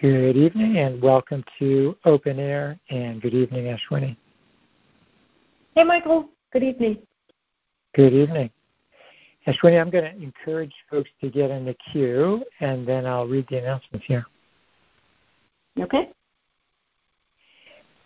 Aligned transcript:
Good 0.00 0.34
evening 0.34 0.78
and 0.78 1.02
welcome 1.02 1.44
to 1.58 1.94
Open 2.06 2.38
Air 2.38 2.80
and 2.88 3.20
good 3.20 3.34
evening, 3.34 3.66
Ashwini. 3.66 4.16
Hey, 5.74 5.84
Michael. 5.84 6.30
Good 6.54 6.62
evening. 6.62 7.00
Good 7.94 8.14
evening. 8.14 8.48
Ashwini, 9.46 9.78
I'm 9.78 9.90
going 9.90 10.04
to 10.04 10.16
encourage 10.16 10.72
folks 10.90 11.10
to 11.20 11.28
get 11.28 11.50
in 11.50 11.66
the 11.66 11.76
queue 11.92 12.42
and 12.60 12.88
then 12.88 13.04
I'll 13.04 13.26
read 13.26 13.44
the 13.50 13.58
announcements 13.58 14.06
here. 14.06 14.24
Okay. 15.78 16.08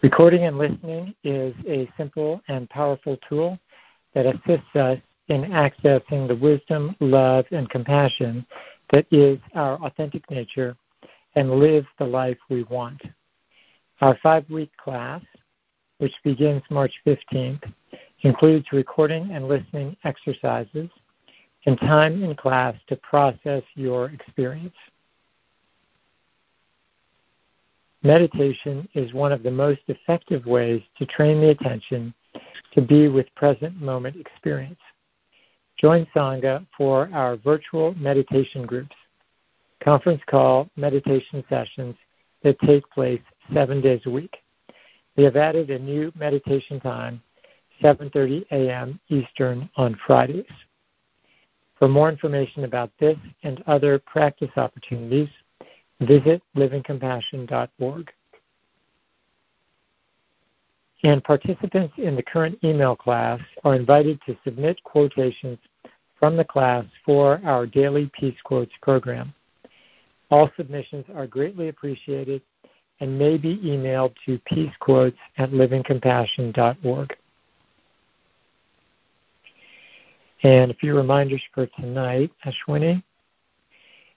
Recording 0.02 0.46
and 0.46 0.58
listening 0.58 1.14
is 1.22 1.54
a 1.68 1.88
simple 1.96 2.40
and 2.48 2.68
powerful 2.70 3.18
tool 3.28 3.56
that 4.14 4.26
assists 4.26 4.74
us 4.74 4.98
in 5.28 5.42
accessing 5.42 6.26
the 6.26 6.34
wisdom, 6.34 6.96
love, 6.98 7.44
and 7.52 7.70
compassion 7.70 8.44
that 8.92 9.06
is 9.12 9.38
our 9.54 9.76
authentic 9.84 10.28
nature 10.28 10.76
and 11.34 11.58
live 11.58 11.84
the 11.98 12.04
life 12.04 12.38
we 12.48 12.64
want. 12.64 13.00
Our 14.00 14.18
five 14.22 14.48
week 14.50 14.70
class, 14.76 15.22
which 15.98 16.14
begins 16.24 16.62
March 16.70 16.92
15th, 17.06 17.62
includes 18.22 18.66
recording 18.72 19.30
and 19.32 19.48
listening 19.48 19.96
exercises 20.04 20.90
and 21.66 21.78
time 21.80 22.22
in 22.22 22.34
class 22.34 22.74
to 22.88 22.96
process 22.96 23.62
your 23.74 24.10
experience. 24.10 24.74
Meditation 28.02 28.86
is 28.94 29.14
one 29.14 29.32
of 29.32 29.42
the 29.42 29.50
most 29.50 29.80
effective 29.88 30.44
ways 30.44 30.82
to 30.98 31.06
train 31.06 31.40
the 31.40 31.48
attention 31.48 32.12
to 32.72 32.82
be 32.82 33.08
with 33.08 33.34
present 33.34 33.80
moment 33.80 34.16
experience. 34.16 34.80
Join 35.78 36.06
Sangha 36.14 36.66
for 36.76 37.08
our 37.14 37.36
virtual 37.36 37.94
meditation 37.94 38.66
groups, 38.66 38.94
conference 39.84 40.22
call 40.26 40.68
meditation 40.76 41.44
sessions 41.48 41.94
that 42.42 42.58
take 42.60 42.88
place 42.90 43.20
seven 43.52 43.80
days 43.80 44.00
a 44.06 44.10
week. 44.10 44.36
We 45.16 45.24
have 45.24 45.36
added 45.36 45.70
a 45.70 45.78
new 45.78 46.10
meditation 46.16 46.80
time, 46.80 47.22
7:30 47.82 48.46
a.m. 48.50 48.98
Eastern 49.08 49.68
on 49.76 49.98
Fridays. 50.06 50.46
For 51.78 51.88
more 51.88 52.08
information 52.08 52.64
about 52.64 52.90
this 52.98 53.18
and 53.42 53.62
other 53.66 53.98
practice 53.98 54.50
opportunities, 54.56 55.28
visit 56.00 56.42
livingcompassion.org. 56.56 58.10
And 61.02 61.22
participants 61.22 61.94
in 61.98 62.16
the 62.16 62.22
current 62.22 62.58
email 62.64 62.96
class 62.96 63.38
are 63.64 63.74
invited 63.74 64.18
to 64.26 64.36
submit 64.44 64.82
quotations 64.84 65.58
from 66.18 66.36
the 66.36 66.44
class 66.44 66.86
for 67.04 67.42
our 67.44 67.66
daily 67.66 68.10
Peace 68.18 68.40
Quotes 68.44 68.72
program. 68.80 69.34
All 70.34 70.50
submissions 70.56 71.04
are 71.14 71.28
greatly 71.28 71.68
appreciated 71.68 72.42
and 72.98 73.16
may 73.16 73.36
be 73.38 73.56
emailed 73.58 74.16
to 74.26 74.40
peacequotes 74.50 75.14
at 75.38 75.52
livingcompassion.org. 75.52 77.16
And 80.42 80.72
a 80.72 80.74
few 80.74 80.96
reminders 80.96 81.40
for 81.54 81.66
tonight, 81.78 82.32
Ashwini. 82.44 83.00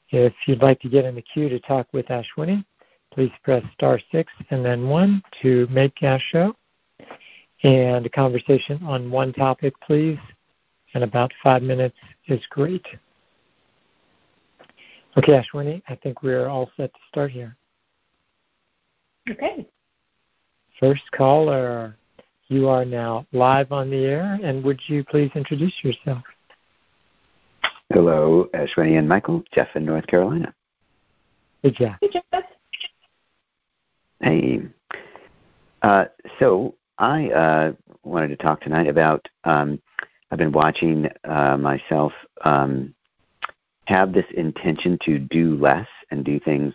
If 0.09 0.33
you'd 0.47 0.63
like 0.63 0.81
to 0.81 0.89
get 0.89 1.05
in 1.05 1.13
the 1.13 1.21
queue 1.21 1.49
to 1.49 1.59
talk 1.59 1.85
with 1.93 2.07
Ashwini, 2.07 2.65
please 3.13 3.31
press 3.43 3.63
star 3.75 3.99
six 4.11 4.33
and 4.49 4.65
then 4.65 4.89
one 4.89 5.21
to 5.43 5.67
make 5.69 5.93
gas 5.97 6.19
show. 6.31 6.55
And 7.61 8.07
a 8.07 8.09
conversation 8.09 8.83
on 8.83 9.11
one 9.11 9.33
topic, 9.33 9.79
please. 9.81 10.17
And 10.95 11.03
about 11.03 11.31
five 11.43 11.61
minutes 11.61 11.97
is 12.27 12.41
great. 12.49 12.87
Okay, 15.17 15.41
Ashwini, 15.41 15.81
I 15.89 15.95
think 15.95 16.21
we're 16.21 16.47
all 16.47 16.69
set 16.77 16.93
to 16.93 16.99
start 17.09 17.31
here. 17.31 17.57
Okay. 19.29 19.67
First 20.79 21.01
caller, 21.11 21.97
you 22.49 22.69
are 22.69 22.85
now 22.85 23.25
live 23.31 23.71
on 23.71 23.89
the 23.89 24.05
air, 24.05 24.39
and 24.43 24.63
would 24.63 24.79
you 24.87 25.03
please 25.03 25.31
introduce 25.33 25.73
yourself? 25.83 26.23
Hello, 27.91 28.47
Ashwini 28.53 28.99
and 28.99 29.09
Michael. 29.09 29.43
Jeff 29.53 29.69
in 29.75 29.85
North 29.85 30.05
Carolina. 30.05 30.53
Hey, 31.63 31.71
Jeff. 31.71 31.97
Hey, 31.99 32.09
Jeff. 32.13 32.43
Hey. 34.21 34.61
Uh, 35.81 36.05
so 36.37 36.75
I 36.99 37.29
uh, 37.29 37.71
wanted 38.03 38.27
to 38.27 38.35
talk 38.35 38.61
tonight 38.61 38.87
about. 38.87 39.27
Um, 39.45 39.81
I've 40.29 40.37
been 40.37 40.51
watching 40.51 41.07
uh, 41.23 41.57
myself 41.57 42.11
um, 42.43 42.93
have 43.87 44.11
this 44.11 44.25
intention 44.35 44.99
to 45.01 45.17
do 45.17 45.55
less 45.55 45.87
and 46.11 46.25
do 46.25 46.41
things 46.41 46.73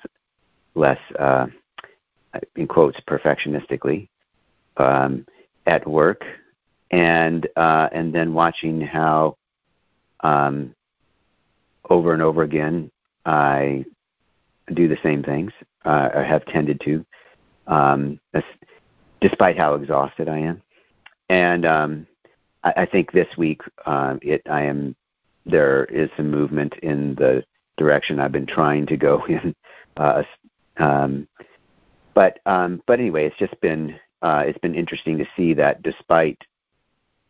less, 0.74 0.98
uh, 1.18 1.46
in 2.56 2.66
quotes, 2.66 2.98
perfectionistically 3.06 4.08
um, 4.78 5.26
at 5.66 5.86
work, 5.86 6.24
and 6.90 7.46
uh, 7.56 7.90
and 7.92 8.14
then 8.14 8.32
watching 8.32 8.80
how 8.80 9.36
um, 10.20 10.74
over 11.90 12.14
and 12.14 12.22
over 12.22 12.44
again 12.44 12.90
I 13.26 13.84
do 14.72 14.88
the 14.88 14.98
same 15.02 15.22
things 15.22 15.52
uh, 15.84 16.08
or 16.14 16.24
have 16.24 16.46
tended 16.46 16.80
to, 16.86 17.04
um, 17.66 18.18
despite 19.20 19.58
how 19.58 19.74
exhausted 19.74 20.30
I 20.30 20.38
am, 20.38 20.62
and 21.28 21.66
um, 21.66 22.06
I, 22.64 22.72
I 22.78 22.86
think 22.86 23.12
this 23.12 23.28
week 23.36 23.60
uh, 23.84 24.16
it 24.22 24.40
I 24.48 24.62
am 24.62 24.96
there 25.46 25.84
is 25.86 26.10
some 26.16 26.30
movement 26.30 26.74
in 26.82 27.14
the 27.16 27.44
direction 27.76 28.20
I've 28.20 28.32
been 28.32 28.46
trying 28.46 28.86
to 28.86 28.96
go 28.96 29.24
in. 29.28 29.54
Uh, 29.96 30.22
um, 30.78 31.28
but 32.14 32.38
um, 32.46 32.82
but 32.86 33.00
anyway, 33.00 33.26
it's 33.26 33.38
just 33.38 33.58
been 33.60 33.98
uh, 34.22 34.44
it's 34.46 34.58
been 34.58 34.74
interesting 34.74 35.18
to 35.18 35.26
see 35.36 35.54
that 35.54 35.82
despite 35.82 36.38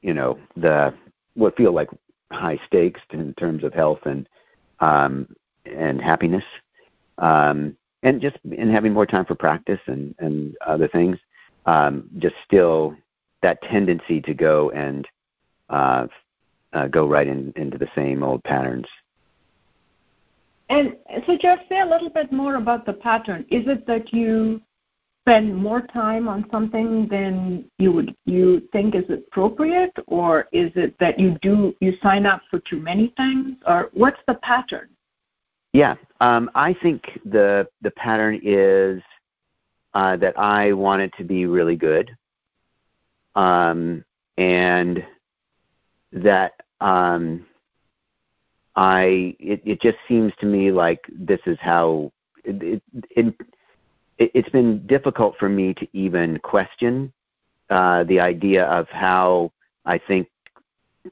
you 0.02 0.14
know 0.14 0.38
the 0.56 0.94
what 1.34 1.56
feel 1.56 1.72
like 1.72 1.88
high 2.30 2.58
stakes 2.66 3.00
in 3.12 3.34
terms 3.34 3.64
of 3.64 3.72
health 3.72 4.00
and 4.04 4.28
um, 4.80 5.28
and 5.64 6.00
happiness, 6.00 6.44
um, 7.18 7.76
and 8.02 8.20
just 8.20 8.36
in 8.50 8.70
having 8.70 8.92
more 8.92 9.06
time 9.06 9.24
for 9.24 9.34
practice 9.34 9.80
and 9.86 10.14
and 10.18 10.56
other 10.66 10.88
things, 10.88 11.18
um, 11.66 12.08
just 12.18 12.34
still 12.44 12.96
that 13.42 13.62
tendency 13.62 14.20
to 14.20 14.34
go 14.34 14.70
and 14.70 15.06
uh, 15.68 16.06
uh, 16.72 16.88
go 16.88 17.06
right 17.06 17.26
in, 17.26 17.52
into 17.56 17.78
the 17.78 17.88
same 17.94 18.22
old 18.22 18.42
patterns. 18.44 18.86
And 20.68 20.96
so, 21.26 21.36
Jeff, 21.38 21.60
say 21.68 21.80
a 21.80 21.86
little 21.86 22.08
bit 22.08 22.32
more 22.32 22.56
about 22.56 22.86
the 22.86 22.94
pattern. 22.94 23.44
Is 23.50 23.66
it 23.66 23.86
that 23.86 24.12
you 24.12 24.62
spend 25.22 25.54
more 25.54 25.82
time 25.82 26.28
on 26.28 26.46
something 26.50 27.06
than 27.08 27.64
you 27.78 27.92
would 27.92 28.14
you 28.24 28.62
think 28.72 28.94
is 28.94 29.08
appropriate, 29.08 29.92
or 30.06 30.48
is 30.52 30.72
it 30.74 30.98
that 30.98 31.18
you 31.18 31.36
do 31.42 31.74
you 31.80 31.92
sign 32.02 32.26
up 32.26 32.42
for 32.50 32.58
too 32.60 32.78
many 32.78 33.12
things, 33.16 33.56
or 33.66 33.90
what's 33.92 34.20
the 34.26 34.34
pattern? 34.34 34.88
Yeah, 35.72 35.94
um, 36.20 36.50
I 36.54 36.74
think 36.82 37.20
the 37.24 37.68
the 37.82 37.92
pattern 37.92 38.40
is 38.42 39.00
uh, 39.94 40.16
that 40.16 40.38
I 40.38 40.72
want 40.72 41.02
it 41.02 41.12
to 41.18 41.24
be 41.24 41.46
really 41.46 41.76
good, 41.76 42.10
um, 43.36 44.04
and 44.38 45.04
that 46.12 46.52
um, 46.80 47.46
I 48.76 49.36
it, 49.38 49.62
it 49.64 49.80
just 49.80 49.98
seems 50.08 50.32
to 50.40 50.46
me 50.46 50.70
like 50.70 51.00
this 51.12 51.40
is 51.46 51.58
how 51.60 52.12
it, 52.44 52.82
it, 52.92 53.02
it 53.10 53.34
it's 54.18 54.48
been 54.50 54.86
difficult 54.86 55.36
for 55.38 55.48
me 55.48 55.74
to 55.74 55.86
even 55.92 56.38
question 56.40 57.12
uh, 57.70 58.04
the 58.04 58.20
idea 58.20 58.64
of 58.66 58.88
how 58.88 59.52
I 59.84 59.98
think 59.98 60.28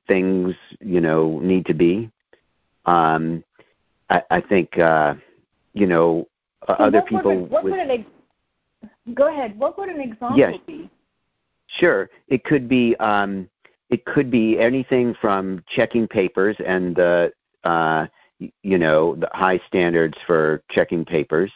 things 0.06 0.54
you 0.80 1.00
know 1.00 1.38
need 1.40 1.66
to 1.66 1.74
be. 1.74 2.10
Um, 2.86 3.44
I, 4.08 4.22
I 4.30 4.40
think 4.40 4.78
uh, 4.78 5.14
you 5.74 5.86
know 5.86 6.28
so 6.66 6.74
other 6.74 7.02
people. 7.02 7.40
Would, 7.40 7.50
what 7.50 7.64
with, 7.64 7.72
would 7.72 7.80
an 7.80 7.91
ex- 7.91 8.91
go 9.14 9.28
ahead. 9.28 9.58
What 9.58 9.78
would 9.78 9.88
an 9.88 10.00
example 10.00 10.38
yes. 10.38 10.56
be? 10.66 10.91
Sure, 11.78 12.10
it 12.28 12.44
could 12.44 12.68
be. 12.68 12.96
Um, 12.96 13.48
it 13.91 14.04
could 14.04 14.31
be 14.31 14.59
anything 14.59 15.15
from 15.21 15.63
checking 15.69 16.07
papers 16.07 16.57
and 16.65 16.95
the 16.95 17.33
uh, 17.65 18.07
you 18.39 18.78
know 18.78 19.16
the 19.16 19.28
high 19.33 19.60
standards 19.66 20.16
for 20.27 20.63
checking 20.71 21.04
papers 21.04 21.53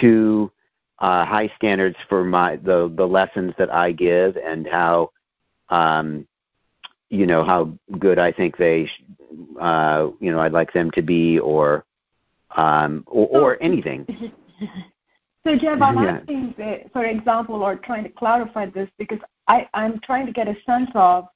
to 0.00 0.50
uh, 0.98 1.24
high 1.24 1.50
standards 1.56 1.96
for 2.08 2.24
my 2.24 2.56
the 2.56 2.92
the 2.96 3.06
lessons 3.06 3.54
that 3.58 3.72
I 3.72 3.92
give 3.92 4.36
and 4.36 4.66
how 4.66 5.10
um, 5.68 6.26
you 7.10 7.26
know 7.26 7.44
how 7.44 7.72
good 7.98 8.18
I 8.18 8.32
think 8.32 8.56
they 8.56 8.88
uh, 9.60 10.08
you 10.20 10.32
know 10.32 10.40
I'd 10.40 10.52
like 10.52 10.72
them 10.72 10.90
to 10.92 11.02
be 11.02 11.38
or 11.38 11.84
um, 12.56 13.04
or, 13.06 13.28
or 13.28 13.62
anything. 13.62 14.06
So 15.46 15.56
Jeff, 15.56 15.80
I'm 15.80 16.02
yeah. 16.02 16.18
asking, 16.18 16.54
for 16.92 17.04
example, 17.04 17.62
or 17.62 17.76
trying 17.76 18.04
to 18.04 18.10
clarify 18.10 18.66
this 18.66 18.90
because 18.98 19.20
I, 19.46 19.66
I'm 19.72 19.98
trying 20.00 20.26
to 20.26 20.32
get 20.32 20.46
a 20.46 20.54
sense 20.66 20.90
of 20.94 21.26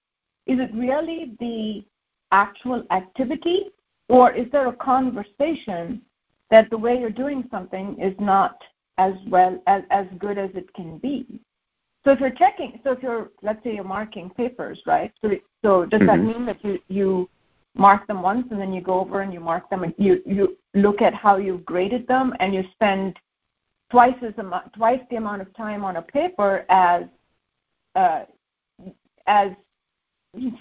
is 0.46 0.58
it 0.58 0.70
really 0.74 1.32
the 1.40 1.84
actual 2.32 2.84
activity, 2.90 3.70
or 4.08 4.32
is 4.32 4.50
there 4.52 4.68
a 4.68 4.72
conversation 4.72 6.02
that 6.50 6.68
the 6.70 6.78
way 6.78 6.98
you're 6.98 7.10
doing 7.10 7.44
something 7.50 7.98
is 7.98 8.14
not 8.20 8.62
as 8.98 9.14
well 9.28 9.60
as 9.66 9.82
as 9.90 10.06
good 10.18 10.38
as 10.38 10.50
it 10.54 10.72
can 10.74 10.98
be. 10.98 11.40
So 12.04 12.10
if 12.10 12.20
you're 12.20 12.30
checking, 12.30 12.80
so 12.84 12.92
if 12.92 13.02
you're 13.02 13.30
let's 13.42 13.62
say 13.64 13.74
you're 13.74 13.84
marking 13.84 14.30
papers, 14.30 14.82
right? 14.86 15.12
So 15.22 15.30
so 15.62 15.86
does 15.86 16.00
mm-hmm. 16.00 16.06
that 16.06 16.18
mean 16.18 16.46
that 16.46 16.64
you 16.64 16.78
you 16.88 17.30
mark 17.74 18.06
them 18.06 18.20
once 18.20 18.46
and 18.50 18.60
then 18.60 18.72
you 18.72 18.82
go 18.82 19.00
over 19.00 19.22
and 19.22 19.32
you 19.32 19.40
mark 19.40 19.70
them 19.70 19.82
and 19.82 19.94
you 19.96 20.22
you 20.26 20.58
look 20.74 21.00
at 21.00 21.14
how 21.14 21.36
you've 21.36 21.64
graded 21.64 22.06
them 22.06 22.34
and 22.40 22.54
you 22.54 22.64
spend 22.72 23.16
twice 23.90 24.16
as 24.22 24.34
amount 24.36 24.72
twice 24.74 25.00
the 25.10 25.16
amount 25.16 25.40
of 25.40 25.54
time 25.56 25.84
on 25.84 25.96
a 25.96 26.02
paper 26.02 26.66
as 26.68 27.04
uh, 27.94 28.24
as 29.26 29.52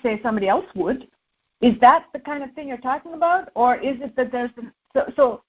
say 0.03 0.19
somebody 0.21 0.47
else 0.47 0.65
would. 0.75 1.07
Is 1.61 1.75
that 1.79 2.05
the 2.13 2.19
kind 2.19 2.43
of 2.43 2.51
thing 2.53 2.67
you're 2.67 2.77
talking 2.77 3.13
about, 3.13 3.49
or 3.55 3.75
is 3.77 4.01
it 4.01 4.15
that 4.15 4.31
there's 4.31 4.51
an, 4.57 4.71
so 4.93 5.11
so 5.15 5.43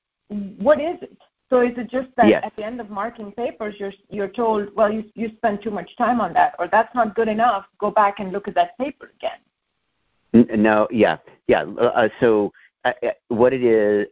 what 0.59 0.81
is 0.81 0.97
it? 1.03 1.17
So 1.49 1.61
is 1.61 1.73
it 1.77 1.91
just 1.91 2.09
that 2.17 2.29
yes. 2.29 2.43
at 2.45 2.55
the 2.57 2.65
end 2.65 2.81
of 2.81 2.91
marking 2.91 3.33
papers, 3.33 3.75
you're 3.79 3.93
you're 4.09 4.29
told, 4.29 4.75
well, 4.75 4.93
you 4.93 5.05
you 5.15 5.31
spend 5.37 5.63
too 5.63 5.71
much 5.71 5.97
time 5.97 6.21
on 6.21 6.33
that, 6.35 6.55
or 6.59 6.69
that's 6.69 6.95
not 6.95 7.15
good 7.15 7.29
enough. 7.29 7.67
Go 7.79 7.91
back 7.91 8.21
and 8.21 8.33
look 8.33 8.49
at 8.49 8.55
that 8.55 8.77
paper 8.79 9.13
again. 9.17 10.59
No, 10.63 10.89
yeah, 10.91 11.19
yeah. 11.47 11.65
Uh, 11.65 11.85
uh, 11.85 12.09
so 12.21 12.53
uh, 12.85 12.93
uh, 13.03 13.11
what 13.29 13.53
it 13.53 13.63
is 13.63 14.07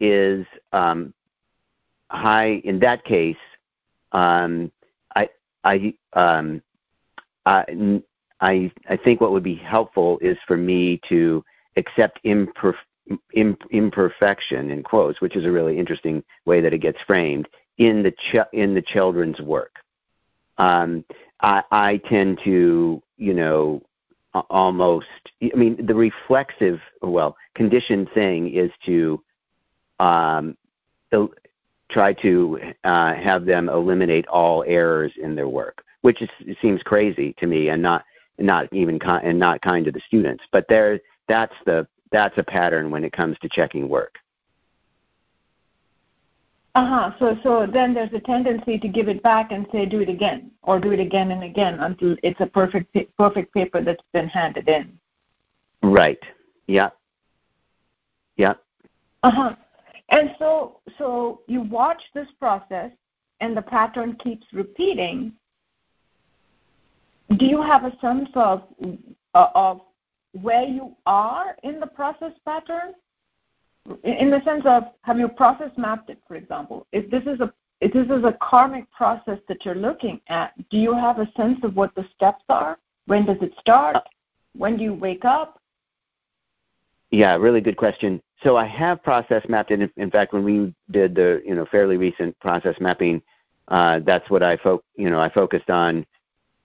is 0.00 0.46
um, 0.72 1.14
high 2.10 2.60
in 2.64 2.80
that 2.80 3.04
case. 3.04 3.36
Um, 4.10 4.72
I 5.14 5.28
I 5.62 5.94
um, 6.14 6.62
I 7.46 8.00
I 8.42 8.70
I 8.88 8.96
think 8.96 9.20
what 9.20 9.32
would 9.32 9.44
be 9.44 9.54
helpful 9.54 10.18
is 10.20 10.36
for 10.46 10.56
me 10.56 11.00
to 11.08 11.42
accept 11.76 12.20
imperf- 12.24 12.74
imperfection 13.70 14.70
in 14.70 14.82
quotes, 14.82 15.20
which 15.22 15.36
is 15.36 15.46
a 15.46 15.50
really 15.50 15.78
interesting 15.78 16.22
way 16.44 16.60
that 16.60 16.74
it 16.74 16.78
gets 16.78 16.98
framed 17.06 17.48
in 17.78 18.02
the 18.02 18.10
ch- 18.10 18.52
in 18.52 18.74
the 18.74 18.82
children's 18.82 19.40
work. 19.40 19.76
Um, 20.58 21.04
I, 21.40 21.62
I 21.70 21.96
tend 22.08 22.40
to, 22.44 23.02
you 23.16 23.34
know, 23.34 23.82
almost. 24.50 25.06
I 25.42 25.56
mean, 25.56 25.86
the 25.86 25.94
reflexive, 25.94 26.80
well, 27.00 27.36
conditioned 27.54 28.10
thing 28.12 28.52
is 28.52 28.70
to 28.86 29.22
um, 29.98 30.56
try 31.90 32.12
to 32.14 32.58
uh, 32.84 33.14
have 33.14 33.44
them 33.44 33.68
eliminate 33.68 34.26
all 34.26 34.64
errors 34.66 35.12
in 35.22 35.34
their 35.34 35.48
work, 35.48 35.84
which 36.00 36.22
is, 36.22 36.30
seems 36.60 36.82
crazy 36.82 37.34
to 37.38 37.46
me 37.46 37.68
and 37.68 37.80
not 37.80 38.04
not 38.42 38.72
even 38.72 39.00
and 39.00 39.38
not 39.38 39.62
kind 39.62 39.84
to 39.84 39.92
the 39.92 40.00
students. 40.06 40.44
But 40.52 40.66
there, 40.68 41.00
that's 41.28 41.54
the 41.64 41.86
that's 42.10 42.36
a 42.36 42.42
pattern 42.42 42.90
when 42.90 43.04
it 43.04 43.12
comes 43.12 43.38
to 43.40 43.48
checking 43.48 43.88
work. 43.88 44.16
Uh-huh. 46.74 47.12
So 47.18 47.36
so 47.42 47.66
then 47.70 47.92
there's 47.92 48.12
a 48.14 48.20
tendency 48.20 48.78
to 48.78 48.88
give 48.88 49.08
it 49.08 49.22
back 49.22 49.52
and 49.52 49.66
say 49.70 49.84
do 49.84 50.00
it 50.00 50.08
again 50.08 50.50
or 50.62 50.80
do 50.80 50.90
it 50.92 51.00
again 51.00 51.30
and 51.30 51.44
again 51.44 51.80
until 51.80 52.16
it's 52.22 52.40
a 52.40 52.46
perfect 52.46 52.96
perfect 53.18 53.52
paper 53.52 53.82
that's 53.82 54.02
been 54.12 54.28
handed 54.28 54.68
in. 54.68 54.98
Right. 55.82 56.22
Yeah. 56.66 56.90
Yeah. 58.36 58.54
Uh-huh. 59.22 59.54
And 60.08 60.34
so 60.38 60.80
so 60.96 61.42
you 61.46 61.60
watch 61.60 62.02
this 62.14 62.28
process 62.38 62.90
and 63.40 63.56
the 63.56 63.62
pattern 63.62 64.16
keeps 64.16 64.46
repeating. 64.52 65.32
Do 67.38 67.46
you 67.46 67.62
have 67.62 67.84
a 67.84 67.96
sense 68.00 68.28
of 68.34 68.62
uh, 69.34 69.48
of 69.54 69.80
where 70.32 70.64
you 70.64 70.96
are 71.06 71.56
in 71.62 71.78
the 71.78 71.86
process 71.86 72.32
pattern? 72.44 72.94
In 74.04 74.30
the 74.30 74.42
sense 74.44 74.64
of 74.66 74.84
have 75.02 75.18
you 75.18 75.28
process 75.28 75.70
mapped 75.76 76.10
it 76.10 76.18
for 76.26 76.36
example? 76.36 76.86
If 76.92 77.10
this 77.10 77.22
is 77.22 77.40
a 77.40 77.52
if 77.80 77.92
this 77.92 78.06
is 78.06 78.24
a 78.24 78.36
karmic 78.40 78.90
process 78.92 79.38
that 79.48 79.64
you're 79.64 79.74
looking 79.74 80.20
at 80.28 80.52
do 80.68 80.76
you 80.76 80.94
have 80.94 81.18
a 81.18 81.30
sense 81.36 81.58
of 81.62 81.76
what 81.76 81.94
the 81.94 82.06
steps 82.14 82.44
are? 82.48 82.78
When 83.06 83.24
does 83.24 83.38
it 83.40 83.52
start? 83.58 83.96
When 84.56 84.76
do 84.76 84.84
you 84.84 84.94
wake 84.94 85.24
up? 85.24 85.60
Yeah 87.10 87.36
really 87.36 87.60
good 87.60 87.76
question. 87.76 88.20
So 88.42 88.56
i 88.56 88.66
have 88.66 89.02
process 89.02 89.44
mapped 89.48 89.70
it. 89.70 89.90
In, 89.96 90.10
fact 90.10 90.32
when 90.32 90.44
we 90.44 90.74
did 90.90 91.14
the 91.14 91.42
you 91.46 91.54
know 91.54 91.66
fairly 91.70 91.96
recent 91.96 92.38
process 92.40 92.76
mapping 92.80 93.22
uh, 93.68 94.00
that's 94.04 94.28
what 94.28 94.42
i 94.42 94.56
fo- 94.56 94.82
you 94.96 95.08
know 95.08 95.20
i 95.20 95.28
focused 95.30 95.70
on 95.70 96.04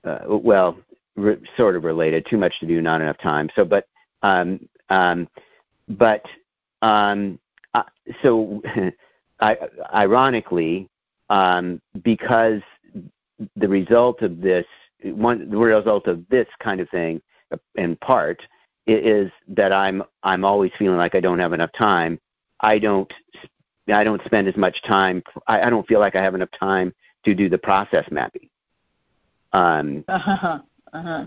uh, 0.07 0.19
well 0.27 0.77
re- 1.15 1.42
sort 1.57 1.75
of 1.75 1.83
related. 1.83 2.25
Too 2.30 2.38
much 2.38 2.59
to 2.59 2.68
do, 2.68 2.81
not 2.81 3.01
enough 3.01 3.18
time. 3.18 3.50
So, 3.56 3.65
but 3.65 3.88
um, 4.21 4.68
um, 4.89 5.27
but 5.89 6.25
um, 6.81 7.39
uh, 7.74 7.83
so 8.21 8.62
I, 9.39 9.57
ironically, 9.94 10.89
um, 11.30 11.81
because 12.04 12.62
the 13.56 13.68
result 13.68 14.21
of 14.21 14.42
this 14.42 14.65
one 15.04 15.50
the 15.50 15.57
result 15.57 16.07
of 16.07 16.27
this 16.30 16.48
kind 16.60 16.81
of 16.81 16.89
thing 16.89 17.21
in 17.75 17.95
part 17.98 18.42
is 18.88 19.31
that 19.48 19.71
I'm 19.71 20.03
I'm 20.24 20.44
always 20.44 20.71
feeling 20.80 20.98
like 20.98 21.13
I 21.13 21.19
don't 21.19 21.39
have 21.39 21.53
enough 21.53 21.71
time. 21.77 22.19
I 22.60 22.80
don't 22.80 23.12
I 23.94 24.03
don't 24.03 24.21
spend 24.25 24.48
as 24.48 24.57
much 24.57 24.81
time. 24.83 25.21
I, 25.48 25.62
I 25.62 25.69
don't 25.69 25.88
feel 25.88 26.00
like 26.00 26.15
I 26.15 26.24
have 26.24 26.36
enough 26.36 26.50
time 26.60 26.94
to 27.25 27.36
do 27.36 27.50
the 27.50 27.57
process 27.57 28.06
mapping. 28.10 28.50
Um, 29.53 30.03
uh-huh. 30.07 30.59
Uh-huh. 30.94 31.25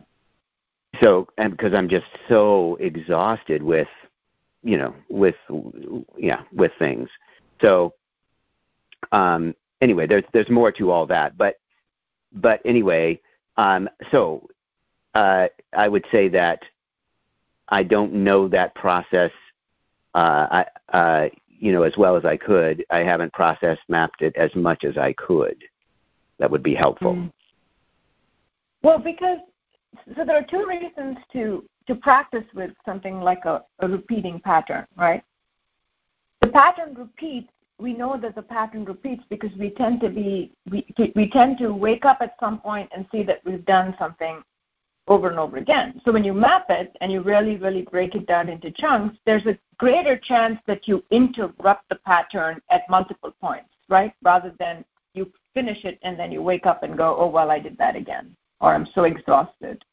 So, 1.00 1.28
and 1.38 1.52
because 1.52 1.72
I'm 1.74 1.88
just 1.88 2.06
so 2.28 2.76
exhausted 2.80 3.62
with, 3.62 3.88
you 4.62 4.76
know, 4.76 4.94
with, 5.08 5.36
yeah, 6.18 6.42
with 6.52 6.72
things. 6.78 7.08
So, 7.60 7.94
um, 9.12 9.54
anyway, 9.80 10.06
there's 10.06 10.24
there's 10.32 10.50
more 10.50 10.72
to 10.72 10.90
all 10.90 11.06
that, 11.06 11.38
but 11.38 11.56
but 12.32 12.60
anyway, 12.64 13.20
um, 13.56 13.88
so 14.10 14.48
uh, 15.14 15.48
I 15.76 15.88
would 15.88 16.04
say 16.10 16.28
that 16.28 16.62
I 17.68 17.82
don't 17.82 18.12
know 18.12 18.48
that 18.48 18.74
process, 18.74 19.32
uh, 20.14 20.64
I, 20.90 20.96
uh, 20.96 21.28
you 21.48 21.72
know, 21.72 21.82
as 21.82 21.96
well 21.96 22.16
as 22.16 22.24
I 22.24 22.36
could. 22.36 22.84
I 22.90 22.98
haven't 22.98 23.32
process 23.32 23.78
mapped 23.88 24.22
it 24.22 24.34
as 24.36 24.54
much 24.54 24.84
as 24.84 24.98
I 24.98 25.12
could. 25.12 25.62
That 26.38 26.50
would 26.50 26.62
be 26.62 26.74
helpful. 26.74 27.14
Mm. 27.14 27.32
Well, 28.82 28.98
because 28.98 29.38
so 30.16 30.24
there 30.24 30.36
are 30.36 30.42
two 30.44 30.66
reasons 30.66 31.18
to 31.32 31.64
to 31.86 31.94
practice 31.94 32.44
with 32.54 32.70
something 32.84 33.20
like 33.20 33.44
a, 33.44 33.64
a 33.80 33.88
repeating 33.88 34.40
pattern, 34.40 34.86
right? 34.96 35.22
The 36.40 36.48
pattern 36.48 36.94
repeats. 36.94 37.50
We 37.78 37.94
know 37.94 38.18
that 38.20 38.34
the 38.34 38.42
pattern 38.42 38.84
repeats 38.84 39.24
because 39.30 39.50
we 39.58 39.70
tend 39.70 40.00
to 40.00 40.08
be 40.08 40.52
we 40.70 40.86
we 41.14 41.28
tend 41.28 41.58
to 41.58 41.72
wake 41.72 42.04
up 42.04 42.18
at 42.20 42.36
some 42.38 42.60
point 42.60 42.90
and 42.94 43.06
see 43.10 43.22
that 43.24 43.40
we've 43.44 43.64
done 43.64 43.94
something 43.98 44.42
over 45.08 45.28
and 45.28 45.38
over 45.38 45.56
again. 45.56 46.00
So 46.04 46.12
when 46.12 46.22
you 46.22 46.32
map 46.32 46.66
it 46.68 46.96
and 47.00 47.10
you 47.10 47.20
really, 47.22 47.56
really 47.56 47.82
break 47.82 48.14
it 48.14 48.26
down 48.26 48.48
into 48.48 48.70
chunks, 48.70 49.16
there's 49.26 49.46
a 49.46 49.58
greater 49.78 50.16
chance 50.16 50.60
that 50.66 50.86
you 50.86 51.02
interrupt 51.10 51.88
the 51.88 51.96
pattern 51.96 52.60
at 52.70 52.88
multiple 52.88 53.34
points, 53.40 53.70
right? 53.88 54.12
Rather 54.22 54.52
than 54.60 54.84
you 55.14 55.32
finish 55.52 55.84
it 55.84 55.98
and 56.02 56.16
then 56.18 56.30
you 56.30 56.42
wake 56.42 56.64
up 56.64 56.84
and 56.84 56.96
go, 56.96 57.16
oh 57.18 57.26
well, 57.26 57.50
I 57.50 57.58
did 57.58 57.76
that 57.78 57.96
again 57.96 58.36
or 58.60 58.74
I'm 58.74 58.86
so 58.94 59.04
exhausted, 59.04 59.84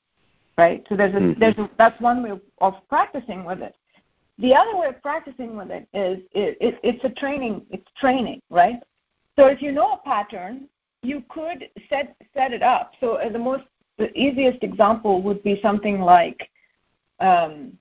right? 0.58 0.86
So 0.90 0.96
there's 0.96 1.14
a, 1.14 1.18
mm-hmm. 1.18 1.40
there's 1.40 1.58
a, 1.58 1.70
that's 1.78 2.00
one 2.02 2.24
way 2.24 2.40
of, 2.60 2.74
practicing 2.90 3.44
with 3.46 3.62
it. 3.62 3.76
The 4.40 4.54
other 4.54 4.78
way 4.78 4.88
of 4.88 5.02
practicing 5.02 5.56
with 5.56 5.72
it 5.72 5.88
is 5.94 6.20
it, 6.32 6.58
it, 6.62 6.80
it's 6.84 7.04
a 7.04 7.10
training. 7.10 7.66
It's 7.72 7.88
training, 8.00 8.42
right? 8.50 8.80
So 9.36 9.48
if 9.48 9.62
you 9.62 9.72
know 9.72 9.94
a 9.94 9.98
pattern, 9.98 10.68
you 11.02 11.24
could 11.30 11.70
set 11.90 12.16
set 12.34 12.54
it 12.54 12.62
up. 12.62 12.94
So 13.00 13.16
uh, 13.16 13.30
the 13.30 13.40
most 13.40 13.64
the 13.98 14.16
easiest 14.18 14.64
example 14.64 15.24
would 15.24 15.42
be 15.44 15.60
something 15.62 16.00
like, 16.02 16.50
um, 17.20 17.74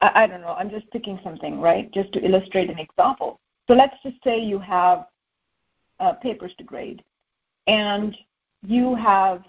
I, 0.00 0.22
I 0.22 0.26
don't 0.26 0.40
know. 0.40 0.54
I'm 0.56 0.70
just 0.70 0.90
picking 0.90 1.18
something, 1.24 1.60
right? 1.60 1.90
Just 1.92 2.12
to 2.12 2.24
illustrate 2.24 2.70
an 2.70 2.78
example. 2.78 3.40
So 3.66 3.74
let's 3.74 3.96
just 4.02 4.22
say 4.22 4.38
you 4.38 4.58
have 4.58 5.06
uh, 5.98 6.12
papers 6.12 6.54
to 6.58 6.64
grade, 6.64 7.02
and 7.66 8.16
you 8.62 8.94
have 8.94 9.44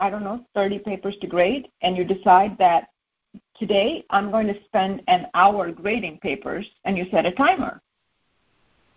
I 0.00 0.10
don't 0.10 0.24
know, 0.24 0.44
30 0.54 0.80
papers 0.80 1.16
to 1.20 1.26
grade, 1.26 1.68
and 1.82 1.96
you 1.96 2.04
decide 2.04 2.56
that 2.58 2.88
today 3.56 4.04
I'm 4.10 4.30
going 4.30 4.46
to 4.46 4.64
spend 4.64 5.02
an 5.06 5.26
hour 5.34 5.70
grading 5.70 6.18
papers, 6.18 6.66
and 6.84 6.96
you 6.96 7.06
set 7.10 7.26
a 7.26 7.32
timer. 7.32 7.80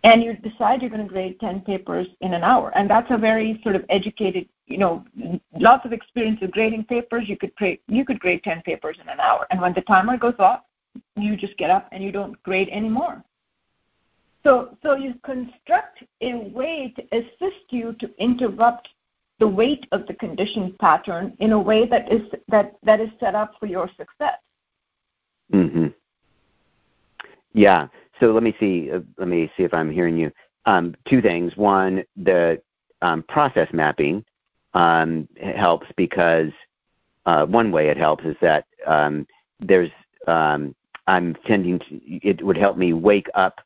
And 0.02 0.22
you 0.22 0.34
decide 0.34 0.82
you're 0.82 0.90
going 0.90 1.06
to 1.06 1.08
grade 1.08 1.40
10 1.40 1.62
papers 1.62 2.06
in 2.20 2.34
an 2.34 2.42
hour. 2.42 2.70
And 2.76 2.90
that's 2.90 3.10
a 3.10 3.16
very 3.16 3.60
sort 3.62 3.74
of 3.74 3.84
educated, 3.88 4.46
you 4.66 4.76
know, 4.76 5.02
lots 5.58 5.86
of 5.86 5.94
experience 5.94 6.40
with 6.42 6.50
grading 6.50 6.84
papers. 6.84 7.24
You 7.26 7.38
could, 7.38 7.54
grade, 7.54 7.80
you 7.88 8.04
could 8.04 8.20
grade 8.20 8.42
10 8.42 8.62
papers 8.62 8.98
in 9.00 9.08
an 9.08 9.18
hour. 9.18 9.46
And 9.50 9.62
when 9.62 9.72
the 9.72 9.80
timer 9.80 10.18
goes 10.18 10.34
off, 10.38 10.60
you 11.16 11.36
just 11.36 11.56
get 11.56 11.70
up 11.70 11.88
and 11.90 12.04
you 12.04 12.12
don't 12.12 12.40
grade 12.42 12.68
anymore. 12.70 13.24
So, 14.42 14.76
so 14.82 14.94
you 14.94 15.14
construct 15.24 16.04
a 16.20 16.34
way 16.34 16.92
to 16.96 17.16
assist 17.16 17.64
you 17.70 17.94
to 17.94 18.10
interrupt 18.22 18.90
the 19.38 19.48
weight 19.48 19.86
of 19.92 20.06
the 20.06 20.14
conditioned 20.14 20.78
pattern 20.78 21.36
in 21.40 21.52
a 21.52 21.60
way 21.60 21.86
that 21.86 22.10
is 22.12 22.22
that 22.48 22.76
that 22.82 23.00
is 23.00 23.10
set 23.20 23.34
up 23.34 23.52
for 23.58 23.66
your 23.66 23.88
success. 23.88 24.38
Mhm. 25.52 25.92
Yeah. 27.52 27.88
So 28.20 28.32
let 28.32 28.42
me 28.42 28.54
see. 28.60 28.90
Uh, 28.90 29.00
let 29.18 29.28
me 29.28 29.50
see 29.56 29.64
if 29.64 29.74
I'm 29.74 29.90
hearing 29.90 30.16
you. 30.16 30.30
um, 30.66 30.94
two 31.06 31.20
things. 31.20 31.56
One, 31.56 32.04
the 32.16 32.60
um, 33.02 33.22
process 33.24 33.68
mapping 33.72 34.24
um, 34.72 35.28
helps 35.56 35.86
because 35.96 36.50
uh, 37.26 37.46
one 37.46 37.70
way 37.70 37.88
it 37.88 37.96
helps 37.96 38.24
is 38.24 38.36
that 38.40 38.66
um, 38.86 39.26
there's 39.60 39.90
um, 40.26 40.74
I'm 41.06 41.36
tending 41.46 41.78
to 41.80 42.00
it 42.06 42.42
would 42.42 42.56
help 42.56 42.76
me 42.78 42.92
wake 42.92 43.28
up 43.34 43.60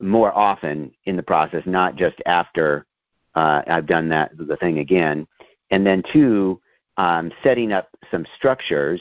more 0.00 0.32
often 0.36 0.92
in 1.04 1.16
the 1.16 1.22
process, 1.22 1.62
not 1.66 1.96
just 1.96 2.16
after 2.26 2.86
uh, 3.36 3.62
I've 3.66 3.86
done 3.86 4.08
that 4.08 4.32
the 4.36 4.56
thing 4.56 4.78
again. 4.78 5.28
And 5.70 5.86
then 5.86 6.02
two, 6.12 6.60
um, 6.96 7.30
setting 7.42 7.72
up 7.72 7.90
some 8.10 8.26
structures 8.36 9.00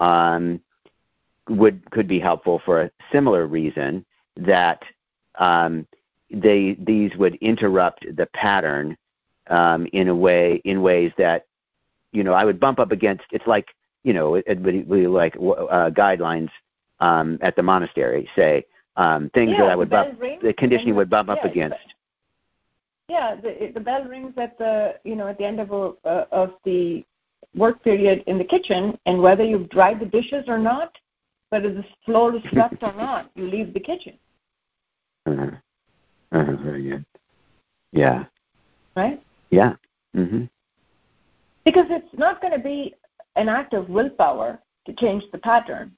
um, 0.00 0.60
would 1.48 1.90
could 1.90 2.06
be 2.06 2.20
helpful 2.20 2.62
for 2.64 2.82
a 2.82 2.90
similar 3.10 3.46
reason 3.46 4.06
that 4.36 4.82
um, 5.38 5.86
they 6.30 6.76
these 6.78 7.14
would 7.16 7.34
interrupt 7.36 8.06
the 8.16 8.26
pattern 8.26 8.96
um, 9.48 9.86
in 9.92 10.08
a 10.08 10.14
way 10.14 10.62
in 10.64 10.80
ways 10.80 11.12
that 11.18 11.46
you 12.12 12.22
know 12.22 12.32
I 12.32 12.44
would 12.44 12.60
bump 12.60 12.78
up 12.78 12.92
against. 12.92 13.24
It's 13.32 13.46
like 13.46 13.66
you 14.04 14.12
know 14.12 14.36
it, 14.36 14.60
would 14.60 14.88
be 14.88 15.06
like 15.08 15.34
uh, 15.36 15.90
guidelines 15.90 16.50
um, 17.00 17.38
at 17.40 17.56
the 17.56 17.62
monastery 17.62 18.28
say 18.36 18.64
um, 18.96 19.30
things 19.30 19.52
yeah, 19.52 19.62
that 19.62 19.70
I 19.70 19.76
would 19.76 19.90
bump 19.90 20.20
the 20.20 20.52
conditioning 20.52 20.94
would 20.94 21.10
bump 21.10 21.28
up 21.28 21.38
yeah, 21.42 21.50
against. 21.50 21.94
Yeah, 23.08 23.36
the, 23.36 23.72
the 23.72 23.80
bell 23.80 24.04
rings 24.04 24.34
at 24.36 24.58
the 24.58 24.96
you 25.04 25.16
know 25.16 25.28
at 25.28 25.38
the 25.38 25.44
end 25.44 25.60
of 25.60 25.72
a, 25.72 25.92
uh, 26.04 26.26
of 26.30 26.52
the 26.64 27.04
work 27.56 27.82
period 27.82 28.22
in 28.26 28.36
the 28.36 28.44
kitchen, 28.44 28.98
and 29.06 29.20
whether 29.20 29.42
you've 29.42 29.70
dried 29.70 30.00
the 30.00 30.06
dishes 30.06 30.44
or 30.46 30.58
not, 30.58 30.96
whether 31.48 31.72
the 31.72 31.84
floor 32.04 32.36
is 32.36 32.42
swept 32.50 32.82
or 32.82 32.92
not, 32.92 33.30
you 33.34 33.46
leave 33.46 33.72
the 33.72 33.80
kitchen. 33.80 34.18
Uh-huh. 35.26 35.50
Uh-huh. 36.32 36.56
Very 36.62 36.82
good. 36.82 37.04
Yeah. 37.92 38.24
Right. 38.94 39.22
Yeah. 39.50 39.74
Mm-hmm. 40.14 40.44
Because 41.64 41.86
it's 41.90 42.18
not 42.18 42.40
going 42.40 42.52
to 42.52 42.58
be 42.58 42.94
an 43.36 43.48
act 43.48 43.72
of 43.72 43.88
willpower 43.88 44.60
to 44.86 44.92
change 44.94 45.24
the 45.32 45.38
pattern. 45.38 45.92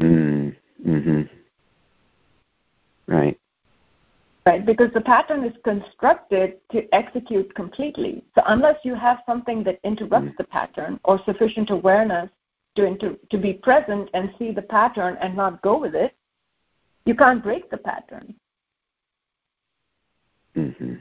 Mm. 0.00 0.54
Mm-hmm. 0.86 1.22
Right. 3.06 3.38
Right, 4.48 4.64
because 4.64 4.90
the 4.94 5.02
pattern 5.02 5.44
is 5.44 5.52
constructed 5.62 6.56
to 6.72 6.88
execute 6.94 7.54
completely. 7.54 8.24
So 8.34 8.40
unless 8.46 8.76
you 8.82 8.94
have 8.94 9.18
something 9.26 9.62
that 9.64 9.78
interrupts 9.84 10.30
mm. 10.30 10.36
the 10.38 10.44
pattern 10.44 10.98
or 11.04 11.20
sufficient 11.26 11.68
awareness 11.68 12.30
to 12.76 12.86
inter- 12.86 13.18
to 13.30 13.36
be 13.36 13.52
present 13.52 14.08
and 14.14 14.30
see 14.38 14.50
the 14.52 14.62
pattern 14.62 15.18
and 15.20 15.36
not 15.36 15.60
go 15.60 15.78
with 15.78 15.94
it, 15.94 16.14
you 17.04 17.14
can't 17.14 17.42
break 17.42 17.70
the 17.70 17.76
pattern. 17.76 18.34
Mm-hmm. 20.56 20.94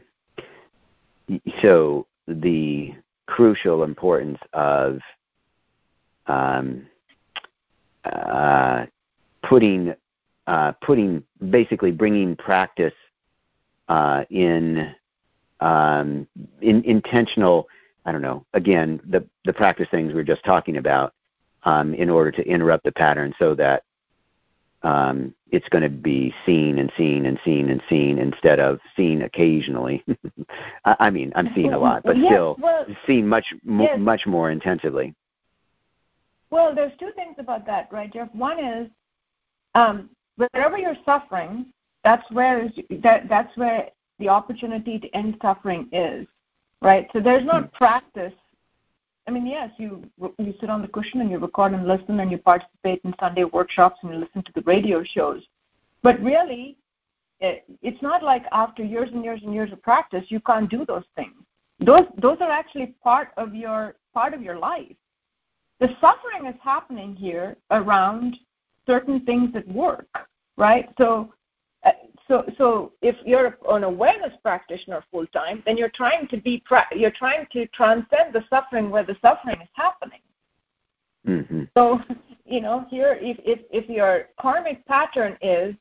So 1.62 2.06
the 2.28 2.94
crucial 3.28 3.84
importance 3.84 4.40
of 4.52 5.00
um, 6.28 6.86
uh, 8.04 8.88
putting 9.42 9.96
uh, 10.48 10.74
putting 10.82 11.24
basically 11.50 11.92
bringing 11.92 12.36
practice 12.36 12.94
uh, 13.88 14.24
in 14.30 14.94
um, 15.60 16.28
in 16.62 16.84
intentional. 16.84 17.68
I 18.06 18.12
don't 18.12 18.22
know. 18.22 18.46
Again, 18.54 19.00
the 19.10 19.26
the 19.46 19.54
practice 19.54 19.88
things 19.92 20.14
we 20.14 20.20
are 20.20 20.26
just 20.26 20.44
talking 20.46 20.78
about 20.78 21.14
um, 21.64 21.94
in 21.94 22.10
order 22.10 22.32
to 22.32 22.48
interrupt 22.48 22.84
the 22.84 22.92
pattern, 22.92 23.34
so 23.38 23.56
that 23.56 23.84
um, 24.84 25.34
it's 25.52 25.68
going 25.70 25.84
to 25.84 25.90
be 25.90 26.34
seen 26.46 26.80
and 26.80 26.92
seen 26.98 27.26
and 27.26 27.40
seen 27.44 27.70
and 27.70 27.82
seen 27.90 28.18
instead 28.18 28.60
of 28.60 28.80
seen 28.96 29.24
occasionally. 29.24 30.04
I 30.86 31.10
mean, 31.10 31.32
I'm 31.36 31.50
seeing 31.56 31.74
a 31.74 31.80
lot, 31.80 32.04
but 32.04 32.18
yes, 32.18 32.28
still 32.28 32.58
well, 32.60 32.86
seen 33.06 33.28
much 33.28 33.46
yes. 33.66 34.00
much 34.00 34.26
more 34.26 34.52
intensively. 34.52 35.14
Well, 36.50 36.74
there's 36.74 36.94
two 36.98 37.12
things 37.16 37.36
about 37.40 37.66
that, 37.66 37.90
right, 37.92 38.12
Jeff? 38.12 38.34
One 38.34 38.64
is 38.64 38.90
um, 39.76 40.10
wherever 40.38 40.78
you're 40.78 40.96
suffering, 41.06 41.66
that's 42.08 42.32
where 42.32 42.72
that, 43.04 43.28
that's 43.28 43.58
where 43.58 43.90
the 44.18 44.30
opportunity 44.30 44.98
to 44.98 45.10
end 45.10 45.36
suffering 45.42 45.90
is, 45.92 46.26
right? 46.82 47.10
So 47.12 47.20
there's 47.20 47.44
not 47.44 47.64
hmm. 47.64 47.76
practice. 47.76 48.34
I 49.28 49.32
mean, 49.32 49.46
yes, 49.46 49.72
you 49.78 50.10
you 50.40 50.54
sit 50.62 50.70
on 50.70 50.82
the 50.82 50.88
cushion 50.88 51.20
and 51.20 51.30
you 51.30 51.38
record 51.38 51.74
and 51.74 51.86
listen 51.86 52.22
and 52.22 52.32
you 52.32 52.38
participate 52.38 53.02
in 53.04 53.14
Sunday 53.20 53.44
workshops 53.44 54.00
and 54.02 54.14
you 54.14 54.20
listen 54.20 54.42
to 54.42 54.54
the 54.56 54.62
radio 54.62 55.04
shows, 55.04 55.44
but 56.02 56.18
really, 56.22 56.78
it, 57.42 57.66
it's 57.82 58.02
not 58.02 58.24
like 58.24 58.46
after 58.54 58.84
years 58.86 59.10
and 59.12 59.22
years 59.26 59.42
and 59.44 59.54
years 59.54 59.74
of 59.74 59.82
practice 59.82 60.24
you 60.30 60.40
can't 60.40 60.70
do 60.70 60.86
those 60.86 61.08
things. 61.18 61.36
Those 61.82 62.06
those 62.22 62.38
are 62.40 62.50
actually 62.50 62.96
part 63.04 63.32
of 63.36 63.54
your 63.54 63.96
part 64.14 64.34
of 64.34 64.42
your 64.42 64.58
life. 64.58 64.96
The 65.82 65.90
suffering 66.00 66.48
is 66.48 66.56
happening 66.64 67.18
here 67.18 67.58
around 67.70 68.38
certain 68.86 69.26
things 69.26 69.50
at 69.58 69.68
work, 69.68 70.08
right? 70.56 70.88
So 70.98 71.34
so 72.28 72.44
so 72.58 72.92
if 73.02 73.16
you're 73.26 73.58
an 73.70 73.84
awareness 73.84 74.34
practitioner 74.42 75.04
full 75.12 75.26
time 75.28 75.64
then 75.66 75.78
you're 75.78 75.92
trying 75.94 76.28
to 76.28 76.38
be 76.38 76.64
you're 76.96 77.12
trying 77.12 77.46
to 77.52 77.66
transcend 77.68 78.34
the 78.34 78.44
suffering 78.50 78.90
where 78.90 79.04
the 79.04 79.16
suffering 79.22 79.60
is 79.62 79.70
happening 79.74 80.20
mm-hmm. 81.28 81.64
so 81.76 82.00
you 82.46 82.62
know 82.62 82.86
here 82.90 83.18
if, 83.22 83.38
if 83.44 83.60
if 83.72 83.90
your 83.90 84.26
karmic 84.40 84.86
pattern 84.86 85.38
is 85.42 85.74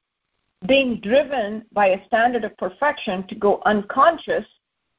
being 0.67 1.01
driven 1.01 1.65
by 1.73 1.89
a 1.89 2.07
standard 2.07 2.45
of 2.45 2.57
perfection 2.57 3.27
to 3.29 3.35
go 3.35 3.61
unconscious 3.67 4.45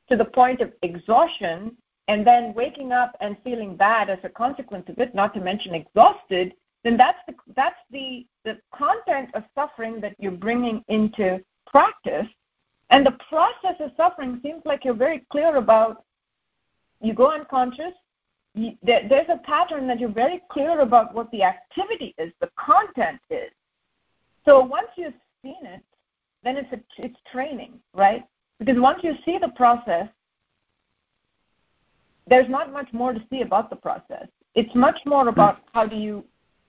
to 0.10 0.16
the 0.16 0.25
point 0.25 0.62
of 0.62 0.72
exhaustion 0.84 1.75
and 2.08 2.25
then 2.25 2.54
waking 2.54 2.92
up 2.92 3.18
and 3.20 3.36
feeling 3.44 3.75
bad 3.75 4.10
as 4.10 4.20
a 4.24 4.30
consequence 4.30 4.88
of 4.88 4.98
it 5.00 5.13
not 5.13 5.34
to 5.34 5.42
mention 5.42 5.74
exhausted 5.74 6.54
then 6.84 6.98
that's 6.98 7.20
the 7.28 7.34
that's 7.56 7.80
the 7.92 8.26
the 8.46 8.60
content 8.74 9.30
of 9.34 9.44
suffering 9.56 10.00
that 10.02 10.16
you're 10.20 10.32
bringing 10.32 10.84
into 10.88 11.44
practice. 11.66 12.28
And 12.90 13.06
the 13.06 13.18
process 13.28 13.76
of 13.80 13.92
suffering 13.98 14.40
seems 14.44 14.62
like 14.66 14.86
you're 14.86 14.94
very 14.94 15.26
clear 15.32 15.58
about. 15.58 16.04
You 17.02 17.14
go 17.14 17.32
unconscious. 17.32 17.94
You, 18.56 18.72
there, 18.82 19.08
there's 19.08 19.30
a 19.30 19.38
pattern 19.38 19.88
that 19.88 20.00
you're 20.00 20.10
very 20.10 20.42
clear 20.50 20.80
about 20.80 21.14
what 21.14 21.30
the 21.32 21.44
activity 21.44 22.16
is, 22.18 22.32
the 22.42 22.50
content 22.58 23.20
is. 23.30 23.52
So 24.46 24.62
once 24.62 24.88
you've 24.96 25.14
seen 25.44 25.64
it, 25.64 25.84
then 26.44 26.58
it's 26.58 26.72
a, 26.72 26.80
it's 26.98 27.20
training, 27.32 27.74
right? 27.94 28.24
Because 28.58 28.80
once 28.80 29.04
you 29.04 29.14
see 29.26 29.38
the 29.38 29.50
process, 29.50 30.08
there's 32.26 32.50
not 32.50 32.74
much 32.74 32.92
more 32.94 33.14
to 33.14 33.22
see 33.30 33.42
about 33.42 33.70
the 33.70 33.76
process. 33.76 34.28
It's 34.56 34.74
much 34.74 35.00
more 35.06 35.28
about 35.28 35.60
how 35.74 35.86
do 35.86 35.96
you 35.96 36.24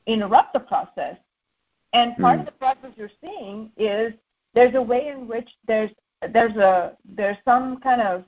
interrupt 0.09 0.55
the 0.55 0.61
process. 0.61 1.17
And 1.93 2.17
part 2.17 2.39
mm. 2.39 2.41
of 2.41 2.47
the 2.47 2.53
process 2.53 2.91
you're 2.97 3.11
seeing 3.23 3.71
is 3.77 4.13
there's 4.55 4.75
a 4.75 4.83
way 4.83 5.09
in 5.09 5.29
which 5.29 5.49
there's 5.67 5.91
there's 6.33 6.57
a 6.57 6.97
there's 7.05 7.37
some 7.45 7.81
kind 7.81 8.03
of 8.03 8.25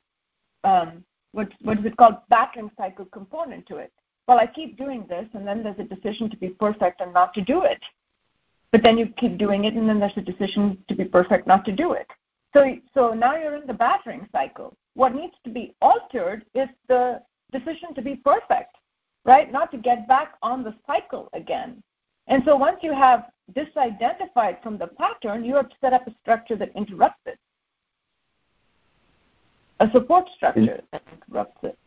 um, 0.65 1.05
what 1.33 1.49
what 1.63 1.79
is 1.79 1.85
it 1.85 1.97
called 1.97 2.17
battering 2.29 2.71
cycle 2.77 3.07
component 3.07 3.67
to 3.67 3.77
it. 3.77 3.93
Well, 4.29 4.39
I 4.39 4.47
keep 4.47 4.79
doing 4.79 5.07
this, 5.09 5.27
and 5.35 5.47
then 5.47 5.63
there's 5.63 5.79
a 5.79 5.95
decision 5.95 6.31
to 6.31 6.37
be 6.37 6.51
perfect 6.51 7.01
and 7.01 7.13
not 7.13 7.35
to 7.35 7.43
do 7.43 7.65
it. 7.65 7.83
But 8.71 8.83
then 8.85 8.97
you 8.97 9.09
keep 9.17 9.39
doing 9.39 9.65
it, 9.65 9.75
and 9.75 9.89
then 9.89 9.99
there's 9.99 10.17
a 10.17 10.21
decision 10.21 10.79
to 10.89 10.95
be 10.95 11.05
perfect 11.05 11.47
not 11.47 11.65
to 11.65 11.73
do 11.73 11.93
it. 11.93 12.07
So 12.55 12.65
so 12.95 13.13
now 13.13 13.37
you're 13.37 13.57
in 13.57 13.67
the 13.67 13.75
battering 13.75 14.29
cycle. 14.33 14.77
What 14.95 15.15
needs 15.15 15.35
to 15.45 15.51
be 15.51 15.75
altered 15.81 16.45
is 16.55 16.69
the 16.89 17.23
decision 17.53 17.95
to 17.95 18.03
be 18.03 18.17
perfect 18.17 18.77
right? 19.25 19.53
Not 19.53 19.71
to 19.73 19.79
get 19.79 20.09
back 20.09 20.35
on 20.43 20.63
the 20.63 20.75
cycle 20.87 21.29
again. 21.33 21.83
And 22.27 22.43
so 22.45 22.57
once 22.57 22.79
you 22.83 22.93
have 22.93 23.31
disidentified 23.53 24.63
from 24.63 24.79
the 24.79 24.87
pattern, 24.87 25.45
you 25.45 25.57
have 25.57 25.69
to 25.69 25.77
set 25.81 25.93
up 25.93 26.07
a 26.07 26.15
structure 26.23 26.57
that 26.57 26.71
interrupts 26.75 27.23
it. 27.27 27.39
A 29.81 29.91
support 29.91 30.27
structure 30.37 30.83
that 30.93 31.03
interrupts 31.13 31.59
it. 31.63 31.79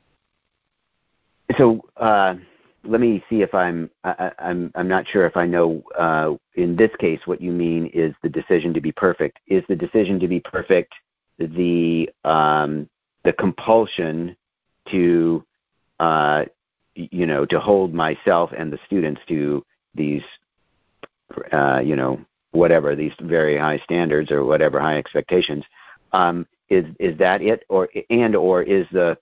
So 1.58 1.82
uh, 1.98 2.36
let 2.84 3.00
me 3.00 3.24
see 3.30 3.42
if 3.42 3.54
I'm 3.54 3.90
I, 4.04 4.32
I'm 4.40 4.72
I'm 4.76 4.88
not 4.88 5.08
sure 5.08 5.26
if 5.26 5.38
I 5.38 5.46
know. 5.46 5.84
Uh, 5.98 6.34
in 6.56 6.76
this 6.76 6.90
case, 7.00 7.20
what 7.26 7.40
you 7.40 7.52
mean 7.52 7.88
is 7.94 8.14
the 8.24 8.30
decision 8.30 8.74
to 8.74 8.82
be 8.82 8.92
perfect. 8.92 9.40
Is 9.48 9.64
the 9.70 9.76
decision 9.76 10.20
to 10.20 10.28
be 10.28 10.40
perfect 10.40 10.94
the 11.38 12.10
um, 12.24 12.90
the 13.24 13.34
compulsion 13.34 14.36
to 14.92 15.46
uh, 16.00 16.46
you 16.96 17.26
know, 17.26 17.46
to 17.46 17.60
hold 17.60 17.94
myself 17.94 18.52
and 18.58 18.72
the 18.72 18.80
students 18.86 19.22
to 19.28 19.64
these, 19.96 20.24
uh, 21.52 21.82
you 21.84 21.96
know, 21.96 22.20
whatever 22.52 22.96
these 22.96 23.14
very 23.22 23.58
high 23.58 23.80
standards 23.80 24.32
or 24.32 24.46
whatever 24.46 24.80
high 24.80 24.98
expectations. 24.98 25.64
Um, 26.12 26.46
is 26.70 26.86
is 27.00 27.18
that 27.18 27.42
it, 27.42 27.64
or 27.70 27.90
and 28.10 28.36
or 28.36 28.64
is 28.64 28.88
the 28.92 29.18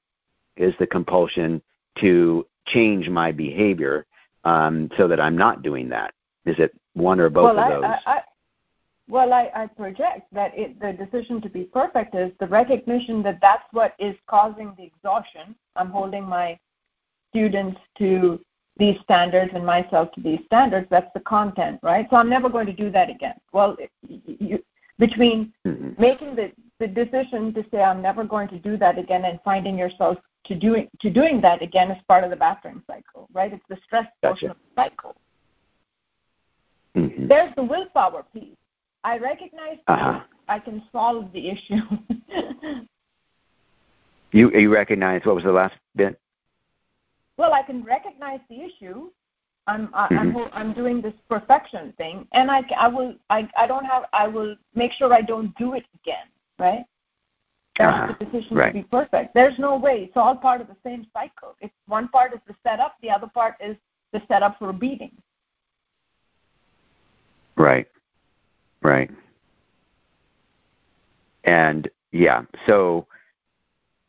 is 0.57 0.73
the 0.79 0.87
compulsion 0.87 1.61
to 1.99 2.45
change 2.67 3.09
my 3.09 3.31
behavior 3.31 4.05
um, 4.43 4.89
so 4.97 5.07
that 5.07 5.19
I'm 5.19 5.37
not 5.37 5.63
doing 5.63 5.89
that? 5.89 6.13
Is 6.45 6.57
it 6.59 6.73
one 6.93 7.19
or 7.19 7.29
both 7.29 7.55
well, 7.55 7.59
of 7.59 7.81
those? 7.81 7.91
I, 8.05 8.11
I, 8.11 8.21
well, 9.09 9.33
I, 9.33 9.51
I 9.53 9.67
project 9.67 10.33
that 10.33 10.51
it, 10.55 10.79
the 10.79 10.93
decision 10.93 11.41
to 11.41 11.49
be 11.49 11.63
perfect 11.63 12.15
is 12.15 12.31
the 12.39 12.47
recognition 12.47 13.21
that 13.23 13.39
that's 13.41 13.63
what 13.71 13.93
is 13.99 14.15
causing 14.27 14.73
the 14.77 14.83
exhaustion. 14.83 15.55
I'm 15.75 15.89
holding 15.89 16.23
my 16.23 16.57
students 17.31 17.79
to 17.97 18.39
these 18.77 18.99
standards 19.03 19.51
and 19.53 19.65
myself 19.65 20.11
to 20.13 20.21
these 20.21 20.39
standards. 20.45 20.87
That's 20.89 21.11
the 21.13 21.19
content, 21.21 21.79
right? 21.83 22.07
So 22.09 22.15
I'm 22.15 22.29
never 22.29 22.49
going 22.49 22.67
to 22.67 22.73
do 22.73 22.89
that 22.91 23.09
again. 23.09 23.35
Well, 23.53 23.75
you, 24.07 24.63
between 24.97 25.53
mm-hmm. 25.65 25.99
making 25.99 26.35
the, 26.35 26.51
the 26.79 26.87
decision 26.87 27.53
to 27.53 27.65
say 27.71 27.81
I'm 27.81 28.01
never 28.01 28.23
going 28.23 28.47
to 28.49 28.59
do 28.59 28.77
that 28.77 28.97
again 28.97 29.25
and 29.25 29.39
finding 29.43 29.77
yourself 29.77 30.17
to 30.45 30.55
doing 30.55 30.87
to 30.99 31.09
doing 31.09 31.41
that 31.41 31.61
again 31.61 31.91
is 31.91 32.01
part 32.07 32.23
of 32.23 32.29
the 32.29 32.35
battering 32.35 32.81
cycle, 32.87 33.27
right? 33.33 33.53
It's 33.53 33.63
the 33.69 33.77
stress 33.83 34.05
gotcha. 34.21 34.33
portion 34.33 34.49
of 34.51 34.57
the 34.57 34.81
cycle. 34.81 35.15
Mm-hmm. 36.95 37.27
There's 37.27 37.53
the 37.55 37.63
willpower 37.63 38.25
piece. 38.33 38.55
I 39.03 39.17
recognize 39.17 39.77
uh-huh. 39.87 40.21
I 40.47 40.59
can 40.59 40.83
solve 40.91 41.31
the 41.33 41.49
issue. 41.49 41.81
you 44.31 44.51
you 44.51 44.71
recognize 44.71 45.21
what 45.25 45.35
was 45.35 45.43
the 45.43 45.51
last 45.51 45.75
bit? 45.95 46.20
Well, 47.41 47.55
I 47.55 47.63
can 47.63 47.83
recognize 47.83 48.39
the 48.51 48.61
issue. 48.61 49.09
I'm 49.65 49.89
I, 49.95 50.07
mm-hmm. 50.09 50.37
I'm 50.37 50.49
I'm 50.53 50.73
doing 50.73 51.01
this 51.01 51.15
perfection 51.27 51.91
thing, 51.97 52.27
and 52.33 52.51
I 52.51 52.61
I 52.77 52.87
will 52.87 53.15
I 53.31 53.49
I 53.57 53.65
don't 53.65 53.83
have 53.83 54.03
I 54.13 54.27
will 54.27 54.55
make 54.75 54.91
sure 54.91 55.11
I 55.11 55.21
don't 55.21 55.51
do 55.57 55.73
it 55.73 55.83
again, 55.99 56.27
right? 56.59 56.85
That's 57.79 57.95
uh-huh. 57.95 58.13
the 58.19 58.25
decision 58.25 58.55
right. 58.55 58.67
to 58.67 58.73
be 58.73 58.83
perfect. 58.83 59.33
There's 59.33 59.57
no 59.57 59.75
way. 59.75 60.03
It's 60.03 60.17
all 60.17 60.35
part 60.35 60.61
of 60.61 60.67
the 60.67 60.75
same 60.85 61.07
cycle. 61.13 61.55
It's 61.61 61.73
one 61.87 62.09
part 62.09 62.31
is 62.31 62.39
the 62.47 62.53
setup, 62.61 62.97
the 63.01 63.09
other 63.09 63.27
part 63.33 63.55
is 63.59 63.75
the 64.13 64.21
setup 64.27 64.59
for 64.59 64.69
a 64.69 64.73
beating. 64.73 65.13
Right. 67.57 67.87
Right. 68.83 69.09
And 71.45 71.89
yeah, 72.11 72.43
so 72.67 73.07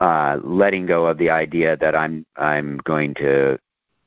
uh, 0.02 0.38
letting 0.42 0.84
go 0.84 1.06
of 1.06 1.16
the 1.18 1.30
idea 1.30 1.76
that 1.76 1.94
I'm 1.94 2.26
I'm 2.36 2.78
going 2.78 3.14
to 3.14 3.56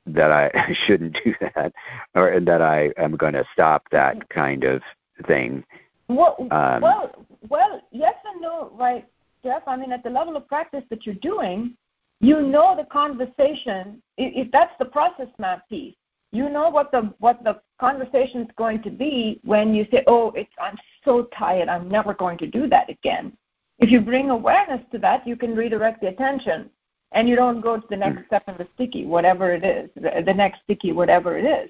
that 0.08 0.30
I 0.30 0.76
shouldn't 0.86 1.18
do 1.24 1.34
that 1.40 1.72
or 2.14 2.40
that 2.42 2.62
I 2.62 2.92
am 2.98 3.16
going 3.16 3.34
to 3.34 3.46
stop 3.54 3.84
that 3.92 4.28
kind 4.30 4.66
of 4.66 4.82
thing. 5.26 5.64
Well, 6.10 6.36
um, 6.52 6.82
well, 6.82 7.26
well, 7.48 7.82
yes 7.92 8.14
and 8.26 8.42
no, 8.42 8.72
right, 8.78 9.08
Jeff? 9.42 9.64
I 9.68 9.78
mean, 9.78 9.94
at 9.94 10.04
the 10.04 10.10
level 10.10 10.36
of 10.36 10.48
practice 10.48 10.84
that 10.90 11.06
you're 11.06 11.16
doing, 11.16 11.76
you 12.20 12.42
know 12.42 12.76
the 12.76 12.86
conversation. 12.86 14.02
If 14.18 14.52
that's 14.52 14.74
the 14.80 14.86
process 14.86 15.30
map 15.40 15.68
piece, 15.70 15.96
you 16.34 16.50
know 16.50 16.70
what 16.70 16.92
the 16.92 17.14
what 17.20 17.42
the 17.46 17.62
conversation 17.80 18.42
is 18.42 18.50
going 18.58 18.84
to 18.84 18.90
be 18.90 19.40
when 19.46 19.74
you 19.74 19.88
say, 19.92 20.04
"Oh, 20.08 20.32
it's 20.36 20.52
I'm 20.62 20.78
so 21.06 21.30
tired. 21.38 21.70
I'm 21.70 21.88
never 21.88 22.14
going 22.14 22.38
to 22.40 22.48
do 22.48 22.68
that 22.68 22.90
again." 22.90 23.32
If 23.80 23.92
you 23.92 24.02
bring 24.02 24.30
awareness 24.30 24.82
to 24.92 24.98
that, 25.00 25.28
you 25.28 25.36
can 25.36 25.56
redirect 25.56 26.02
the 26.02 26.08
attention, 26.08 26.70
and 27.12 27.28
you 27.28 27.36
don't 27.36 27.62
go 27.62 27.78
to 27.78 27.88
the 27.90 27.98
next 27.98 28.20
hmm. 28.20 28.26
step 28.28 28.44
in 28.48 28.56
the 28.58 28.68
sticky, 28.76 29.06
whatever 29.06 29.52
it 29.54 29.64
is, 29.64 29.90
the 29.96 30.34
next 30.34 30.62
sticky, 30.64 30.92
whatever 30.92 31.38
it 31.38 31.46
is. 31.46 31.70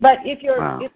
But 0.00 0.18
if 0.24 0.42
you're, 0.42 0.60
wow. 0.60 0.80
if, 0.80 0.92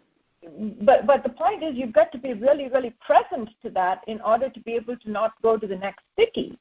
but 0.82 1.06
but 1.06 1.22
the 1.22 1.30
point 1.30 1.62
is, 1.62 1.76
you've 1.76 1.92
got 1.92 2.10
to 2.12 2.18
be 2.18 2.32
really, 2.32 2.68
really 2.68 2.94
present 3.04 3.50
to 3.62 3.70
that 3.70 4.02
in 4.06 4.20
order 4.22 4.48
to 4.48 4.60
be 4.60 4.72
able 4.72 4.96
to 4.96 5.10
not 5.10 5.32
go 5.42 5.56
to 5.56 5.66
the 5.66 5.76
next 5.76 6.04
sticky. 6.14 6.58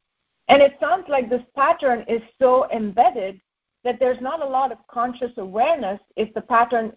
And 0.47 0.61
it 0.61 0.77
sounds 0.79 1.05
like 1.07 1.29
this 1.29 1.41
pattern 1.55 2.05
is 2.07 2.21
so 2.39 2.69
embedded 2.71 3.39
that 3.83 3.99
there's 3.99 4.19
not 4.19 4.41
a 4.41 4.45
lot 4.45 4.71
of 4.71 4.79
conscious 4.87 5.31
awareness 5.37 5.99
if 6.17 6.33
the 6.33 6.41
pattern 6.41 6.91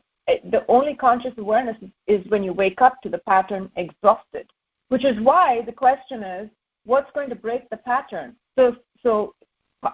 the 0.51 0.65
only 0.69 0.95
conscious 0.95 1.33
awareness 1.39 1.77
is 2.07 2.27
when 2.29 2.43
you 2.43 2.53
wake 2.53 2.83
up 2.83 3.01
to 3.01 3.09
the 3.09 3.19
pattern 3.19 3.71
exhausted 3.77 4.47
which 4.89 5.05
is 5.05 5.19
why 5.21 5.63
the 5.65 5.73
question 5.73 6.23
is 6.23 6.51
what's 6.89 7.11
going 7.13 7.29
to 7.29 7.37
break 7.37 7.69
the 7.71 7.77
pattern 7.77 8.35
so 8.57 8.75
so 9.03 9.35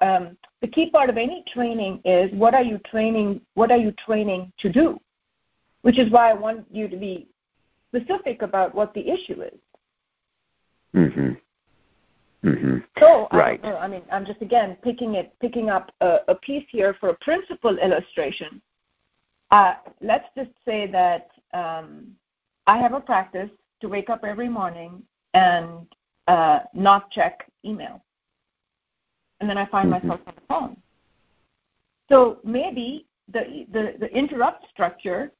um, 0.00 0.36
the 0.62 0.68
key 0.68 0.90
part 0.90 1.10
of 1.10 1.18
any 1.18 1.44
training 1.52 2.00
is 2.04 2.32
what 2.32 2.54
are 2.54 2.62
you 2.62 2.78
training 2.90 3.40
what 3.54 3.70
are 3.70 3.76
you 3.76 3.92
training 4.06 4.50
to 4.58 4.72
do 4.72 4.98
which 5.82 5.98
is 5.98 6.10
why 6.10 6.30
i 6.30 6.32
want 6.32 6.64
you 6.70 6.88
to 6.88 6.96
be 6.96 7.26
specific 7.88 8.42
about 8.42 8.74
what 8.74 8.94
the 8.94 9.08
issue 9.08 9.42
is 9.42 9.58
mm-hmm. 10.94 11.32
Mm-hmm. 12.44 12.78
So 12.98 13.26
right. 13.32 13.58
I, 13.64 13.72
I, 13.72 13.88
mean, 13.88 14.02
I'm 14.12 14.26
just 14.26 14.42
again 14.42 14.76
picking 14.82 15.14
it, 15.14 15.32
picking 15.40 15.70
up 15.70 15.90
a, 16.02 16.18
a 16.28 16.34
piece 16.34 16.66
here 16.68 16.94
for 17.00 17.08
a 17.08 17.14
principle 17.14 17.78
illustration. 17.78 18.60
Uh, 19.50 19.76
let's 20.02 20.26
just 20.36 20.50
say 20.66 20.86
that 20.88 21.30
um, 21.54 22.08
I 22.66 22.76
have 22.76 22.92
a 22.92 23.00
practice 23.00 23.48
to 23.80 23.88
wake 23.88 24.10
up 24.10 24.24
every 24.24 24.48
morning 24.48 25.02
and 25.32 25.86
uh, 26.26 26.60
not 26.74 27.10
check 27.10 27.50
email, 27.64 28.02
and 29.40 29.48
then 29.48 29.58
I 29.58 29.66
find 29.66 29.90
mm-hmm. 29.90 30.08
myself 30.08 30.20
on 30.26 30.34
the 30.34 30.42
phone. 30.48 30.76
So 32.08 32.38
maybe 32.44 33.06
the, 33.32 33.66
the 33.72 33.94
the 33.98 34.06
interrupt 34.16 34.66
structure 34.70 35.32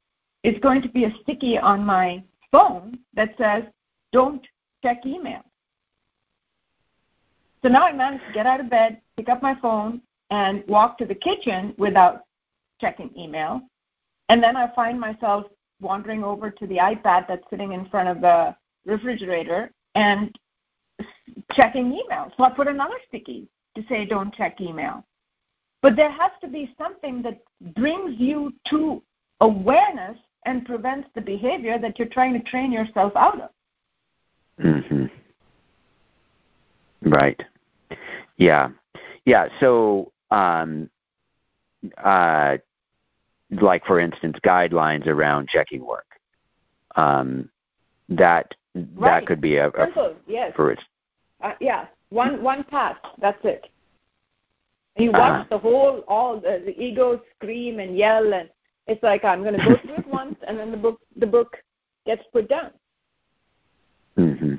is 0.43 0.57
going 0.59 0.81
to 0.81 0.89
be 0.89 1.05
a 1.05 1.13
sticky 1.21 1.57
on 1.57 1.85
my 1.85 2.23
phone 2.51 2.99
that 3.13 3.35
says, 3.37 3.63
"Don't 4.11 4.45
check 4.83 5.05
email." 5.05 5.41
So 7.61 7.69
now 7.69 7.85
I 7.87 7.93
managed 7.93 8.27
to 8.27 8.33
get 8.33 8.45
out 8.45 8.59
of 8.59 8.69
bed, 8.69 9.01
pick 9.17 9.27
up 9.27 9.41
my 9.41 9.55
phone, 9.59 10.01
and 10.29 10.63
walk 10.67 10.99
to 10.99 11.05
the 11.05 11.15
kitchen 11.15 11.73
without 11.79 12.21
checking 12.79 13.09
email. 13.17 13.61
And 14.29 14.41
then 14.41 14.55
I 14.55 14.71
find 14.75 14.99
myself 14.99 15.45
wandering 15.81 16.23
over 16.23 16.49
to 16.49 16.67
the 16.67 16.77
iPad 16.77 17.27
that's 17.27 17.43
sitting 17.49 17.73
in 17.73 17.87
front 17.89 18.09
of 18.09 18.21
the 18.21 18.55
refrigerator 18.85 19.71
and 19.95 20.37
checking 21.53 21.87
email. 21.87 22.31
So 22.37 22.43
I 22.43 22.49
put 22.49 22.67
another 22.67 22.95
sticky 23.07 23.47
to 23.75 23.83
say 23.87 24.05
don't 24.05 24.33
check 24.33 24.61
email. 24.61 25.03
But 25.81 25.95
there 25.95 26.11
has 26.11 26.31
to 26.41 26.47
be 26.47 26.73
something 26.77 27.21
that 27.21 27.39
brings 27.75 28.19
you 28.19 28.53
to 28.69 29.01
awareness 29.41 30.17
and 30.45 30.65
prevents 30.65 31.07
the 31.15 31.21
behavior 31.21 31.77
that 31.79 31.99
you're 31.99 32.07
trying 32.07 32.33
to 32.33 32.39
train 32.49 32.71
yourself 32.71 33.13
out 33.15 33.41
of. 33.41 33.49
Mhm. 34.59 35.11
Right. 37.01 37.43
Yeah, 38.37 38.69
yeah. 39.25 39.49
So, 39.59 40.11
um, 40.31 40.89
uh, 41.97 42.57
like 43.51 43.85
for 43.85 43.99
instance, 43.99 44.37
guidelines 44.43 45.07
around 45.07 45.49
checking 45.49 45.85
work. 45.85 46.07
Um, 46.95 47.49
that 48.09 48.55
right. 48.75 49.21
that 49.21 49.27
could 49.27 49.41
be 49.41 49.57
a, 49.57 49.69
a 49.69 49.85
Simple, 49.85 50.15
yes. 50.27 50.53
For 50.55 50.71
its, 50.71 50.83
uh, 51.41 51.53
yeah, 51.59 51.85
one 52.09 52.41
one 52.41 52.63
pass. 52.63 52.95
That's 53.19 53.43
it. 53.43 53.67
And 54.95 55.05
you 55.05 55.11
watch 55.11 55.41
uh-huh. 55.41 55.45
the 55.49 55.57
whole 55.57 56.03
all 56.07 56.39
the, 56.39 56.61
the 56.65 56.79
ego 56.81 57.21
scream 57.35 57.79
and 57.79 57.97
yell, 57.97 58.33
and 58.33 58.49
it's 58.87 59.03
like 59.03 59.25
I'm 59.25 59.41
going 59.43 59.59
to 59.59 59.65
go 59.65 59.77
through 59.77 59.95
it 59.95 60.07
once, 60.07 60.37
and 60.47 60.57
then 60.57 60.71
the 60.71 60.77
book 60.77 60.99
the 61.17 61.27
book 61.27 61.57
gets 62.05 62.23
put 62.31 62.47
down. 62.47 62.71
Mm-hmm. 64.17 64.55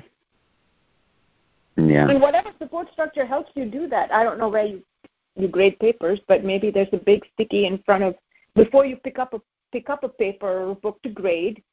Yeah. 1.89 2.09
And 2.09 2.21
whatever 2.21 2.49
support 2.59 2.91
structure 2.91 3.25
helps 3.25 3.51
you 3.55 3.65
do 3.65 3.87
that. 3.87 4.11
I 4.11 4.23
don't 4.23 4.39
know 4.39 4.49
where 4.49 4.65
you 4.65 4.83
you 5.35 5.47
grade 5.47 5.79
papers, 5.79 6.19
but 6.27 6.43
maybe 6.43 6.71
there's 6.71 6.87
a 6.93 6.97
big 6.97 7.23
sticky 7.33 7.67
in 7.67 7.77
front 7.85 8.03
of 8.03 8.15
before 8.55 8.85
you 8.85 8.95
pick 8.97 9.19
up 9.19 9.33
a 9.33 9.41
pick 9.71 9.89
up 9.89 10.03
a 10.03 10.09
paper 10.09 10.47
or 10.47 10.71
a 10.71 10.75
book 10.75 11.01
to 11.03 11.09
grade. 11.09 11.63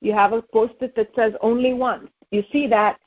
You 0.00 0.12
have 0.12 0.32
a 0.32 0.42
post-it 0.42 0.96
that 0.96 1.10
says 1.14 1.32
only 1.40 1.74
once. 1.74 2.08
You 2.32 2.42
see 2.50 2.66
that, 2.68 2.98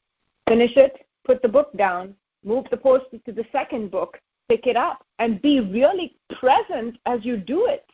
finish 0.47 0.77
it, 0.77 1.04
put 1.25 1.41
the 1.41 1.47
book 1.47 1.75
down, 1.77 2.15
move 2.43 2.65
the 2.71 2.77
post-it 2.77 3.25
to 3.25 3.31
the 3.31 3.45
second 3.51 3.91
book, 3.91 4.19
pick 4.47 4.67
it 4.67 4.77
up, 4.77 5.05
and 5.19 5.41
be 5.41 5.59
really 5.59 6.15
present 6.39 6.97
as 7.05 7.25
you 7.25 7.37
do 7.37 7.65
it. 7.65 7.85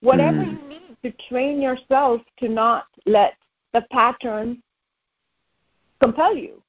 Whatever 0.00 0.38
mm. 0.38 0.52
you 0.62 0.68
need 0.68 0.96
to 1.02 1.12
train 1.28 1.60
yourself 1.60 2.22
to 2.38 2.48
not 2.48 2.86
let 3.06 3.34
the 3.72 3.84
pattern 3.90 4.62
compel 6.00 6.36
you. 6.36 6.62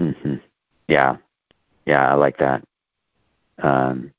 Mhm. 0.00 0.40
Yeah. 0.88 1.16
Yeah, 1.86 2.10
I 2.10 2.14
like 2.14 2.38
that. 2.38 2.62
Um 3.62 4.12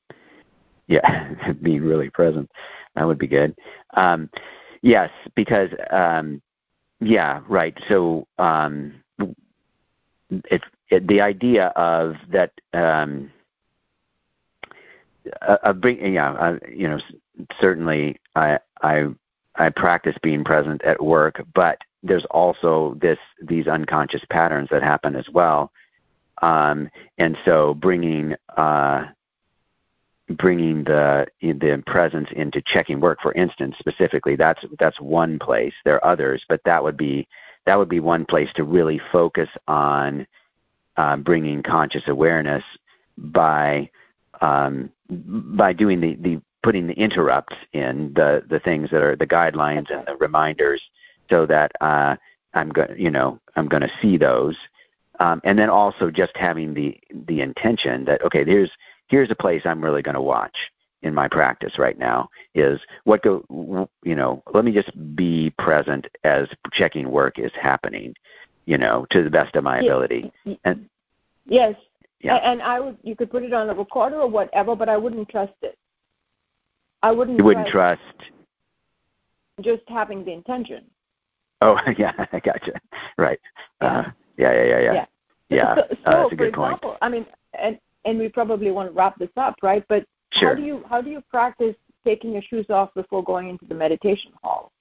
yeah, 0.87 1.33
being 1.61 1.81
really 1.81 2.09
present. 2.09 2.49
That 2.95 3.05
would 3.05 3.17
be 3.17 3.27
good. 3.27 3.55
Um 3.95 4.29
yes, 4.81 5.09
because 5.35 5.69
um 5.89 6.41
yeah, 6.99 7.41
right. 7.47 7.77
So 7.89 8.27
um 8.37 9.02
it's 10.49 10.65
it, 10.89 11.07
the 11.07 11.21
idea 11.21 11.67
of 11.75 12.15
that 12.31 12.51
um 12.73 13.31
uh, 15.41 15.73
bring 15.73 16.13
yeah 16.13 16.31
uh, 16.31 16.57
you 16.69 16.87
know 16.87 16.99
certainly 17.59 18.19
I 18.35 18.59
I 18.81 19.07
I 19.55 19.69
practice 19.69 20.15
being 20.21 20.43
present 20.43 20.81
at 20.83 21.03
work, 21.03 21.43
but 21.53 21.77
there's 22.01 22.25
also 22.31 22.97
this 23.01 23.19
these 23.41 23.67
unconscious 23.67 24.23
patterns 24.29 24.69
that 24.71 24.83
happen 24.83 25.15
as 25.15 25.27
well, 25.31 25.71
um, 26.41 26.89
and 27.17 27.37
so 27.45 27.73
bringing 27.75 28.35
uh, 28.57 29.05
bringing 30.37 30.83
the 30.83 31.27
the 31.41 31.83
presence 31.85 32.29
into 32.35 32.61
checking 32.65 32.99
work, 32.99 33.19
for 33.21 33.33
instance, 33.33 33.75
specifically, 33.79 34.35
that's 34.35 34.63
that's 34.79 34.99
one 34.99 35.39
place. 35.39 35.73
There 35.85 35.95
are 36.03 36.11
others, 36.11 36.43
but 36.49 36.61
that 36.65 36.83
would 36.83 36.97
be 36.97 37.27
that 37.65 37.77
would 37.77 37.89
be 37.89 37.99
one 37.99 38.25
place 38.25 38.49
to 38.55 38.63
really 38.63 38.99
focus 39.11 39.49
on 39.67 40.27
uh, 40.97 41.17
bringing 41.17 41.63
conscious 41.63 42.03
awareness 42.07 42.63
by 43.17 43.89
um, 44.41 44.89
by 45.09 45.73
doing 45.73 46.01
the, 46.01 46.15
the 46.15 46.41
putting 46.61 46.87
the 46.87 46.93
interrupts 46.93 47.55
in 47.73 48.11
the 48.15 48.43
the 48.49 48.59
things 48.59 48.89
that 48.91 49.01
are 49.01 49.15
the 49.15 49.27
guidelines 49.27 49.91
and 49.91 50.05
the 50.07 50.15
reminders 50.19 50.81
so 51.29 51.45
that 51.45 51.71
uh, 51.81 52.15
I'm 52.53 52.69
going 52.69 52.95
you 52.97 53.11
know 53.11 53.39
I'm 53.55 53.67
going 53.67 53.83
to 53.83 53.91
see 54.01 54.17
those. 54.17 54.57
Um, 55.19 55.41
and 55.43 55.59
then 55.59 55.69
also 55.69 56.09
just 56.09 56.35
having 56.35 56.73
the 56.73 56.97
the 57.27 57.41
intention 57.41 58.05
that 58.05 58.23
okay 58.23 58.43
here's 58.43 58.71
here's 59.07 59.29
a 59.31 59.35
place 59.35 59.61
I'm 59.65 59.83
really 59.83 60.01
going 60.01 60.15
to 60.15 60.21
watch 60.21 60.55
in 61.03 61.13
my 61.13 61.27
practice 61.27 61.77
right 61.77 61.99
now 61.99 62.29
is 62.55 62.79
what 63.03 63.21
go 63.21 63.87
you 64.03 64.15
know 64.15 64.41
let 64.53 64.65
me 64.65 64.71
just 64.71 64.91
be 65.15 65.53
present 65.59 66.07
as 66.23 66.47
checking 66.71 67.11
work 67.11 67.37
is 67.37 67.51
happening 67.61 68.15
you 68.65 68.77
know 68.77 69.05
to 69.11 69.23
the 69.23 69.29
best 69.29 69.55
of 69.55 69.63
my 69.63 69.79
ability. 69.79 70.31
And 70.63 70.89
yes. 71.45 71.75
Yeah. 72.21 72.35
and 72.37 72.61
i 72.61 72.79
would 72.79 72.97
you 73.03 73.17
could 73.17 73.29
put 73.29 73.43
it 73.43 73.51
on 73.51 73.69
a 73.69 73.73
recorder 73.73 74.21
or 74.21 74.29
whatever 74.29 74.77
but 74.77 74.87
i 74.87 74.95
wouldn't 74.95 75.27
trust 75.29 75.53
it. 75.61 75.77
I 77.01 77.11
wouldn't 77.11 77.37
you 77.37 77.43
wouldn't 77.43 77.67
trust, 77.67 78.01
trust 78.17 78.31
just 79.61 79.83
having 79.87 80.23
the 80.23 80.31
intention. 80.31 80.85
Oh 81.61 81.77
yeah 81.97 82.13
i 82.31 82.39
gotcha. 82.39 82.79
Right. 83.17 83.39
Yeah. 83.81 83.87
Uh, 83.87 84.11
yeah 84.37 84.53
yeah 84.53 84.63
yeah 84.63 84.79
yeah. 84.79 84.93
Yeah, 84.93 85.05
yeah. 85.49 85.75
So, 85.75 85.81
so 85.89 85.95
uh, 86.05 86.21
that's 86.21 86.33
a 86.33 86.35
good 86.37 86.55
for 86.55 86.63
example, 86.63 86.89
point 86.91 86.99
i 87.01 87.09
mean 87.09 87.25
and 87.61 87.77
and 88.05 88.17
we 88.17 88.29
probably 88.29 88.71
want 88.71 88.89
to 88.89 88.95
wrap 88.95 89.19
this 89.19 89.29
up 89.35 89.57
right? 89.61 89.83
But 89.89 90.05
Sure. 90.33 90.49
How 90.49 90.55
do 90.55 90.61
you 90.63 90.83
how 90.89 91.01
do 91.01 91.09
you 91.09 91.21
practice 91.29 91.75
taking 92.03 92.33
your 92.33 92.41
shoes 92.41 92.65
off 92.69 92.93
before 92.93 93.23
going 93.23 93.49
into 93.49 93.65
the 93.65 93.75
meditation 93.75 94.31
hall? 94.41 94.71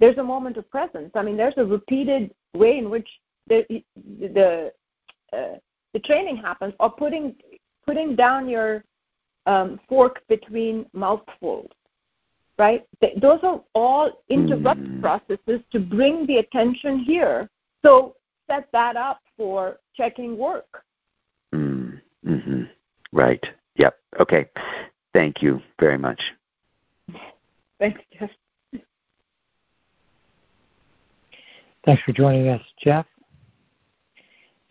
There's 0.00 0.18
a 0.18 0.22
moment 0.22 0.56
of 0.56 0.70
presence. 0.70 1.10
I 1.14 1.22
mean, 1.22 1.36
there's 1.36 1.54
a 1.56 1.64
repeated 1.64 2.34
way 2.54 2.78
in 2.78 2.90
which 2.90 3.08
the 3.46 3.82
the 4.20 4.72
uh, 5.32 5.58
the 5.92 6.00
training 6.00 6.36
happens, 6.36 6.74
or 6.80 6.90
putting 6.90 7.34
putting 7.84 8.16
down 8.16 8.48
your 8.48 8.84
um, 9.46 9.80
fork 9.88 10.22
between 10.28 10.86
mouthfuls, 10.92 11.70
right? 12.58 12.84
Those 13.20 13.40
are 13.42 13.62
all 13.74 14.22
interrupt 14.28 14.80
mm. 14.80 15.00
processes 15.00 15.60
to 15.70 15.78
bring 15.78 16.26
the 16.26 16.38
attention 16.38 16.98
here. 16.98 17.48
So 17.82 18.16
set 18.48 18.68
that 18.72 18.96
up 18.96 19.20
for 19.36 19.78
checking 19.94 20.36
work. 20.36 20.84
Mm. 21.54 22.00
Mm-hmm. 22.26 22.62
Right. 23.12 23.44
Yep. 23.76 23.96
Okay. 24.20 24.48
Thank 25.12 25.42
you 25.42 25.60
very 25.80 25.98
much. 25.98 26.20
Thanks, 27.78 28.00
Jeff. 28.18 28.30
Thanks 31.84 32.02
for 32.02 32.12
joining 32.12 32.48
us, 32.48 32.62
Jeff. 32.82 33.06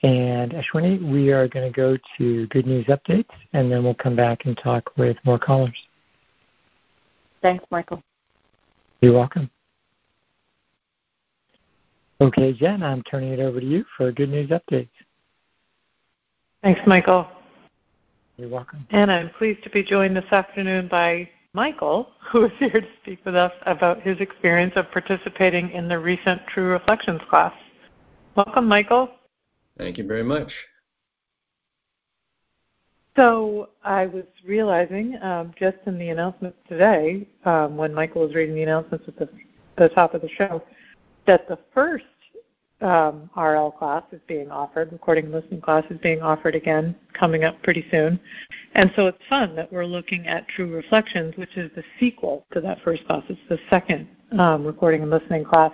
And 0.03 0.51
Ashwini, 0.51 1.11
we 1.11 1.31
are 1.31 1.47
going 1.47 1.71
to 1.71 1.75
go 1.75 1.97
to 2.17 2.47
good 2.47 2.67
news 2.67 2.85
updates, 2.87 3.29
and 3.53 3.71
then 3.71 3.83
we'll 3.83 3.95
come 3.95 4.15
back 4.15 4.45
and 4.45 4.57
talk 4.57 4.91
with 4.97 5.17
more 5.23 5.39
callers. 5.39 5.75
Thanks, 7.41 7.63
Michael. 7.71 8.03
You're 9.01 9.13
welcome. 9.13 9.49
Okay, 12.21 12.53
Jen, 12.53 12.83
I'm 12.83 13.01
turning 13.03 13.33
it 13.33 13.39
over 13.39 13.59
to 13.59 13.65
you 13.65 13.85
for 13.95 14.11
good 14.11 14.29
news 14.29 14.49
updates. 14.49 14.89
Thanks, 16.61 16.81
Michael. 16.85 17.27
You're 18.37 18.49
welcome. 18.49 18.85
And 18.89 19.09
I'm 19.09 19.29
pleased 19.37 19.63
to 19.63 19.69
be 19.69 19.81
joined 19.81 20.17
this 20.17 20.31
afternoon 20.31 20.89
by 20.89 21.29
Michael, 21.53 22.09
who 22.31 22.45
is 22.45 22.51
here 22.59 22.81
to 22.81 22.87
speak 23.01 23.19
with 23.23 23.35
us 23.35 23.53
about 23.65 24.01
his 24.01 24.19
experience 24.19 24.73
of 24.75 24.91
participating 24.91 25.71
in 25.71 25.87
the 25.87 25.97
recent 25.97 26.41
True 26.47 26.67
Reflections 26.67 27.21
class. 27.29 27.53
Welcome, 28.35 28.67
Michael. 28.67 29.09
Thank 29.77 29.97
you 29.97 30.05
very 30.05 30.23
much. 30.23 30.51
So 33.15 33.69
I 33.85 34.07
was 34.07 34.25
realizing 34.45 35.17
um, 35.21 35.53
just 35.57 35.77
in 35.85 35.97
the 35.97 36.09
announcements 36.09 36.57
today, 36.67 37.25
um, 37.45 37.77
when 37.77 37.93
Michael 37.93 38.23
was 38.23 38.35
reading 38.35 38.55
the 38.55 38.63
announcements 38.63 39.05
at 39.07 39.17
the, 39.17 39.29
the 39.77 39.87
top 39.87 40.13
of 40.13 40.21
the 40.21 40.27
show, 40.27 40.61
that 41.25 41.47
the 41.47 41.57
first 41.73 42.03
um, 42.81 43.29
RL 43.37 43.71
class 43.71 44.03
is 44.11 44.19
being 44.27 44.51
offered, 44.51 44.91
recording 44.91 45.25
and 45.25 45.33
listening 45.33 45.61
class 45.61 45.83
is 45.89 45.97
being 45.99 46.21
offered 46.21 46.55
again, 46.55 46.95
coming 47.13 47.43
up 47.43 47.61
pretty 47.63 47.85
soon. 47.89 48.19
And 48.73 48.91
so 48.95 49.07
it's 49.07 49.21
fun 49.29 49.55
that 49.55 49.71
we're 49.71 49.85
looking 49.85 50.27
at 50.27 50.47
True 50.49 50.73
Reflections, 50.73 51.35
which 51.37 51.55
is 51.55 51.71
the 51.75 51.83
sequel 51.99 52.45
to 52.53 52.61
that 52.61 52.79
first 52.83 53.05
class. 53.07 53.23
It's 53.29 53.39
the 53.49 53.59
second 53.69 54.07
um, 54.37 54.65
recording 54.65 55.03
and 55.03 55.11
listening 55.11 55.45
class 55.45 55.71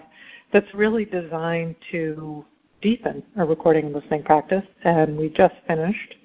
that's 0.54 0.72
really 0.74 1.06
designed 1.06 1.76
to 1.92 2.46
deepen 2.82 3.24
our 3.38 3.46
recording 3.46 3.86
and 3.86 3.96
listening 3.96 4.24
practice. 4.24 4.66
And 4.84 5.18
we 5.18 5.30
just 5.30 5.56
finished 5.68 6.16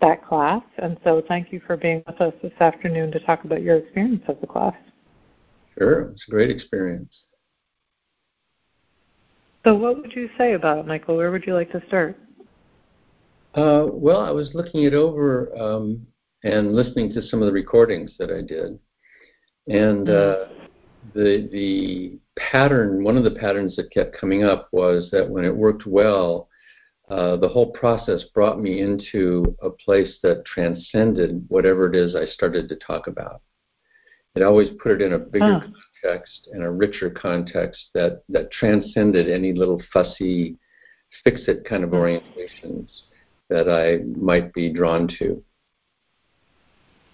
that 0.00 0.24
class. 0.24 0.62
And 0.78 0.96
so 1.04 1.22
thank 1.26 1.52
you 1.52 1.60
for 1.66 1.76
being 1.76 2.02
with 2.06 2.20
us 2.20 2.34
this 2.42 2.52
afternoon 2.60 3.10
to 3.12 3.20
talk 3.20 3.44
about 3.44 3.62
your 3.62 3.78
experience 3.78 4.22
of 4.28 4.40
the 4.40 4.46
class. 4.46 4.74
Sure, 5.76 6.10
it's 6.12 6.24
a 6.28 6.30
great 6.30 6.50
experience. 6.50 7.12
So, 9.64 9.74
what 9.74 9.98
would 9.98 10.14
you 10.14 10.28
say 10.38 10.54
about 10.54 10.78
it, 10.78 10.86
Michael? 10.86 11.16
Where 11.16 11.30
would 11.30 11.46
you 11.46 11.54
like 11.54 11.70
to 11.72 11.82
start? 11.86 12.18
Uh, 13.54 13.86
well, 13.92 14.20
I 14.20 14.30
was 14.30 14.50
looking 14.54 14.84
it 14.84 14.94
over 14.94 15.50
um, 15.58 16.06
and 16.44 16.74
listening 16.74 17.12
to 17.12 17.22
some 17.22 17.42
of 17.42 17.46
the 17.46 17.52
recordings 17.52 18.12
that 18.18 18.30
I 18.30 18.40
did, 18.40 18.78
and 19.66 20.08
uh, 20.08 20.46
the 21.14 21.48
the 21.52 22.18
pattern. 22.38 23.04
One 23.04 23.18
of 23.18 23.24
the 23.24 23.32
patterns 23.32 23.76
that 23.76 23.92
kept 23.92 24.18
coming 24.18 24.44
up 24.44 24.68
was 24.72 25.08
that 25.12 25.28
when 25.28 25.44
it 25.44 25.54
worked 25.54 25.86
well, 25.86 26.48
uh, 27.10 27.36
the 27.36 27.48
whole 27.48 27.72
process 27.72 28.22
brought 28.32 28.60
me 28.60 28.80
into 28.80 29.56
a 29.62 29.68
place 29.68 30.14
that 30.22 30.46
transcended 30.46 31.44
whatever 31.48 31.92
it 31.92 31.96
is 31.96 32.14
I 32.14 32.26
started 32.32 32.68
to 32.68 32.76
talk 32.76 33.08
about. 33.08 33.42
It 34.36 34.42
always 34.42 34.70
put 34.80 34.92
it 34.92 35.02
in 35.02 35.14
a 35.14 35.18
bigger 35.18 35.60
context 36.02 36.48
and 36.52 36.62
a 36.62 36.70
richer 36.70 37.10
context 37.10 37.86
that, 37.94 38.22
that 38.28 38.50
transcended 38.52 39.30
any 39.30 39.52
little 39.52 39.82
fussy, 39.92 40.56
fix 41.24 41.40
it 41.48 41.64
kind 41.64 41.84
of 41.84 41.90
orientations 41.90 42.88
that 43.48 43.68
I 43.68 44.04
might 44.18 44.52
be 44.54 44.72
drawn 44.72 45.08
to. 45.18 45.42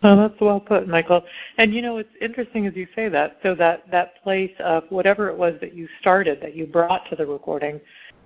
Oh, 0.03 0.17
that's 0.17 0.41
well 0.41 0.61
put, 0.61 0.87
Michael. 0.87 1.25
And 1.57 1.75
you 1.75 1.81
know, 1.81 1.97
it's 1.97 2.11
interesting 2.21 2.67
as 2.67 2.77
you 2.77 2.87
say 2.95 3.09
that. 3.09 3.39
So 3.43 3.55
that 3.55 3.91
that 3.91 4.23
place 4.23 4.53
of 4.61 4.85
whatever 4.91 5.29
it 5.29 5.37
was 5.37 5.55
that 5.61 5.75
you 5.75 5.89
started, 6.01 6.39
that 6.43 6.55
you 6.55 6.67
brought 6.67 7.09
to 7.09 7.17
the 7.17 7.27
recording, 7.27 7.81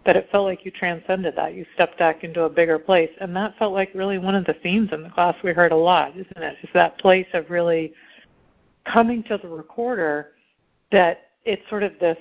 that 0.04 0.16
it 0.16 0.28
felt 0.32 0.46
like 0.46 0.64
you 0.64 0.72
transcended 0.72 1.36
that. 1.36 1.54
You 1.54 1.64
stepped 1.74 1.96
back 1.96 2.24
into 2.24 2.42
a 2.42 2.50
bigger 2.50 2.78
place, 2.78 3.10
and 3.20 3.34
that 3.36 3.56
felt 3.56 3.72
like 3.72 3.92
really 3.94 4.18
one 4.18 4.34
of 4.34 4.44
the 4.46 4.54
themes 4.54 4.90
in 4.92 5.04
the 5.04 5.10
class 5.10 5.36
we 5.44 5.52
heard 5.52 5.72
a 5.72 5.76
lot, 5.76 6.10
isn't 6.10 6.42
it? 6.42 6.56
Is 6.62 6.70
that 6.74 6.98
place 6.98 7.28
of 7.34 7.48
really 7.48 7.92
coming 8.84 9.22
to 9.24 9.38
the 9.38 9.48
recorder 9.48 10.32
that 10.92 11.30
it's 11.44 11.68
sort 11.68 11.82
of 11.82 11.98
this 11.98 12.18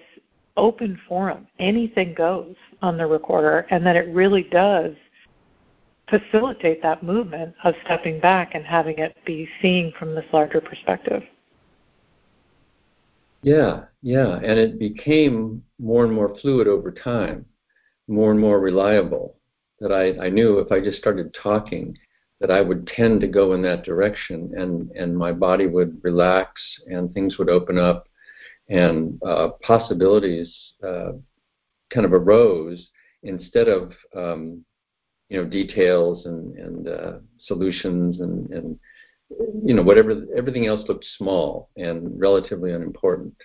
open 0.58 0.99
forum. 1.08 1.47
Anything 1.60 2.13
goes 2.13 2.55
on 2.82 2.97
the 2.97 3.05
recorder, 3.05 3.65
and 3.69 3.86
that 3.86 3.95
it 3.95 4.13
really 4.13 4.43
does 4.43 4.95
facilitate 6.10 6.82
that 6.82 7.03
movement 7.03 7.53
of 7.63 7.75
stepping 7.86 8.19
back 8.19 8.55
and 8.55 8.65
having 8.65 8.97
it 8.97 9.15
be 9.25 9.47
seen 9.62 9.93
from 9.97 10.15
this 10.15 10.25
larger 10.34 10.60
perspective. 10.60 11.23
Yeah, 13.41 13.86
yeah, 14.01 14.36
and 14.38 14.60
it 14.60 14.79
became 14.79 15.63
more 15.79 16.03
and 16.03 16.13
more 16.13 16.36
fluid 16.41 16.67
over 16.67 16.91
time, 16.91 17.45
more 18.08 18.32
and 18.32 18.39
more 18.39 18.60
reliable. 18.60 19.36
That 19.79 19.93
I, 19.93 20.25
I 20.25 20.29
knew 20.29 20.60
if 20.60 20.73
I 20.73 20.82
just 20.82 20.97
started 20.97 21.34
talking, 21.41 21.97
that 22.41 22.51
I 22.51 22.60
would 22.60 22.86
tend 22.88 23.21
to 23.21 23.27
go 23.27 23.53
in 23.53 23.62
that 23.62 23.86
direction, 23.86 24.51
and 24.58 24.91
and 24.91 25.17
my 25.17 25.32
body 25.32 25.67
would 25.67 26.01
relax, 26.03 26.51
and 26.88 27.13
things 27.13 27.38
would 27.38 27.49
open 27.49 27.77
up, 27.77 28.09
and 28.69 29.19
uh, 29.25 29.49
possibilities 29.62 30.47
uh, 30.86 31.12
kind 31.93 32.05
of 32.05 32.13
arose 32.13 32.88
instead 33.23 33.67
of 33.67 33.91
um, 34.15 34.63
you 35.29 35.41
know 35.41 35.49
details 35.49 36.25
and 36.25 36.58
and 36.58 36.88
uh, 36.88 37.13
solutions 37.45 38.19
and 38.19 38.49
and 38.51 38.79
you 39.63 39.73
know 39.73 39.84
whatever 39.84 40.23
everything 40.36 40.67
else 40.67 40.88
looked 40.88 41.05
small 41.17 41.69
and 41.77 42.19
relatively 42.19 42.71
unimportant. 42.71 43.36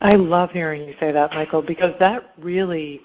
I 0.00 0.16
love 0.16 0.50
hearing 0.50 0.86
you 0.86 0.94
say 1.00 1.12
that, 1.12 1.32
Michael, 1.32 1.62
because 1.62 1.94
that 1.98 2.34
really 2.38 3.00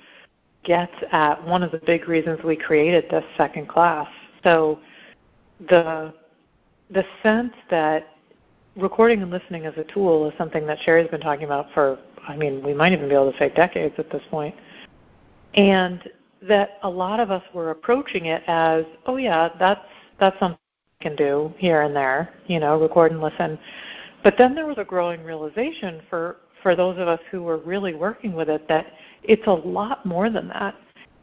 gets 0.63 0.93
at 1.11 1.41
one 1.45 1.63
of 1.63 1.71
the 1.71 1.77
big 1.77 2.09
reasons 2.09 2.43
we 2.43 2.55
created 2.55 3.05
this 3.09 3.23
second 3.37 3.69
class. 3.69 4.07
So 4.43 4.79
the 5.69 6.13
the 6.89 7.05
sense 7.23 7.53
that 7.69 8.07
recording 8.81 9.21
and 9.21 9.31
listening 9.31 9.65
as 9.65 9.73
a 9.77 9.83
tool 9.83 10.27
is 10.27 10.33
something 10.37 10.65
that 10.67 10.79
Cheri's 10.79 11.09
been 11.09 11.21
talking 11.21 11.45
about 11.45 11.67
for, 11.73 11.99
I 12.27 12.35
mean, 12.35 12.63
we 12.63 12.73
might 12.73 12.93
even 12.93 13.09
be 13.09 13.15
able 13.15 13.31
to 13.31 13.37
say 13.37 13.49
decades 13.49 13.95
at 13.97 14.09
this 14.11 14.23
point. 14.29 14.55
And 15.55 16.09
that 16.47 16.79
a 16.83 16.89
lot 16.89 17.19
of 17.19 17.31
us 17.31 17.43
were 17.53 17.71
approaching 17.71 18.27
it 18.27 18.43
as, 18.47 18.85
oh 19.05 19.17
yeah, 19.17 19.49
that's 19.59 19.81
that's 20.19 20.37
something 20.39 20.59
I 20.99 21.03
can 21.03 21.15
do 21.15 21.53
here 21.57 21.81
and 21.81 21.95
there, 21.95 22.33
you 22.47 22.59
know, 22.59 22.79
record 22.79 23.11
and 23.11 23.21
listen. 23.21 23.57
But 24.23 24.35
then 24.37 24.55
there 24.55 24.65
was 24.65 24.77
a 24.77 24.83
growing 24.83 25.23
realization 25.23 26.01
for 26.09 26.37
for 26.61 26.75
those 26.75 26.97
of 26.97 27.07
us 27.07 27.19
who 27.31 27.43
were 27.43 27.57
really 27.57 27.93
working 27.93 28.33
with 28.33 28.49
it 28.49 28.67
that 28.67 28.87
it's 29.23 29.47
a 29.47 29.51
lot 29.51 30.05
more 30.05 30.29
than 30.29 30.47
that. 30.49 30.75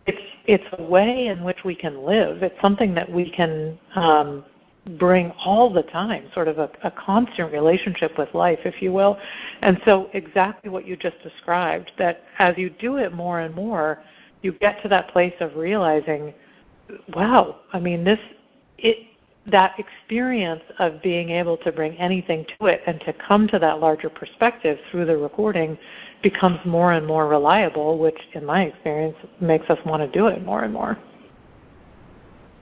It's 0.06 0.22
it's 0.46 0.64
a 0.78 0.82
way 0.82 1.28
in 1.28 1.42
which 1.42 1.64
we 1.64 1.74
can 1.74 2.04
live. 2.04 2.42
It's 2.42 2.60
something 2.60 2.94
that 2.94 3.10
we 3.10 3.30
can 3.30 3.78
um, 3.94 4.44
bring 4.98 5.32
all 5.44 5.72
the 5.72 5.82
time, 5.82 6.28
sort 6.32 6.48
of 6.48 6.58
a, 6.58 6.70
a 6.84 6.90
constant 6.90 7.52
relationship 7.52 8.16
with 8.16 8.32
life, 8.34 8.60
if 8.64 8.80
you 8.80 8.92
will. 8.92 9.18
And 9.62 9.80
so, 9.84 10.08
exactly 10.12 10.70
what 10.70 10.86
you 10.86 10.96
just 10.96 11.20
described, 11.22 11.92
that 11.98 12.22
as 12.38 12.56
you 12.56 12.70
do 12.70 12.96
it 12.96 13.12
more 13.12 13.40
and 13.40 13.54
more, 13.54 13.98
you 14.42 14.52
get 14.52 14.80
to 14.82 14.88
that 14.88 15.08
place 15.08 15.34
of 15.40 15.56
realizing, 15.56 16.32
wow, 17.14 17.60
I 17.72 17.80
mean, 17.80 18.04
this, 18.04 18.20
it, 18.78 19.08
that 19.50 19.78
experience 19.78 20.62
of 20.78 21.02
being 21.02 21.30
able 21.30 21.56
to 21.58 21.72
bring 21.72 21.96
anything 21.98 22.44
to 22.58 22.66
it 22.66 22.80
and 22.86 23.00
to 23.00 23.12
come 23.12 23.46
to 23.48 23.58
that 23.58 23.80
larger 23.80 24.10
perspective 24.10 24.78
through 24.90 25.06
the 25.06 25.16
recording 25.16 25.78
becomes 26.22 26.58
more 26.64 26.92
and 26.92 27.06
more 27.06 27.28
reliable, 27.28 27.98
which, 27.98 28.18
in 28.34 28.44
my 28.44 28.62
experience, 28.62 29.16
makes 29.40 29.68
us 29.70 29.78
want 29.84 30.00
to 30.00 30.18
do 30.18 30.26
it 30.26 30.44
more 30.44 30.62
and 30.62 30.72
more. 30.72 30.98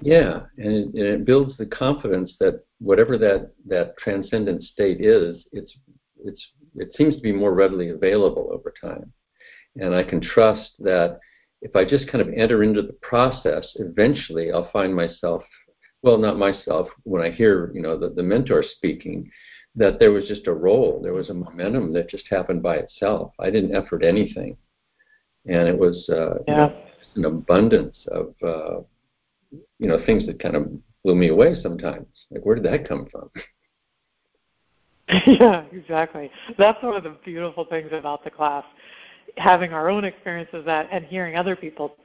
Yeah, 0.04 0.40
and 0.58 0.72
it, 0.72 0.86
and 0.94 0.96
it 0.96 1.24
builds 1.24 1.56
the 1.56 1.66
confidence 1.66 2.32
that 2.40 2.64
whatever 2.78 3.16
that, 3.18 3.52
that 3.66 3.96
transcendent 3.98 4.62
state 4.64 5.00
is, 5.00 5.44
it's, 5.52 5.72
it's, 6.24 6.46
it 6.76 6.90
seems 6.96 7.16
to 7.16 7.22
be 7.22 7.32
more 7.32 7.54
readily 7.54 7.90
available 7.90 8.50
over 8.52 8.72
time. 8.80 9.12
And 9.76 9.94
I 9.94 10.04
can 10.04 10.20
trust 10.20 10.70
that 10.80 11.18
if 11.62 11.74
I 11.74 11.84
just 11.84 12.08
kind 12.08 12.20
of 12.20 12.32
enter 12.34 12.62
into 12.62 12.82
the 12.82 12.92
process, 13.00 13.66
eventually 13.76 14.52
I'll 14.52 14.70
find 14.70 14.94
myself 14.94 15.42
well, 16.04 16.18
not 16.18 16.36
myself, 16.36 16.88
when 17.04 17.22
I 17.22 17.30
hear, 17.30 17.72
you 17.72 17.80
know, 17.80 17.98
the, 17.98 18.10
the 18.10 18.22
mentor 18.22 18.62
speaking, 18.76 19.30
that 19.74 19.98
there 19.98 20.12
was 20.12 20.28
just 20.28 20.46
a 20.46 20.52
role, 20.52 21.00
there 21.02 21.14
was 21.14 21.30
a 21.30 21.34
momentum 21.34 21.94
that 21.94 22.10
just 22.10 22.24
happened 22.28 22.62
by 22.62 22.76
itself. 22.76 23.32
I 23.40 23.48
didn't 23.48 23.74
effort 23.74 24.04
anything. 24.04 24.58
And 25.46 25.66
it 25.66 25.76
was 25.76 26.06
uh, 26.10 26.42
yeah. 26.46 26.68
you 27.14 27.22
know, 27.22 27.30
an 27.30 27.36
abundance 27.36 27.96
of, 28.08 28.34
uh, 28.46 28.80
you 29.78 29.88
know, 29.88 30.04
things 30.04 30.26
that 30.26 30.40
kind 30.40 30.56
of 30.56 30.70
blew 31.02 31.14
me 31.14 31.28
away 31.28 31.54
sometimes. 31.62 32.06
Like, 32.30 32.44
where 32.44 32.54
did 32.54 32.64
that 32.64 32.88
come 32.88 33.06
from? 33.10 33.30
yeah, 35.26 35.64
exactly. 35.72 36.30
That's 36.56 36.82
one 36.82 36.96
of 36.96 37.04
the 37.04 37.16
beautiful 37.24 37.64
things 37.64 37.90
about 37.92 38.24
the 38.24 38.30
class 38.30 38.64
having 39.36 39.72
our 39.72 39.88
own 39.88 40.04
experiences 40.04 40.64
that 40.64 40.88
and 40.92 41.04
hearing 41.04 41.36
other 41.36 41.56
people 41.56 41.96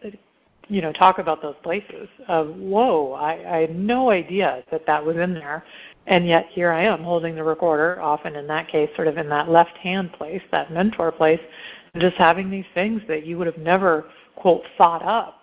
you 0.68 0.82
know 0.82 0.92
talk 0.92 1.20
about 1.20 1.42
those 1.42 1.56
places 1.64 2.08
of 2.28 2.56
whoa 2.56 3.14
I, 3.14 3.58
I 3.58 3.62
had 3.62 3.76
no 3.76 4.12
idea 4.12 4.64
that 4.72 4.86
that 4.86 5.04
was 5.04 5.18
in 5.18 5.34
there 5.34 5.64
and 6.08 6.28
yet 6.28 6.48
here 6.48 6.72
i 6.72 6.84
am 6.84 7.04
holding 7.04 7.36
the 7.36 7.44
recorder 7.44 8.02
often 8.02 8.36
in 8.36 8.48
that 8.48 8.68
case 8.68 8.90
sort 8.96 9.08
of 9.08 9.18
in 9.18 9.30
that 9.30 9.50
left 9.50 9.78
hand 9.78 10.14
place 10.14 10.42
that 10.52 10.72
mentor 10.72 11.12
place 11.12 11.42
just 11.98 12.16
having 12.18 12.50
these 12.50 12.66
things 12.74 13.02
that 13.08 13.26
you 13.26 13.38
would 13.38 13.48
have 13.48 13.58
never 13.58 14.06
quote 14.36 14.64
thought 14.78 15.04
up 15.04 15.42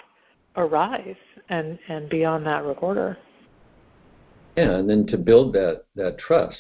arise 0.57 1.17
and 1.49 1.79
and 1.89 2.09
be 2.09 2.25
on 2.25 2.45
that 2.45 2.65
recorder 2.65 3.17
yeah 4.57 4.77
and 4.77 4.89
then 4.89 5.07
to 5.07 5.17
build 5.17 5.53
that 5.53 5.85
that 5.95 6.19
trust 6.19 6.57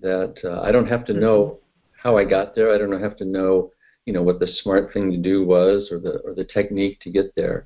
that 0.00 0.34
uh, 0.44 0.60
i 0.62 0.70
don't 0.70 0.88
have 0.88 1.04
to 1.04 1.12
know 1.12 1.44
mm-hmm. 1.44 2.08
how 2.08 2.16
i 2.16 2.24
got 2.24 2.54
there 2.54 2.74
i 2.74 2.78
don't 2.78 3.00
have 3.00 3.16
to 3.16 3.24
know 3.24 3.70
you 4.04 4.12
know 4.12 4.22
what 4.22 4.38
the 4.38 4.48
smart 4.62 4.92
thing 4.92 5.10
to 5.10 5.18
do 5.18 5.44
was 5.44 5.88
or 5.90 5.98
the 5.98 6.18
or 6.24 6.34
the 6.34 6.44
technique 6.44 7.00
to 7.00 7.10
get 7.10 7.34
there 7.36 7.64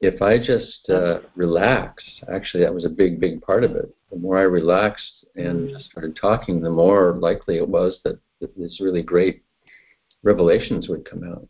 if 0.00 0.22
I 0.22 0.38
just 0.38 0.88
uh, 0.88 1.20
relaxed, 1.36 2.24
actually, 2.32 2.62
that 2.64 2.74
was 2.74 2.84
a 2.84 2.90
big, 2.90 3.20
big 3.20 3.42
part 3.42 3.64
of 3.64 3.72
it. 3.76 3.94
The 4.10 4.16
more 4.16 4.38
I 4.38 4.42
relaxed 4.42 5.26
and 5.36 5.70
mm. 5.70 5.82
started 5.82 6.16
talking, 6.16 6.60
the 6.60 6.70
more 6.70 7.16
likely 7.20 7.58
it 7.58 7.68
was 7.68 7.98
that, 8.04 8.18
that 8.40 8.56
these 8.56 8.78
really 8.80 9.02
great 9.02 9.42
revelations 10.22 10.88
would 10.88 11.08
come 11.08 11.22
out. 11.24 11.46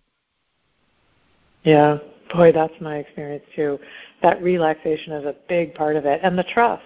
Yeah, 1.62 1.98
boy, 2.32 2.52
that's 2.52 2.74
my 2.80 2.96
experience 2.96 3.44
too. 3.54 3.78
That 4.22 4.42
relaxation 4.42 5.12
is 5.12 5.24
a 5.24 5.34
big 5.48 5.74
part 5.74 5.96
of 5.96 6.06
it, 6.06 6.20
and 6.22 6.38
the 6.38 6.44
trust. 6.44 6.82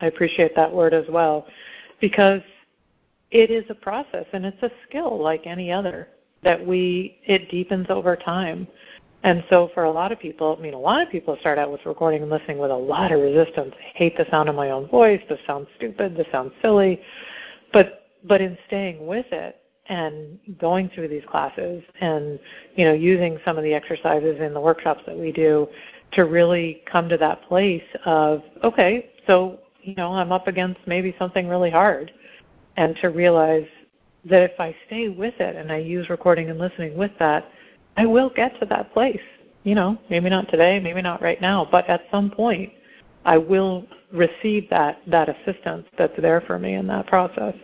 I 0.00 0.06
appreciate 0.06 0.56
that 0.56 0.72
word 0.72 0.94
as 0.94 1.04
well, 1.10 1.46
because 2.00 2.40
it 3.30 3.50
is 3.50 3.64
a 3.68 3.74
process 3.74 4.26
and 4.32 4.44
it's 4.44 4.62
a 4.62 4.70
skill 4.88 5.22
like 5.22 5.46
any 5.46 5.70
other 5.70 6.08
that 6.42 6.64
we 6.64 7.18
it 7.26 7.50
deepens 7.50 7.86
over 7.90 8.16
time 8.16 8.66
and 9.22 9.44
so 9.50 9.70
for 9.74 9.84
a 9.84 9.90
lot 9.90 10.12
of 10.12 10.18
people, 10.18 10.56
I 10.58 10.62
mean, 10.62 10.72
a 10.72 10.78
lot 10.78 11.02
of 11.02 11.10
people 11.10 11.36
start 11.40 11.58
out 11.58 11.70
with 11.70 11.84
recording 11.84 12.22
and 12.22 12.30
listening 12.30 12.58
with 12.58 12.70
a 12.70 12.76
lot 12.76 13.12
of 13.12 13.20
resistance. 13.20 13.74
I 13.78 13.98
hate 13.98 14.16
the 14.16 14.26
sound 14.30 14.48
of 14.48 14.54
my 14.54 14.70
own 14.70 14.88
voice. 14.88 15.20
This 15.28 15.38
sounds 15.46 15.68
stupid. 15.76 16.16
This 16.16 16.26
sounds 16.32 16.52
silly. 16.62 17.00
But 17.72 18.06
but 18.24 18.40
in 18.40 18.56
staying 18.66 19.06
with 19.06 19.26
it 19.30 19.59
and 19.90 20.38
going 20.58 20.88
through 20.94 21.08
these 21.08 21.24
classes 21.28 21.82
and 22.00 22.38
you 22.76 22.84
know 22.84 22.94
using 22.94 23.38
some 23.44 23.58
of 23.58 23.64
the 23.64 23.74
exercises 23.74 24.40
in 24.40 24.54
the 24.54 24.60
workshops 24.60 25.02
that 25.04 25.18
we 25.18 25.32
do 25.32 25.68
to 26.12 26.24
really 26.24 26.82
come 26.90 27.08
to 27.08 27.16
that 27.18 27.42
place 27.42 27.82
of 28.06 28.42
okay, 28.64 29.10
so 29.26 29.58
you 29.82 29.94
know 29.96 30.12
I'm 30.12 30.32
up 30.32 30.46
against 30.46 30.80
maybe 30.86 31.14
something 31.18 31.48
really 31.48 31.70
hard, 31.70 32.12
and 32.76 32.96
to 33.02 33.08
realize 33.08 33.66
that 34.24 34.50
if 34.50 34.60
I 34.60 34.74
stay 34.86 35.08
with 35.08 35.34
it 35.40 35.56
and 35.56 35.72
I 35.72 35.78
use 35.78 36.08
recording 36.08 36.50
and 36.50 36.58
listening 36.58 36.96
with 36.96 37.12
that 37.18 37.46
I 37.96 38.06
will 38.06 38.30
get 38.30 38.58
to 38.60 38.66
that 38.66 38.92
place. 38.92 39.20
You 39.64 39.74
know, 39.74 39.98
maybe 40.08 40.30
not 40.30 40.48
today, 40.48 40.80
maybe 40.80 41.02
not 41.02 41.20
right 41.20 41.40
now, 41.40 41.68
but 41.70 41.86
at 41.88 42.04
some 42.10 42.30
point 42.30 42.72
I 43.24 43.36
will 43.36 43.86
receive 44.12 44.70
that 44.70 45.00
that 45.08 45.28
assistance 45.28 45.86
that's 45.98 46.18
there 46.20 46.40
for 46.42 46.58
me 46.58 46.74
in 46.74 46.86
that 46.86 47.08
process. 47.08 47.54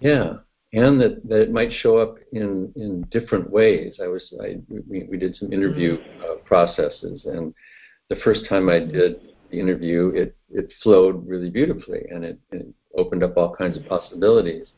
Yeah, 0.00 0.34
and 0.72 1.00
that, 1.00 1.26
that 1.28 1.40
it 1.42 1.52
might 1.52 1.70
show 1.80 1.98
up 1.98 2.16
in 2.32 2.72
in 2.76 3.06
different 3.10 3.50
ways. 3.50 3.94
I 4.02 4.06
was 4.06 4.22
I 4.42 4.56
we, 4.68 5.04
we 5.04 5.16
did 5.16 5.36
some 5.36 5.52
interview 5.52 5.98
mm-hmm. 5.98 6.22
uh, 6.22 6.34
processes, 6.44 7.22
and 7.24 7.54
the 8.10 8.16
first 8.24 8.40
time 8.48 8.68
I 8.68 8.80
did 8.80 9.20
the 9.50 9.60
interview, 9.60 10.12
it 10.14 10.36
it 10.50 10.72
flowed 10.82 11.26
really 11.26 11.50
beautifully, 11.50 12.04
and 12.10 12.24
it, 12.24 12.38
it 12.52 12.66
opened 12.96 13.22
up 13.22 13.36
all 13.36 13.54
kinds 13.54 13.76
of 13.76 13.86
possibilities 13.86 14.68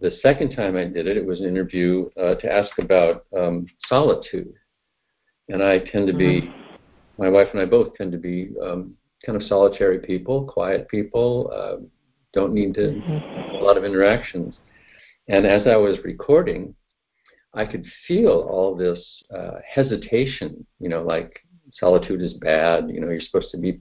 the 0.00 0.12
second 0.22 0.54
time 0.54 0.76
I 0.76 0.84
did 0.84 1.06
it, 1.06 1.16
it 1.16 1.24
was 1.24 1.40
an 1.40 1.46
interview 1.46 2.08
uh, 2.20 2.34
to 2.34 2.52
ask 2.52 2.70
about 2.78 3.24
um, 3.36 3.66
solitude. 3.88 4.52
And 5.48 5.62
I 5.62 5.78
tend 5.78 6.06
to 6.08 6.12
be, 6.12 6.42
mm-hmm. 6.42 7.22
my 7.22 7.28
wife 7.28 7.48
and 7.52 7.60
I 7.60 7.64
both 7.64 7.94
tend 7.94 8.12
to 8.12 8.18
be 8.18 8.50
um, 8.62 8.94
kind 9.24 9.40
of 9.40 9.46
solitary 9.48 9.98
people, 9.98 10.44
quiet 10.44 10.88
people, 10.88 11.50
uh, 11.54 11.84
don't 12.34 12.52
need 12.52 12.74
to, 12.74 12.80
mm-hmm. 12.80 13.56
a 13.56 13.64
lot 13.64 13.76
of 13.76 13.84
interactions. 13.84 14.54
And 15.28 15.46
as 15.46 15.66
I 15.66 15.76
was 15.76 15.98
recording, 16.04 16.74
I 17.54 17.64
could 17.64 17.84
feel 18.06 18.46
all 18.50 18.76
this 18.76 18.98
uh, 19.34 19.58
hesitation, 19.66 20.66
you 20.80 20.88
know, 20.88 21.02
like 21.02 21.40
solitude 21.78 22.20
is 22.20 22.34
bad, 22.34 22.88
you 22.88 23.00
know, 23.00 23.10
you're 23.10 23.20
supposed 23.20 23.50
to 23.52 23.58
be 23.58 23.80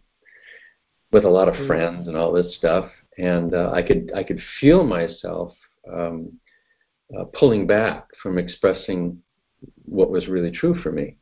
with 1.11 1.25
a 1.25 1.29
lot 1.29 1.47
of 1.47 1.55
mm-hmm. 1.55 1.67
friends 1.67 2.07
and 2.07 2.15
all 2.15 2.31
this 2.31 2.55
stuff. 2.55 2.89
And 3.17 3.53
uh, 3.53 3.71
I 3.73 3.81
could 3.81 4.11
I 4.15 4.23
could 4.23 4.39
feel 4.59 4.83
myself 4.83 5.53
um, 5.91 6.39
uh, 7.17 7.25
pulling 7.37 7.67
back 7.67 8.07
from 8.21 8.37
expressing 8.37 9.21
what 9.85 10.09
was 10.09 10.27
really 10.27 10.51
true 10.51 10.75
for 10.81 10.91
me. 10.91 11.17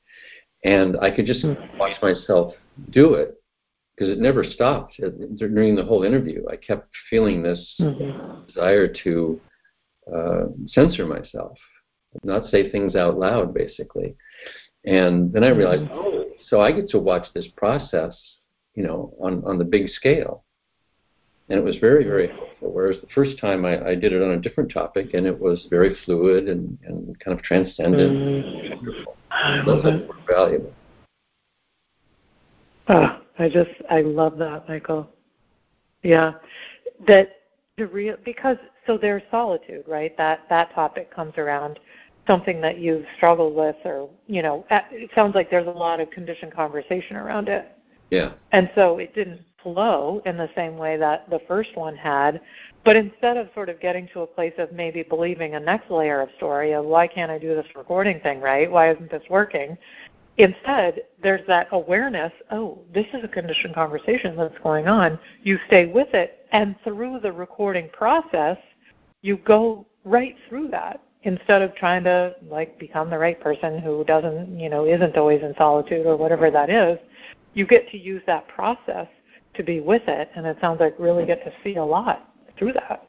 And 0.63 0.97
I 1.01 1.11
could 1.11 1.25
just 1.25 1.43
mm-hmm. 1.43 1.77
watch 1.77 2.01
myself 2.01 2.53
do 2.91 3.15
it 3.15 3.40
because 4.01 4.17
it 4.17 4.19
never 4.19 4.43
stopped. 4.43 4.99
During 5.37 5.75
the 5.75 5.83
whole 5.83 6.01
interview, 6.01 6.43
I 6.49 6.55
kept 6.55 6.89
feeling 7.07 7.43
this 7.43 7.75
mm-hmm. 7.79 8.47
desire 8.47 8.91
to 9.03 9.39
uh, 10.11 10.43
censor 10.69 11.05
myself, 11.05 11.55
not 12.23 12.49
say 12.49 12.71
things 12.71 12.95
out 12.95 13.19
loud, 13.19 13.53
basically. 13.53 14.15
And 14.85 15.31
then 15.31 15.43
I 15.43 15.49
realized, 15.49 15.83
mm-hmm. 15.83 15.93
oh, 15.93 16.25
so 16.49 16.59
I 16.59 16.71
get 16.71 16.89
to 16.89 16.97
watch 16.97 17.27
this 17.35 17.45
process, 17.55 18.15
you 18.73 18.81
know, 18.81 19.13
on, 19.21 19.43
on 19.45 19.59
the 19.59 19.65
big 19.65 19.87
scale 19.89 20.43
and 21.49 21.59
it 21.59 21.63
was 21.63 21.75
very, 21.81 22.05
very 22.05 22.29
helpful. 22.29 22.71
Whereas 22.71 22.95
the 23.01 23.07
first 23.13 23.37
time 23.37 23.65
I, 23.65 23.89
I 23.89 23.93
did 23.93 24.13
it 24.13 24.21
on 24.21 24.31
a 24.31 24.39
different 24.39 24.71
topic, 24.71 25.13
and 25.13 25.25
it 25.25 25.37
was 25.37 25.67
very 25.69 25.97
fluid 26.05 26.47
and, 26.47 26.77
and 26.85 27.19
kind 27.19 27.37
of 27.37 27.43
transcendent. 27.43 28.13
Mm. 28.13 28.69
Wonderful. 28.77 29.17
Those 29.65 30.07
were 30.07 30.15
valuable. 30.33 30.73
Oh, 32.87 33.20
I 33.41 33.49
just 33.49 33.71
I 33.89 34.01
love 34.01 34.37
that, 34.37 34.69
Michael. 34.69 35.09
Yeah, 36.03 36.33
that 37.07 37.37
the 37.77 37.87
real 37.87 38.15
because 38.23 38.57
so 38.85 38.97
there's 38.97 39.23
solitude, 39.31 39.83
right? 39.87 40.15
That 40.17 40.41
that 40.49 40.73
topic 40.75 41.13
comes 41.13 41.33
around 41.37 41.79
something 42.27 42.61
that 42.61 42.77
you've 42.77 43.05
struggled 43.17 43.55
with, 43.55 43.75
or 43.83 44.09
you 44.27 44.43
know, 44.43 44.65
it 44.69 45.09
sounds 45.15 45.33
like 45.33 45.49
there's 45.49 45.67
a 45.67 45.71
lot 45.71 45.99
of 45.99 46.11
conditioned 46.11 46.53
conversation 46.53 47.15
around 47.15 47.49
it. 47.49 47.67
Yeah. 48.11 48.33
And 48.51 48.69
so 48.75 48.99
it 48.99 49.15
didn't 49.15 49.41
flow 49.63 50.21
in 50.25 50.37
the 50.37 50.49
same 50.55 50.77
way 50.77 50.97
that 50.97 51.29
the 51.29 51.39
first 51.47 51.75
one 51.75 51.95
had. 51.95 52.41
But 52.83 52.95
instead 52.95 53.37
of 53.37 53.47
sort 53.53 53.69
of 53.69 53.79
getting 53.79 54.07
to 54.13 54.21
a 54.21 54.27
place 54.27 54.53
of 54.57 54.71
maybe 54.71 55.03
believing 55.03 55.55
a 55.55 55.59
next 55.59 55.89
layer 55.89 56.21
of 56.21 56.29
story 56.37 56.73
of 56.73 56.85
why 56.85 57.07
can't 57.07 57.31
I 57.31 57.37
do 57.37 57.55
this 57.55 57.67
recording 57.75 58.19
thing 58.19 58.39
right? 58.39 58.69
Why 58.69 58.91
isn't 58.91 59.09
this 59.09 59.23
working? 59.29 59.77
Instead, 60.37 61.01
there's 61.21 61.45
that 61.47 61.67
awareness, 61.71 62.31
oh, 62.51 62.79
this 62.93 63.05
is 63.13 63.23
a 63.23 63.27
conditioned 63.27 63.75
conversation 63.75 64.35
that's 64.35 64.57
going 64.63 64.87
on. 64.87 65.19
You 65.43 65.59
stay 65.67 65.85
with 65.85 66.13
it, 66.13 66.47
and 66.51 66.75
through 66.83 67.19
the 67.19 67.31
recording 67.31 67.89
process, 67.89 68.57
you 69.21 69.37
go 69.37 69.85
right 70.03 70.35
through 70.47 70.69
that 70.69 71.01
instead 71.23 71.61
of 71.61 71.75
trying 71.75 72.03
to 72.03 72.35
like 72.49 72.79
become 72.79 73.09
the 73.09 73.17
right 73.17 73.39
person 73.39 73.79
who 73.79 74.03
doesn't, 74.05 74.59
you 74.59 74.69
know, 74.69 74.85
isn't 74.87 75.17
always 75.17 75.41
in 75.43 75.53
solitude 75.57 76.05
or 76.05 76.17
whatever 76.17 76.49
that 76.49 76.69
is. 76.69 76.97
You 77.53 77.67
get 77.67 77.89
to 77.89 77.97
use 77.97 78.23
that 78.25 78.47
process 78.47 79.07
to 79.53 79.63
be 79.63 79.81
with 79.81 80.03
it, 80.07 80.31
and 80.35 80.45
it 80.45 80.57
sounds 80.61 80.79
like 80.79 80.95
really 80.97 81.25
get 81.25 81.43
to 81.43 81.51
see 81.63 81.75
a 81.75 81.83
lot 81.83 82.33
through 82.57 82.73
that. 82.73 83.07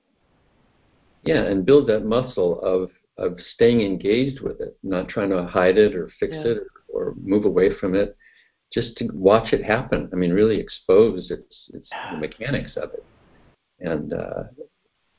Yeah, 1.23 1.45
and 1.45 1.65
build 1.65 1.89
that 1.89 2.05
muscle 2.05 2.61
of 2.61 2.91
of 3.19 3.39
staying 3.55 3.83
engaged 3.83 4.41
with 4.41 4.61
it, 4.61 4.77
not 4.83 5.09
trying 5.09 5.31
to 5.31 5.45
hide 5.45 5.77
it 5.77 5.95
or 5.95 6.11
fix 6.19 6.33
yeah. 6.33 6.41
it 6.41 6.59
or, 6.59 6.67
or 6.93 7.15
move 7.23 7.45
away 7.45 7.71
from 7.79 7.95
it. 7.95 8.17
Just 8.73 8.97
to 8.97 9.09
watch 9.13 9.53
it 9.53 9.63
happen. 9.63 10.09
I 10.13 10.17
mean, 10.17 10.33
really 10.33 10.59
expose 10.59 11.31
its 11.31 11.71
its 11.75 11.89
the 12.13 12.19
mechanics 12.19 12.73
of 12.77 12.91
it, 12.95 13.05
and 13.81 14.13
uh, 14.13 14.45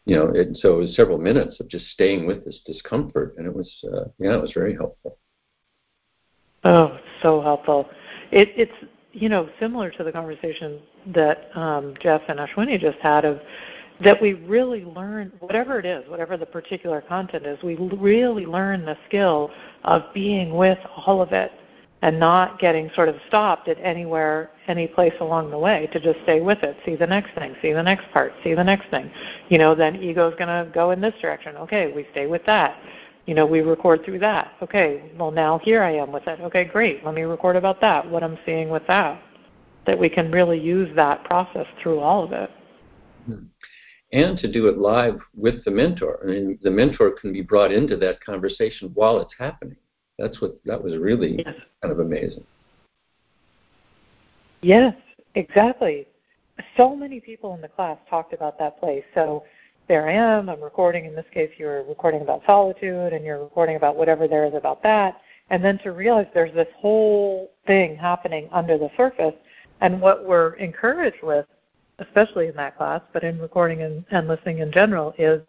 you 0.05 0.15
know, 0.15 0.29
it, 0.33 0.57
so 0.57 0.75
it 0.75 0.79
was 0.79 0.95
several 0.95 1.17
minutes 1.17 1.59
of 1.59 1.69
just 1.69 1.86
staying 1.89 2.25
with 2.25 2.43
this 2.45 2.59
discomfort, 2.65 3.36
and 3.38 3.47
it 3.47 3.55
was 3.55 3.69
uh, 3.86 4.05
yeah, 4.19 4.36
it 4.36 4.41
was 4.41 4.51
very 4.53 4.75
helpful. 4.75 5.17
Oh, 6.63 6.97
so 7.21 7.41
helpful. 7.41 7.89
It, 8.31 8.49
it's 8.55 8.91
you 9.12 9.29
know 9.29 9.49
similar 9.59 9.91
to 9.91 10.03
the 10.03 10.12
conversation 10.12 10.81
that 11.13 11.55
um, 11.55 11.93
Jeff 12.01 12.21
and 12.27 12.39
Ashwini 12.39 12.79
just 12.79 12.97
had 12.99 13.23
of 13.23 13.39
that 14.03 14.21
we 14.21 14.33
really 14.33 14.83
learn 14.83 15.31
whatever 15.39 15.79
it 15.79 15.86
is, 15.86 16.07
whatever 16.09 16.36
the 16.36 16.45
particular 16.45 17.01
content 17.01 17.45
is, 17.45 17.62
we 17.63 17.75
really 17.75 18.45
learn 18.45 18.86
the 18.86 18.97
skill 19.07 19.51
of 19.83 20.01
being 20.13 20.55
with 20.55 20.79
all 21.05 21.21
of 21.21 21.31
it 21.31 21.51
and 22.03 22.19
not 22.19 22.59
getting 22.59 22.91
sort 22.93 23.07
of 23.07 23.15
stopped 23.29 23.69
at 23.69 23.77
anywhere, 23.79 24.51
any 24.67 24.87
place 24.87 25.13
along 25.21 25.49
the 25.49 25.57
way 25.57 25.89
to 25.93 26.01
just 26.01 26.21
stay 26.23 26.41
with 26.41 26.61
it. 26.61 26.75
See 26.85 26.97
the 26.97 27.07
next 27.07 27.33
thing, 27.33 27.55
see 27.61 27.71
the 27.71 27.81
next 27.81 28.11
part, 28.11 28.33
see 28.43 28.53
the 28.53 28.63
next 28.63 28.89
thing. 28.89 29.09
You 29.47 29.57
know, 29.57 29.73
then 29.73 29.95
ego's 29.95 30.35
going 30.37 30.49
to 30.49 30.69
go 30.73 30.91
in 30.91 30.99
this 30.99 31.13
direction. 31.21 31.55
Okay, 31.55 31.93
we 31.95 32.05
stay 32.11 32.27
with 32.27 32.45
that. 32.45 32.77
You 33.25 33.35
know, 33.35 33.45
we 33.45 33.61
record 33.61 34.03
through 34.03 34.19
that. 34.19 34.51
Okay, 34.61 35.11
well 35.17 35.31
now 35.31 35.59
here 35.59 35.81
I 35.81 35.91
am 35.91 36.11
with 36.11 36.27
it. 36.27 36.41
Okay, 36.41 36.65
great. 36.65 37.05
Let 37.05 37.15
me 37.15 37.21
record 37.21 37.55
about 37.55 37.79
that. 37.79 38.05
What 38.05 38.21
I'm 38.21 38.37
seeing 38.45 38.69
with 38.69 38.85
that. 38.87 39.21
That 39.87 39.97
we 39.97 40.09
can 40.09 40.29
really 40.29 40.59
use 40.59 40.93
that 40.97 41.23
process 41.23 41.67
through 41.81 42.01
all 42.01 42.25
of 42.25 42.33
it. 42.33 42.51
Mm-hmm. 43.29 43.45
And 44.11 44.37
to 44.39 44.51
do 44.51 44.67
it 44.67 44.77
live 44.77 45.19
with 45.37 45.63
the 45.63 45.71
mentor. 45.71 46.19
I 46.21 46.27
mean, 46.27 46.59
the 46.61 46.69
mentor 46.69 47.11
can 47.11 47.31
be 47.31 47.41
brought 47.41 47.71
into 47.71 47.95
that 47.95 48.21
conversation 48.25 48.91
while 48.93 49.21
it's 49.21 49.33
happening. 49.39 49.77
That's 50.17 50.39
what 50.41 50.60
that 50.65 50.82
was 50.82 50.97
really 50.97 51.38
yes. 51.38 51.56
kind 51.82 51.91
of 51.91 51.99
amazing. 51.99 52.43
Yes, 54.62 54.95
exactly. 55.36 56.08
So 56.78 56.95
many 56.95 57.19
people 57.19 57.56
in 57.56 57.62
the 57.62 57.67
class 57.67 57.97
talked 58.10 58.34
about 58.34 58.60
that 58.60 58.80
place. 58.80 59.04
So 59.15 59.43
there 59.88 60.08
I 60.08 60.13
am, 60.13 60.49
I'm 60.49 60.62
recording. 60.62 61.06
In 61.06 61.15
this 61.15 61.26
case, 61.34 61.52
you're 61.58 61.84
recording 61.84 62.21
about 62.21 62.43
solitude 62.45 63.12
and 63.12 63.26
you're 63.26 63.41
recording 63.41 63.76
about 63.76 63.95
whatever 63.95 64.28
there 64.28 64.45
is 64.45 64.54
about 64.54 64.82
that. 64.84 65.19
And 65.49 65.63
then 65.63 65.78
to 65.80 65.91
realize 65.91 66.28
there's 66.34 66.54
this 66.54 66.69
whole 66.78 67.52
thing 67.67 67.95
happening 67.95 68.47
under 68.52 68.78
the 68.78 68.89
surface. 68.95 69.36
And 69.82 69.99
what 69.99 70.26
we're 70.26 70.54
encouraged 70.54 71.21
with, 71.21 71.45
especially 71.99 72.47
in 72.47 72.56
that 72.56 72.78
class, 72.78 73.02
but 73.12 73.23
in 73.23 73.39
recording 73.39 73.82
and, 73.82 74.06
and 74.12 74.28
listening 74.28 74.60
in 74.60 74.71
general, 74.71 75.13
is 75.17 75.41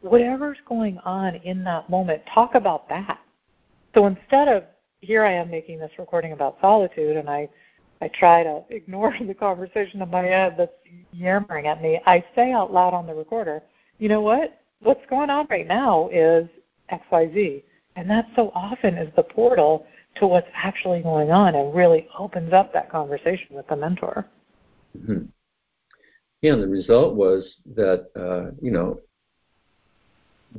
whatever's 0.00 0.58
going 0.66 0.98
on 0.98 1.36
in 1.36 1.62
that 1.64 1.88
moment, 1.88 2.22
talk 2.26 2.54
about 2.54 2.88
that. 2.88 3.20
So 3.96 4.06
instead 4.06 4.48
of 4.48 4.64
here 5.00 5.24
I 5.24 5.32
am 5.32 5.50
making 5.50 5.78
this 5.78 5.90
recording 5.98 6.32
about 6.32 6.58
solitude 6.60 7.16
and 7.16 7.30
I 7.30 7.48
I 8.02 8.08
try 8.08 8.42
to 8.42 8.62
ignore 8.70 9.14
the 9.18 9.32
conversation 9.32 10.02
in 10.02 10.10
my 10.10 10.22
head 10.22 10.56
that's 10.58 10.72
yammering 11.12 11.66
at 11.66 11.82
me, 11.82 11.98
I 12.04 12.22
say 12.34 12.52
out 12.52 12.72
loud 12.72 12.92
on 12.92 13.06
the 13.06 13.14
recorder, 13.14 13.62
you 13.98 14.10
know 14.10 14.20
what? 14.20 14.60
What's 14.80 15.04
going 15.08 15.30
on 15.30 15.46
right 15.48 15.66
now 15.66 16.10
is 16.12 16.46
XYZ. 16.92 17.62
And 17.96 18.10
that 18.10 18.26
so 18.36 18.52
often 18.54 18.98
is 18.98 19.10
the 19.16 19.22
portal 19.22 19.86
to 20.16 20.26
what's 20.26 20.48
actually 20.54 21.00
going 21.00 21.30
on 21.30 21.54
and 21.54 21.74
really 21.74 22.06
opens 22.18 22.52
up 22.52 22.74
that 22.74 22.90
conversation 22.90 23.56
with 23.56 23.66
the 23.68 23.76
mentor. 23.76 24.26
Mm-hmm. 24.98 25.24
Yeah, 26.42 26.52
and 26.52 26.62
the 26.62 26.68
result 26.68 27.14
was 27.14 27.46
that, 27.74 28.10
uh, 28.14 28.54
you 28.60 28.70
know, 28.70 29.00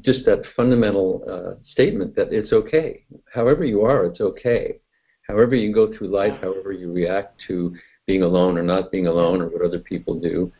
just 0.04 0.26
that 0.26 0.44
fundamental 0.56 1.24
uh, 1.30 1.62
statement 1.72 2.16
that 2.16 2.32
it's 2.32 2.54
okay. 2.54 3.04
However 3.34 3.64
you 3.64 3.82
are, 3.82 4.06
it's 4.06 4.22
okay. 4.22 4.80
However 5.28 5.56
you 5.56 5.74
go 5.74 5.96
through 5.96 6.08
life, 6.08 6.34
however 6.42 6.72
you 6.72 6.92
react 6.92 7.42
to 7.48 7.76
being 8.06 8.24
alone 8.24 8.58
or 8.58 8.64
not 8.64 8.92
being 8.92 9.08
alone 9.08 9.42
or 9.42 9.48
what 9.48 9.62
other 9.62 9.80
people 9.80 10.20
do, 10.20 10.52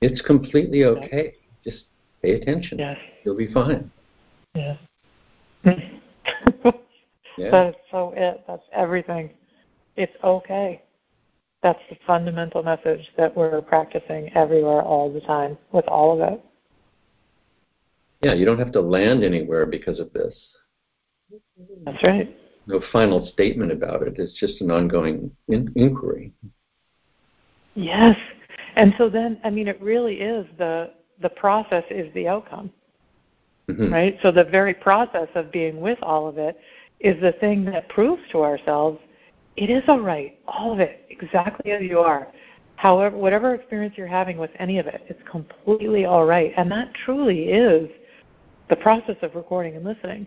it's 0.00 0.20
completely 0.22 0.84
okay. 0.84 1.34
Just 1.64 1.84
pay 2.22 2.32
attention. 2.32 2.78
Yes. 2.78 2.98
You'll 3.24 3.36
be 3.36 3.52
fine. 3.52 3.90
Yes. 4.54 4.78
yeah. 5.64 5.74
That 7.50 7.68
is 7.70 7.74
so 7.90 8.12
it. 8.16 8.44
That's 8.46 8.62
everything. 8.72 9.30
It's 9.96 10.12
okay. 10.22 10.82
That's 11.64 11.80
the 11.90 11.96
fundamental 12.06 12.62
message 12.62 13.10
that 13.16 13.36
we're 13.36 13.60
practicing 13.62 14.30
everywhere 14.36 14.82
all 14.82 15.12
the 15.12 15.20
time 15.20 15.58
with 15.72 15.86
all 15.88 16.12
of 16.12 16.32
it. 16.32 16.44
Yeah, 18.24 18.34
you 18.34 18.44
don't 18.44 18.58
have 18.58 18.72
to 18.72 18.80
land 18.80 19.22
anywhere 19.22 19.66
because 19.66 20.00
of 20.00 20.12
this. 20.12 20.34
That's 21.84 22.02
right. 22.02 22.36
No 22.66 22.80
final 22.92 23.28
statement 23.32 23.70
about 23.70 24.02
it. 24.02 24.14
It's 24.18 24.38
just 24.38 24.60
an 24.60 24.70
ongoing 24.70 25.30
in- 25.48 25.72
inquiry. 25.76 26.32
Yes. 27.74 28.16
And 28.76 28.94
so 28.96 29.08
then, 29.08 29.38
I 29.44 29.50
mean, 29.50 29.68
it 29.68 29.80
really 29.80 30.16
is 30.16 30.46
the 30.58 30.92
the 31.20 31.28
process 31.28 31.84
is 31.90 32.12
the 32.14 32.26
outcome, 32.26 32.72
mm-hmm. 33.68 33.92
right? 33.92 34.18
So 34.20 34.32
the 34.32 34.44
very 34.44 34.74
process 34.74 35.28
of 35.36 35.52
being 35.52 35.80
with 35.80 35.98
all 36.02 36.26
of 36.26 36.38
it 36.38 36.58
is 36.98 37.20
the 37.20 37.32
thing 37.32 37.64
that 37.66 37.88
proves 37.88 38.22
to 38.32 38.42
ourselves 38.42 38.98
it 39.56 39.70
is 39.70 39.84
all 39.86 40.00
right, 40.00 40.36
all 40.48 40.72
of 40.72 40.80
it, 40.80 41.06
exactly 41.10 41.70
as 41.70 41.82
you 41.82 42.00
are. 42.00 42.28
However, 42.76 43.16
whatever 43.16 43.54
experience 43.54 43.94
you're 43.96 44.06
having 44.08 44.36
with 44.36 44.50
any 44.58 44.78
of 44.78 44.86
it, 44.86 45.04
it's 45.08 45.22
completely 45.30 46.06
all 46.06 46.26
right, 46.26 46.52
and 46.56 46.70
that 46.72 46.92
truly 47.04 47.44
is 47.44 47.88
the 48.68 48.76
process 48.76 49.16
of 49.22 49.34
recording 49.34 49.76
and 49.76 49.84
listening, 49.84 50.26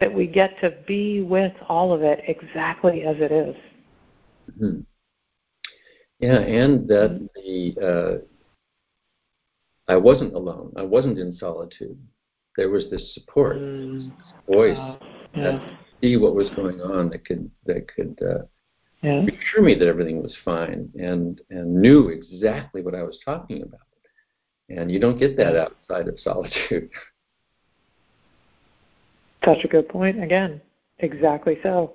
that 0.00 0.12
we 0.12 0.26
get 0.26 0.58
to 0.60 0.74
be 0.86 1.22
with 1.22 1.52
all 1.68 1.92
of 1.92 2.02
it 2.02 2.22
exactly 2.26 3.02
as 3.02 3.16
it 3.18 3.32
is. 3.32 3.56
Mm-hmm. 4.50 4.80
Yeah, 6.20 6.38
and 6.38 6.88
that 6.88 7.28
the 7.34 8.20
uh, 9.88 9.92
I 9.92 9.96
wasn't 9.96 10.34
alone. 10.34 10.72
I 10.76 10.82
wasn't 10.82 11.18
in 11.18 11.36
solitude. 11.36 11.98
There 12.56 12.70
was 12.70 12.84
this 12.90 13.14
support, 13.14 13.56
mm. 13.56 14.10
this 14.10 14.54
voice 14.54 14.78
uh, 14.78 14.96
yeah. 15.34 15.42
that 15.42 15.62
see 16.00 16.16
what 16.16 16.34
was 16.34 16.48
going 16.50 16.80
on 16.80 17.10
that 17.10 17.24
could 17.24 17.50
that 17.66 17.86
could 17.94 18.18
uh, 18.22 18.44
yeah. 19.02 19.24
reassure 19.24 19.62
me 19.62 19.74
that 19.74 19.88
everything 19.88 20.22
was 20.22 20.34
fine 20.44 20.90
and 20.98 21.40
and 21.50 21.80
knew 21.80 22.08
exactly 22.08 22.82
what 22.82 22.94
I 22.94 23.02
was 23.02 23.18
talking 23.24 23.62
about. 23.62 23.80
And 24.70 24.90
you 24.90 24.98
don't 24.98 25.18
get 25.18 25.36
that 25.36 25.56
outside 25.56 26.08
of 26.08 26.18
solitude. 26.20 26.90
Such 29.44 29.64
a 29.64 29.68
good 29.68 29.88
point. 29.88 30.22
Again, 30.22 30.60
exactly 30.98 31.58
so. 31.62 31.92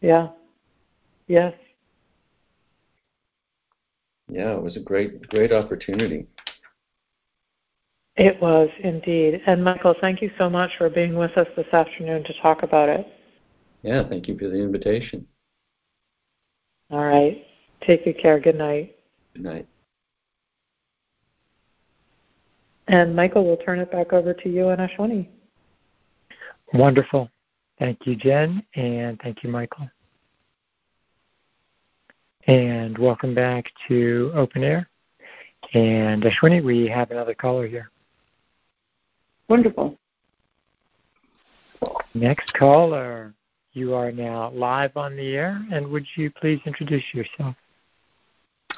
Yeah. 0.00 0.28
Yes. 1.26 1.54
Yeah, 4.28 4.54
it 4.54 4.62
was 4.62 4.76
a 4.76 4.80
great, 4.80 5.26
great 5.28 5.52
opportunity. 5.52 6.26
It 8.16 8.40
was 8.40 8.68
indeed. 8.80 9.42
And 9.46 9.64
Michael, 9.64 9.94
thank 10.00 10.20
you 10.20 10.30
so 10.36 10.50
much 10.50 10.70
for 10.78 10.90
being 10.90 11.16
with 11.16 11.36
us 11.36 11.48
this 11.56 11.66
afternoon 11.72 12.24
to 12.24 12.40
talk 12.40 12.62
about 12.62 12.88
it. 12.88 13.06
Yeah, 13.82 14.06
thank 14.08 14.28
you 14.28 14.38
for 14.38 14.48
the 14.48 14.62
invitation. 14.62 15.26
All 16.90 17.04
right. 17.04 17.44
Take 17.80 18.04
good 18.04 18.18
care. 18.18 18.38
Good 18.38 18.56
night. 18.56 18.96
Good 19.34 19.44
night. 19.44 19.66
And 22.88 23.16
Michael, 23.16 23.46
we'll 23.46 23.56
turn 23.56 23.78
it 23.78 23.90
back 23.90 24.12
over 24.12 24.34
to 24.34 24.48
you 24.48 24.68
and 24.68 24.80
Ashwini. 24.80 25.26
Wonderful. 26.74 27.30
Thank 27.78 28.06
you, 28.06 28.16
Jen, 28.16 28.62
and 28.74 29.20
thank 29.20 29.42
you, 29.42 29.50
Michael. 29.50 29.90
And 32.46 32.96
welcome 32.98 33.34
back 33.34 33.70
to 33.88 34.32
Open 34.34 34.64
Air. 34.64 34.88
And 35.74 36.24
uh, 36.24 36.30
Ashwini, 36.30 36.62
we 36.62 36.88
have 36.88 37.10
another 37.10 37.34
caller 37.34 37.66
here. 37.66 37.90
Wonderful. 39.48 39.98
Next 42.14 42.52
caller, 42.54 43.34
you 43.72 43.94
are 43.94 44.12
now 44.12 44.50
live 44.50 44.96
on 44.96 45.16
the 45.16 45.34
air, 45.34 45.64
and 45.72 45.86
would 45.88 46.06
you 46.16 46.30
please 46.30 46.60
introduce 46.66 47.04
yourself? 47.12 47.54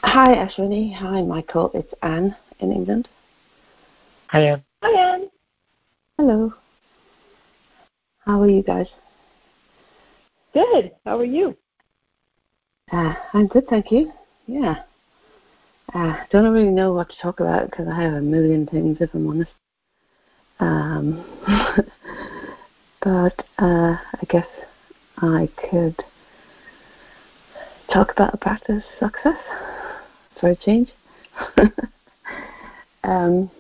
Hi, 0.03 0.35
Ashwini. 0.35 0.95
Hi, 0.97 1.23
Michael. 1.23 1.71
It's 1.75 1.93
Anne 2.03 2.35
in 2.61 2.73
England. 2.73 3.09
Hi, 4.29 4.41
Anne. 4.41 4.65
Hi, 4.83 5.15
Anne. 5.15 5.31
Hello. 6.19 6.53
How 8.25 8.41
are 8.41 8.49
you 8.49 8.63
guys? 8.63 8.87
Good. 10.55 10.93
How 11.05 11.19
are 11.19 11.25
you? 11.25 11.57
Uh, 12.91 13.15
I'm 13.35 13.49
good, 13.49 13.67
thank 13.69 13.91
you. 13.91 14.13
Yeah. 14.47 14.83
Uh, 15.95 16.17
don't 16.31 16.51
really 16.53 16.71
know 16.71 16.93
what 16.95 17.11
to 17.11 17.17
talk 17.21 17.41
about 17.41 17.71
because 17.71 17.87
I 17.87 18.01
have 18.03 18.15
a 18.15 18.21
million 18.21 18.67
things, 18.67 18.97
if 19.01 19.13
I'm 19.13 19.27
honest. 19.29 19.51
Um, 20.61 21.25
but 23.03 23.45
uh, 23.59 23.97
I 23.97 24.25
guess 24.31 24.47
I 25.19 25.49
could 25.71 25.97
talk 27.93 28.11
about 28.13 28.33
a 28.33 28.39
practice 28.39 28.85
success 28.99 29.39
for 30.41 30.51
a 30.51 30.57
change. 30.57 30.91
um, 33.05 33.51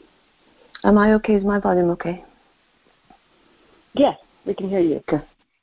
am 0.84 0.96
I 0.96 1.12
okay? 1.14 1.34
Is 1.34 1.44
my 1.44 1.58
volume 1.58 1.90
okay? 1.90 2.24
Yes, 3.94 4.18
we 4.46 4.54
can 4.54 4.68
hear 4.68 4.80
you. 4.80 5.02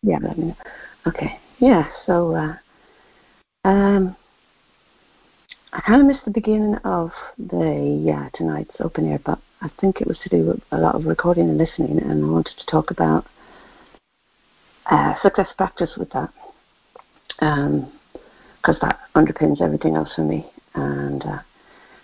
Yeah, 0.04 0.18
let 0.22 0.38
me 0.38 0.46
know. 0.46 0.56
Okay. 1.08 1.40
Yeah, 1.60 1.88
so 2.06 2.36
uh, 2.36 2.56
um, 3.68 4.16
I 5.74 5.82
kind 5.82 6.02
of 6.02 6.08
missed 6.08 6.26
the 6.26 6.32
beginning 6.32 6.76
of 6.84 7.12
the 7.38 8.02
yeah 8.04 8.30
tonight's 8.34 8.76
open 8.80 9.12
air, 9.12 9.20
but 9.24 9.40
I 9.62 9.70
think 9.80 10.02
it 10.02 10.08
was 10.08 10.18
to 10.24 10.30
do 10.30 10.46
with 10.46 10.62
a 10.72 10.78
lot 10.78 10.96
of 10.96 11.06
recording 11.06 11.50
and 11.50 11.58
listening, 11.58 12.00
and 12.00 12.24
I 12.24 12.28
wanted 12.28 12.58
to 12.58 12.66
talk 12.66 12.90
about 12.90 13.26
uh, 14.90 15.14
success 15.22 15.50
practice 15.56 15.92
with 15.98 16.10
that, 16.12 16.34
because 17.34 18.76
um, 18.76 18.80
that 18.82 19.00
underpins 19.16 19.62
everything 19.62 19.96
else 19.96 20.10
for 20.16 20.24
me. 20.24 20.50
And 20.74 21.24
uh, 21.24 21.40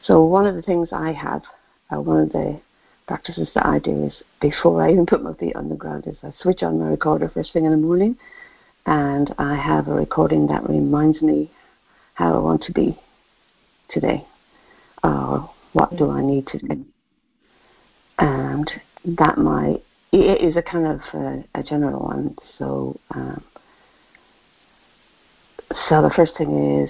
so 0.04 0.24
one 0.24 0.46
of 0.46 0.56
the 0.56 0.62
things 0.62 0.90
I 0.92 1.12
have, 1.14 1.42
uh, 1.92 2.00
one 2.00 2.22
of 2.22 2.32
the 2.32 2.62
practices 3.08 3.48
that 3.56 3.66
I 3.66 3.80
do 3.80 4.06
is 4.06 4.14
before 4.42 4.84
I 4.84 4.92
even 4.92 5.06
put 5.06 5.24
my 5.24 5.34
feet 5.34 5.56
on 5.56 5.70
the 5.70 5.76
ground 5.76 6.06
is 6.08 6.18
I 6.24 6.34
switch 6.42 6.62
on 6.62 6.80
my 6.80 6.88
recorder 6.88 7.30
first 7.34 7.54
thing 7.54 7.66
in 7.66 7.72
the 7.72 7.78
morning, 7.78 8.18
and 8.86 9.34
I 9.38 9.56
have 9.56 9.88
a 9.88 9.94
recording 9.94 10.48
that 10.48 10.70
reminds 10.70 11.22
me 11.22 11.52
how 12.14 12.36
I 12.36 12.40
want 12.40 12.64
to 12.64 12.74
be 12.74 13.00
today, 13.90 14.26
or 15.04 15.50
what 15.74 15.96
do 15.96 16.10
I 16.10 16.22
need 16.22 16.48
to 16.48 16.60
do, 16.60 16.86
and 18.20 18.70
that 19.06 19.38
might 19.38 19.84
it 20.12 20.42
is 20.42 20.56
a 20.56 20.62
kind 20.62 20.88
of 20.88 21.00
a, 21.14 21.44
a 21.56 21.64
general 21.64 22.06
one. 22.06 22.36
So, 22.58 23.00
um, 23.14 23.44
so 25.90 26.02
the 26.02 26.12
first 26.16 26.32
thing 26.38 26.84
is 26.84 26.90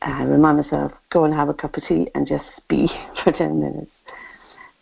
I 0.00 0.22
remind 0.22 0.58
myself 0.58 0.92
go 1.12 1.24
and 1.24 1.34
have 1.34 1.48
a 1.48 1.54
cup 1.54 1.76
of 1.76 1.82
tea 1.86 2.08
and 2.14 2.26
just 2.26 2.44
be 2.68 2.88
for 3.24 3.32
ten 3.32 3.60
minutes, 3.60 3.90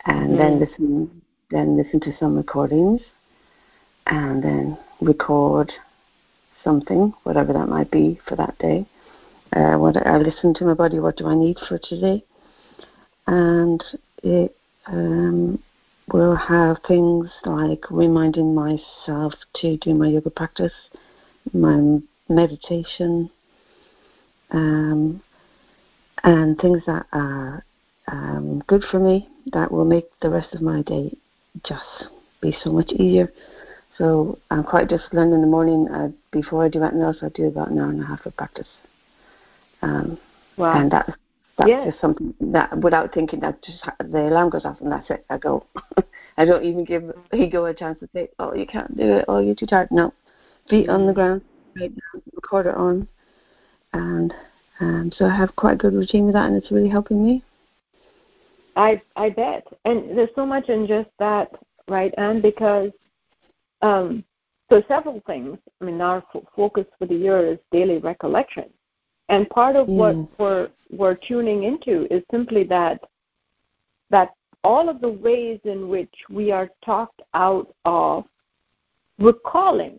and 0.06 0.30
mm. 0.30 0.38
then 0.38 0.60
listen, 0.60 1.22
then 1.50 1.76
listen 1.76 2.00
to 2.00 2.16
some 2.18 2.36
recordings, 2.36 3.00
and 4.06 4.42
then 4.42 4.78
record 5.00 5.72
something, 6.64 7.12
whatever 7.24 7.52
that 7.52 7.68
might 7.68 7.90
be 7.90 8.20
for 8.28 8.36
that 8.36 8.58
day. 8.58 8.86
Uh, 9.54 9.76
what 9.76 9.96
I 10.06 10.16
listen 10.18 10.54
to 10.54 10.64
my 10.64 10.74
body. 10.74 11.00
What 11.00 11.16
do 11.16 11.26
I 11.26 11.34
need 11.34 11.58
for 11.68 11.78
today? 11.78 12.24
And 13.26 13.82
it 14.22 14.56
um, 14.86 15.62
will 16.12 16.36
have 16.36 16.78
things 16.86 17.28
like 17.44 17.90
reminding 17.90 18.54
myself 18.54 19.34
to 19.56 19.76
do 19.78 19.94
my 19.94 20.08
yoga 20.08 20.30
practice, 20.30 20.72
my 21.52 21.98
meditation, 22.28 23.30
um, 24.52 25.20
and 26.22 26.58
things 26.58 26.82
that 26.86 27.06
are 27.12 27.64
um, 28.08 28.62
good 28.66 28.84
for 28.90 29.00
me 29.00 29.28
that 29.52 29.70
will 29.70 29.84
make 29.84 30.06
the 30.20 30.30
rest 30.30 30.54
of 30.54 30.62
my 30.62 30.82
day 30.82 31.16
just 31.64 32.10
be 32.40 32.56
so 32.62 32.70
much 32.70 32.90
easier. 32.92 33.32
So 33.98 34.38
I'm 34.50 34.64
quite 34.64 34.88
disciplined 34.88 35.32
in 35.34 35.40
the 35.40 35.46
morning. 35.46 35.88
Uh, 35.88 36.08
before 36.30 36.64
I 36.64 36.68
do 36.68 36.82
anything 36.82 37.02
else, 37.02 37.18
I 37.22 37.28
do 37.30 37.46
about 37.46 37.70
an 37.70 37.78
hour 37.78 37.90
and 37.90 38.02
a 38.02 38.06
half 38.06 38.24
of 38.24 38.36
practice. 38.36 38.68
Um, 39.82 40.18
wow. 40.56 40.80
And 40.80 40.90
that 40.92 41.14
that's 41.58 41.68
yeah. 41.68 41.84
just 41.84 42.00
something 42.00 42.32
that, 42.40 42.78
without 42.78 43.12
thinking, 43.12 43.40
that 43.40 43.62
just 43.62 43.84
the 43.98 44.28
alarm 44.28 44.48
goes 44.48 44.64
off 44.64 44.80
and 44.80 44.90
that's 44.90 45.10
it. 45.10 45.26
I 45.28 45.36
go. 45.36 45.66
I 46.38 46.46
don't 46.46 46.64
even 46.64 46.84
give 46.84 47.12
ego 47.34 47.66
a 47.66 47.74
chance 47.74 47.98
to 48.00 48.08
say, 48.14 48.28
"Oh, 48.38 48.54
you 48.54 48.66
can't 48.66 48.96
do 48.96 49.16
it. 49.16 49.26
Oh, 49.28 49.40
you're 49.40 49.54
too 49.54 49.66
tired." 49.66 49.90
No, 49.90 50.14
feet 50.70 50.88
on 50.88 51.06
the 51.06 51.12
ground, 51.12 51.42
right 51.76 51.90
down, 51.90 52.22
recorder 52.34 52.74
on, 52.74 53.06
and 53.92 54.32
um, 54.80 55.12
so 55.14 55.26
I 55.26 55.36
have 55.36 55.54
quite 55.56 55.74
a 55.74 55.76
good 55.76 55.92
routine 55.92 56.24
with 56.24 56.34
that, 56.34 56.46
and 56.46 56.56
it's 56.56 56.70
really 56.70 56.88
helping 56.88 57.22
me. 57.22 57.44
I 58.76 59.00
I 59.16 59.30
bet, 59.30 59.66
and 59.84 60.16
there's 60.16 60.34
so 60.34 60.46
much 60.46 60.68
in 60.68 60.86
just 60.86 61.10
that, 61.18 61.50
right? 61.88 62.14
And 62.18 62.42
because 62.42 62.90
um, 63.82 64.24
so 64.70 64.82
several 64.88 65.20
things. 65.26 65.58
I 65.80 65.84
mean, 65.84 66.00
our 66.00 66.24
f- 66.34 66.42
focus 66.54 66.86
for 66.98 67.06
the 67.06 67.14
year 67.14 67.44
is 67.44 67.58
daily 67.72 67.98
recollection, 67.98 68.70
and 69.28 69.48
part 69.50 69.76
of 69.76 69.88
what 69.88 70.16
we're 70.38 70.68
we're 70.90 71.16
tuning 71.16 71.64
into 71.64 72.06
is 72.12 72.22
simply 72.30 72.64
that 72.64 73.00
that 74.10 74.30
all 74.62 74.88
of 74.88 75.00
the 75.00 75.08
ways 75.08 75.58
in 75.64 75.88
which 75.88 76.14
we 76.28 76.52
are 76.52 76.68
talked 76.84 77.22
out 77.34 77.74
of 77.84 78.24
recalling 79.18 79.98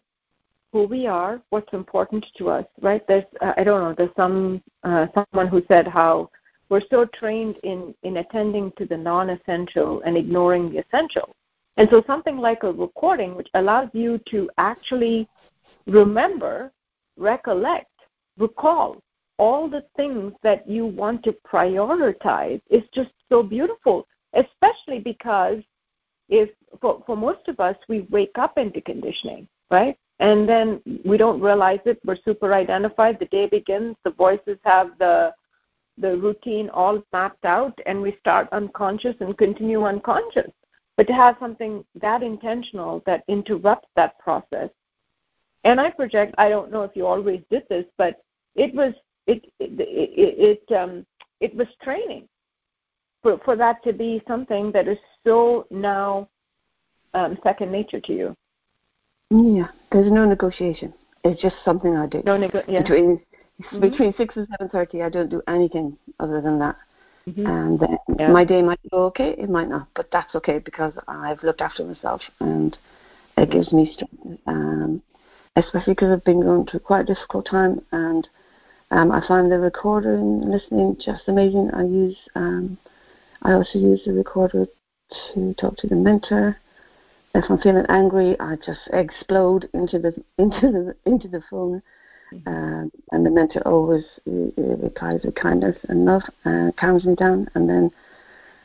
who 0.72 0.84
we 0.84 1.08
are, 1.08 1.42
what's 1.50 1.74
important 1.74 2.26
to 2.38 2.50
us, 2.50 2.66
right? 2.82 3.06
There's 3.08 3.26
uh, 3.42 3.54
I 3.58 3.64
don't 3.64 3.82
know. 3.82 3.94
There's 3.98 4.16
some 4.16 4.64
uh, 4.84 5.08
someone 5.14 5.48
who 5.48 5.62
said 5.68 5.88
how 5.88 6.30
we're 6.72 6.82
so 6.90 7.06
trained 7.06 7.58
in 7.64 7.94
in 8.04 8.18
attending 8.18 8.72
to 8.78 8.86
the 8.86 8.98
non-essential 8.98 10.02
and 10.06 10.18
ignoring 10.18 10.72
the 10.72 10.80
essential. 10.80 11.36
And 11.76 11.88
so 11.92 12.02
something 12.08 12.38
like 12.38 12.64
a 12.64 12.72
recording, 12.72 13.36
which 13.36 13.50
allows 13.54 13.90
you 13.94 14.20
to 14.32 14.50
actually 14.58 15.28
remember, 15.86 16.72
recollect, 17.18 17.92
recall 18.38 19.02
all 19.38 19.68
the 19.68 19.84
things 19.98 20.32
that 20.44 20.70
you 20.70 20.86
want 20.86 21.24
to 21.24 21.36
prioritize 21.46 22.62
is 22.70 22.84
just 22.94 23.12
so 23.28 23.44
beautiful, 23.44 24.08
especially 24.34 25.00
because 25.00 25.58
if 26.30 26.50
for, 26.80 27.04
for 27.06 27.18
most 27.18 27.48
of 27.50 27.60
us 27.60 27.76
we 27.90 28.08
wake 28.10 28.38
up 28.38 28.58
into 28.58 28.80
conditioning, 28.80 29.46
right? 29.70 29.98
And 30.20 30.48
then 30.48 30.80
we 31.04 31.18
don't 31.18 31.42
realize 31.42 31.80
it. 31.86 32.00
We're 32.06 32.16
super 32.24 32.54
identified. 32.54 33.20
The 33.20 33.26
day 33.26 33.48
begins. 33.48 33.98
The 34.06 34.12
voices 34.12 34.58
have 34.64 34.92
the 35.00 35.34
the 36.02 36.18
routine 36.18 36.70
all 36.70 37.02
mapped 37.14 37.46
out, 37.46 37.78
and 37.86 38.02
we 38.02 38.18
start 38.20 38.50
unconscious 38.52 39.16
and 39.20 39.38
continue 39.38 39.84
unconscious. 39.84 40.52
But 40.98 41.08
to 41.08 41.14
have 41.14 41.38
something 41.40 41.86
that 42.02 42.22
intentional 42.22 43.02
that 43.06 43.24
interrupts 43.28 43.88
that 43.96 44.20
process, 44.20 44.70
and 45.64 45.80
I 45.80 45.92
project. 45.92 46.36
I 46.38 46.50
don't 46.50 46.72
know 46.72 46.84
if 46.84 46.92
you 46.96 47.06
always 47.06 47.42
did 47.50 47.64
this, 47.70 47.86
but 47.98 48.24
it 48.56 48.74
was 48.74 48.94
it 49.28 49.46
it 49.60 49.80
it, 49.80 50.60
it 50.70 50.76
um 50.76 51.06
it 51.40 51.56
was 51.56 51.68
training 51.82 52.28
for 53.22 53.40
for 53.46 53.56
that 53.56 53.84
to 53.84 53.94
be 53.94 54.22
something 54.28 54.72
that 54.72 54.88
is 54.88 54.98
so 55.24 55.66
now 55.70 56.28
um, 57.14 57.38
second 57.44 57.72
nature 57.72 58.00
to 58.00 58.14
you. 58.14 58.36
Yeah, 59.30 59.68
there's 59.92 60.12
no 60.12 60.26
negotiation. 60.26 60.94
It's 61.24 61.42
just 61.42 61.56
something 61.64 61.96
I 61.96 62.08
do. 62.08 62.22
No 62.26 62.38
nego- 62.38 62.64
yeah. 62.68 62.84
Between 63.62 63.82
mm-hmm. 63.82 63.90
between 63.92 64.14
six 64.18 64.36
and 64.36 64.48
seven 64.52 64.70
thirty, 64.70 65.02
I 65.02 65.10
don't 65.10 65.30
do 65.30 65.42
anything 65.48 65.98
other 66.20 66.42
than 66.42 66.60
that. 66.60 66.76
Mm-hmm. 67.28 67.46
And 67.46 67.80
then 67.80 67.98
yeah. 68.18 68.32
my 68.32 68.44
day 68.44 68.62
might 68.62 68.80
go 68.90 69.06
okay, 69.06 69.36
it 69.38 69.50
might 69.50 69.70
not, 69.70 69.88
but 69.96 70.10
that's 70.12 70.34
okay 70.36 70.60
because 70.60 70.94
I've 71.08 71.44
looked 71.44 71.62
after 71.62 71.84
myself 71.84 72.22
and 72.40 72.76
it 73.38 73.52
gives 73.52 73.72
me 73.72 73.92
strength. 73.94 74.40
Um, 74.48 75.02
especially 75.56 75.94
because 75.94 76.12
I've 76.12 76.24
been 76.24 76.42
going 76.42 76.66
through 76.66 76.80
quite 76.80 77.02
a 77.02 77.14
difficult 77.14 77.48
time 77.50 77.82
and 77.92 78.28
um, 78.92 79.12
I 79.12 79.26
find 79.28 79.52
the 79.52 79.60
recorder 79.60 80.16
and 80.16 80.50
listening 80.50 80.98
just 81.04 81.28
amazing. 81.28 81.72
I 81.74 81.84
use 81.84 82.18
um, 82.36 82.78
I 83.44 83.54
also 83.54 83.80
use 83.80 84.02
the 84.06 84.14
recorder 84.14 84.68
to 85.34 85.54
talk 85.56 85.78
to 85.78 85.88
the 85.88 85.96
mentor. 85.96 86.58
If 87.34 87.46
I'm 87.50 87.60
feeling 87.60 87.86
angry, 87.90 88.38
I 88.40 88.58
just 88.58 88.82
explode 88.92 89.70
into 89.74 90.00
the 90.00 90.14
into 90.38 90.72
the 90.72 90.96
into 91.06 91.28
the 91.28 91.42
phone, 91.50 91.82
um, 92.46 92.92
and 93.12 93.26
the 93.26 93.30
mentor 93.30 93.62
always 93.66 94.04
uh, 94.28 94.62
replies 94.78 95.22
with 95.24 95.36
kindness 95.36 95.78
and 95.90 96.06
love 96.06 96.24
and 96.46 96.76
calms 96.78 97.06
me 97.06 97.16
down. 97.16 97.48
And 97.56 97.70
then 97.70 97.92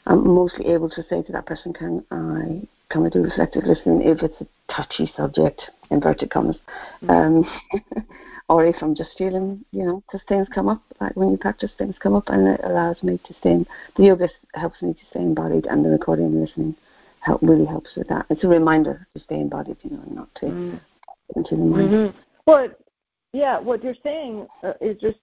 I'm 0.07 0.27
mostly 0.27 0.67
able 0.69 0.89
to 0.91 1.05
say 1.09 1.23
to 1.23 1.33
that 1.33 1.47
person, 1.47 1.73
"Can 1.73 2.05
I 2.11 2.67
come 2.93 3.05
and 3.05 3.13
do 3.13 3.23
reflective 3.23 3.65
listening 3.65 4.03
if 4.03 4.23
it's 4.23 4.41
a 4.41 4.47
touchy 4.73 5.13
subject?" 5.17 5.63
Inverted 5.91 6.31
commas. 6.31 6.57
Mm-hmm. 7.03 7.11
Um, 7.11 8.07
or 8.49 8.65
if 8.65 8.77
I'm 8.83 8.95
just 8.95 9.11
feeling, 9.19 9.65
you 9.73 9.85
know, 9.85 10.03
because 10.07 10.25
things 10.29 10.49
come 10.55 10.69
up, 10.69 10.83
like 11.01 11.17
when 11.17 11.31
you 11.31 11.37
practice, 11.37 11.71
things 11.79 11.97
come 12.01 12.15
up, 12.15 12.29
and 12.29 12.47
it 12.49 12.61
allows 12.65 13.03
me 13.03 13.19
to 13.27 13.35
stay. 13.41 13.51
In, 13.51 13.67
the 13.97 14.05
yoga 14.05 14.29
helps 14.55 14.83
me 14.83 14.95
to 14.95 15.01
stay 15.11 15.21
embodied, 15.21 15.67
and 15.67 15.85
the 15.85 15.91
recording 15.91 16.27
and 16.27 16.41
listening 16.41 16.77
help 17.21 17.41
really 17.43 17.67
helps 17.67 17.91
with 17.97 18.09
that. 18.09 18.27
It's 18.31 18.45
a 18.45 18.49
reminder 18.49 19.07
to 19.15 19.23
stay 19.23 19.41
embodied, 19.41 19.77
you 19.83 19.91
know, 19.91 20.03
and 20.07 20.15
not 20.15 20.35
to 20.37 20.47
mm. 20.47 20.81
into 21.35 21.57
the 21.57 21.63
mind. 21.63 21.91
Mm-hmm. 21.91 22.19
Well, 22.47 22.69
yeah, 23.37 23.59
what 23.59 23.85
you're 23.85 23.95
saying 24.03 24.47
uh, 24.63 24.73
is 24.81 24.99
just 24.99 25.19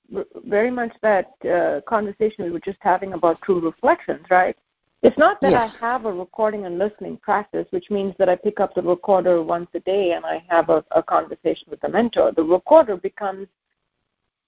very 0.46 0.70
much 0.70 0.92
that 1.02 1.34
uh, 1.50 1.82
conversation 1.88 2.46
we 2.46 2.52
were 2.52 2.60
just 2.60 2.78
having 2.80 3.14
about 3.14 3.42
true 3.42 3.60
reflections, 3.60 4.24
right? 4.30 4.56
It's 5.02 5.18
not 5.18 5.42
that 5.42 5.52
yes. 5.52 5.74
I 5.74 5.86
have 5.86 6.06
a 6.06 6.14
recording 6.14 6.66
and 6.68 6.78
listening 6.78 7.18
practice, 7.18 7.66
which 7.72 7.90
means 7.90 8.14
that 8.20 8.30
I 8.30 8.36
pick 8.36 8.60
up 8.60 8.76
the 8.76 8.84
recorder 8.84 9.42
once 9.42 9.68
a 9.74 9.80
day 9.80 10.14
and 10.14 10.26
I 10.26 10.44
have 10.48 10.70
a, 10.70 10.86
a 10.92 11.02
conversation 11.02 11.68
with 11.72 11.82
the 11.82 11.90
mentor. 11.90 12.32
The 12.32 12.44
recorder 12.44 12.98
becomes 12.98 13.48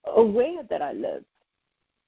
a 0.05 0.23
way 0.23 0.57
that 0.69 0.81
I 0.83 0.93
live. 0.93 1.23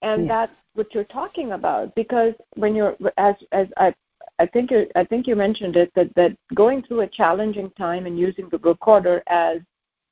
And 0.03 0.29
that's 0.29 0.53
what 0.75 0.93
you're 0.93 1.03
talking 1.05 1.53
about 1.53 1.95
because 1.95 2.35
when 2.55 2.75
you're 2.75 2.95
as 3.17 3.33
as 3.51 3.67
I 3.77 3.95
I 4.37 4.45
think 4.45 4.69
you, 4.69 4.85
I 4.95 5.03
think 5.03 5.25
you 5.25 5.35
mentioned 5.35 5.75
it 5.75 5.91
that 5.95 6.13
that 6.13 6.37
going 6.53 6.83
through 6.83 7.01
a 7.01 7.07
challenging 7.07 7.71
time 7.71 8.05
and 8.05 8.17
using 8.19 8.47
the 8.49 8.59
recorder 8.59 9.23
as 9.27 9.57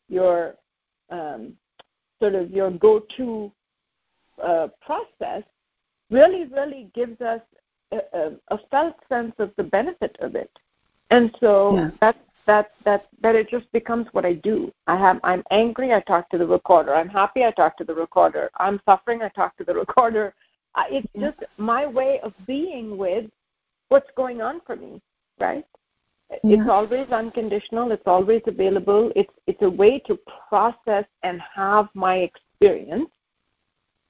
your 0.10 0.56
um, 1.10 1.54
sort 2.20 2.36
of 2.36 2.52
your 2.52 2.72
go-to 2.72 3.52
uh, 4.44 4.68
process 4.82 5.44
really, 6.10 6.46
really 6.46 6.90
gives 6.94 7.20
us 7.22 7.42
a, 7.92 7.98
a, 8.14 8.32
a, 8.50 8.60
felt 8.72 8.96
sense 9.10 9.34
of 9.40 9.52
the 9.58 9.64
benefit 9.64 10.18
of 10.20 10.36
it, 10.36 10.52
and 11.12 11.36
so 11.40 11.76
yeah. 11.76 11.90
that 12.02 12.18
that 12.48 12.72
that 12.84 13.08
that 13.22 13.36
it 13.36 13.50
just 13.50 13.72
becomes 13.72 14.08
what 14.12 14.26
I 14.26 14.34
do. 14.34 14.72
I 14.88 14.98
have 14.98 15.20
I'm 15.24 15.44
angry, 15.52 15.94
I 15.94 16.02
talk 16.02 16.30
to 16.30 16.38
the 16.38 16.48
recorder. 16.48 16.94
I'm 16.96 17.10
happy, 17.10 17.44
I 17.44 17.52
talk 17.52 17.78
to 17.78 17.84
the 17.84 17.94
recorder. 17.94 18.50
I'm 18.58 18.80
suffering, 18.86 19.22
I 19.22 19.30
talk 19.30 19.56
to 19.58 19.64
the 19.64 19.76
recorder. 19.84 20.34
it's 20.90 21.08
just 21.20 21.38
my 21.58 21.86
way 21.86 22.20
of 22.24 22.34
being 22.46 22.98
with 22.98 23.26
what's 23.90 24.10
going 24.18 24.42
on 24.42 24.62
for 24.66 24.76
me, 24.76 25.02
right? 25.40 25.66
Yeah. 26.30 26.62
It's 26.62 26.70
always 26.70 27.08
unconditional. 27.10 27.92
It's 27.92 28.08
always 28.08 28.42
available. 28.48 29.12
It's 29.16 29.34
it's 29.48 29.62
a 29.62 29.70
way 29.70 30.00
to 30.08 30.18
process 30.50 31.06
and 31.24 31.40
have 31.56 31.88
my 31.94 32.18
experience. 32.18 33.10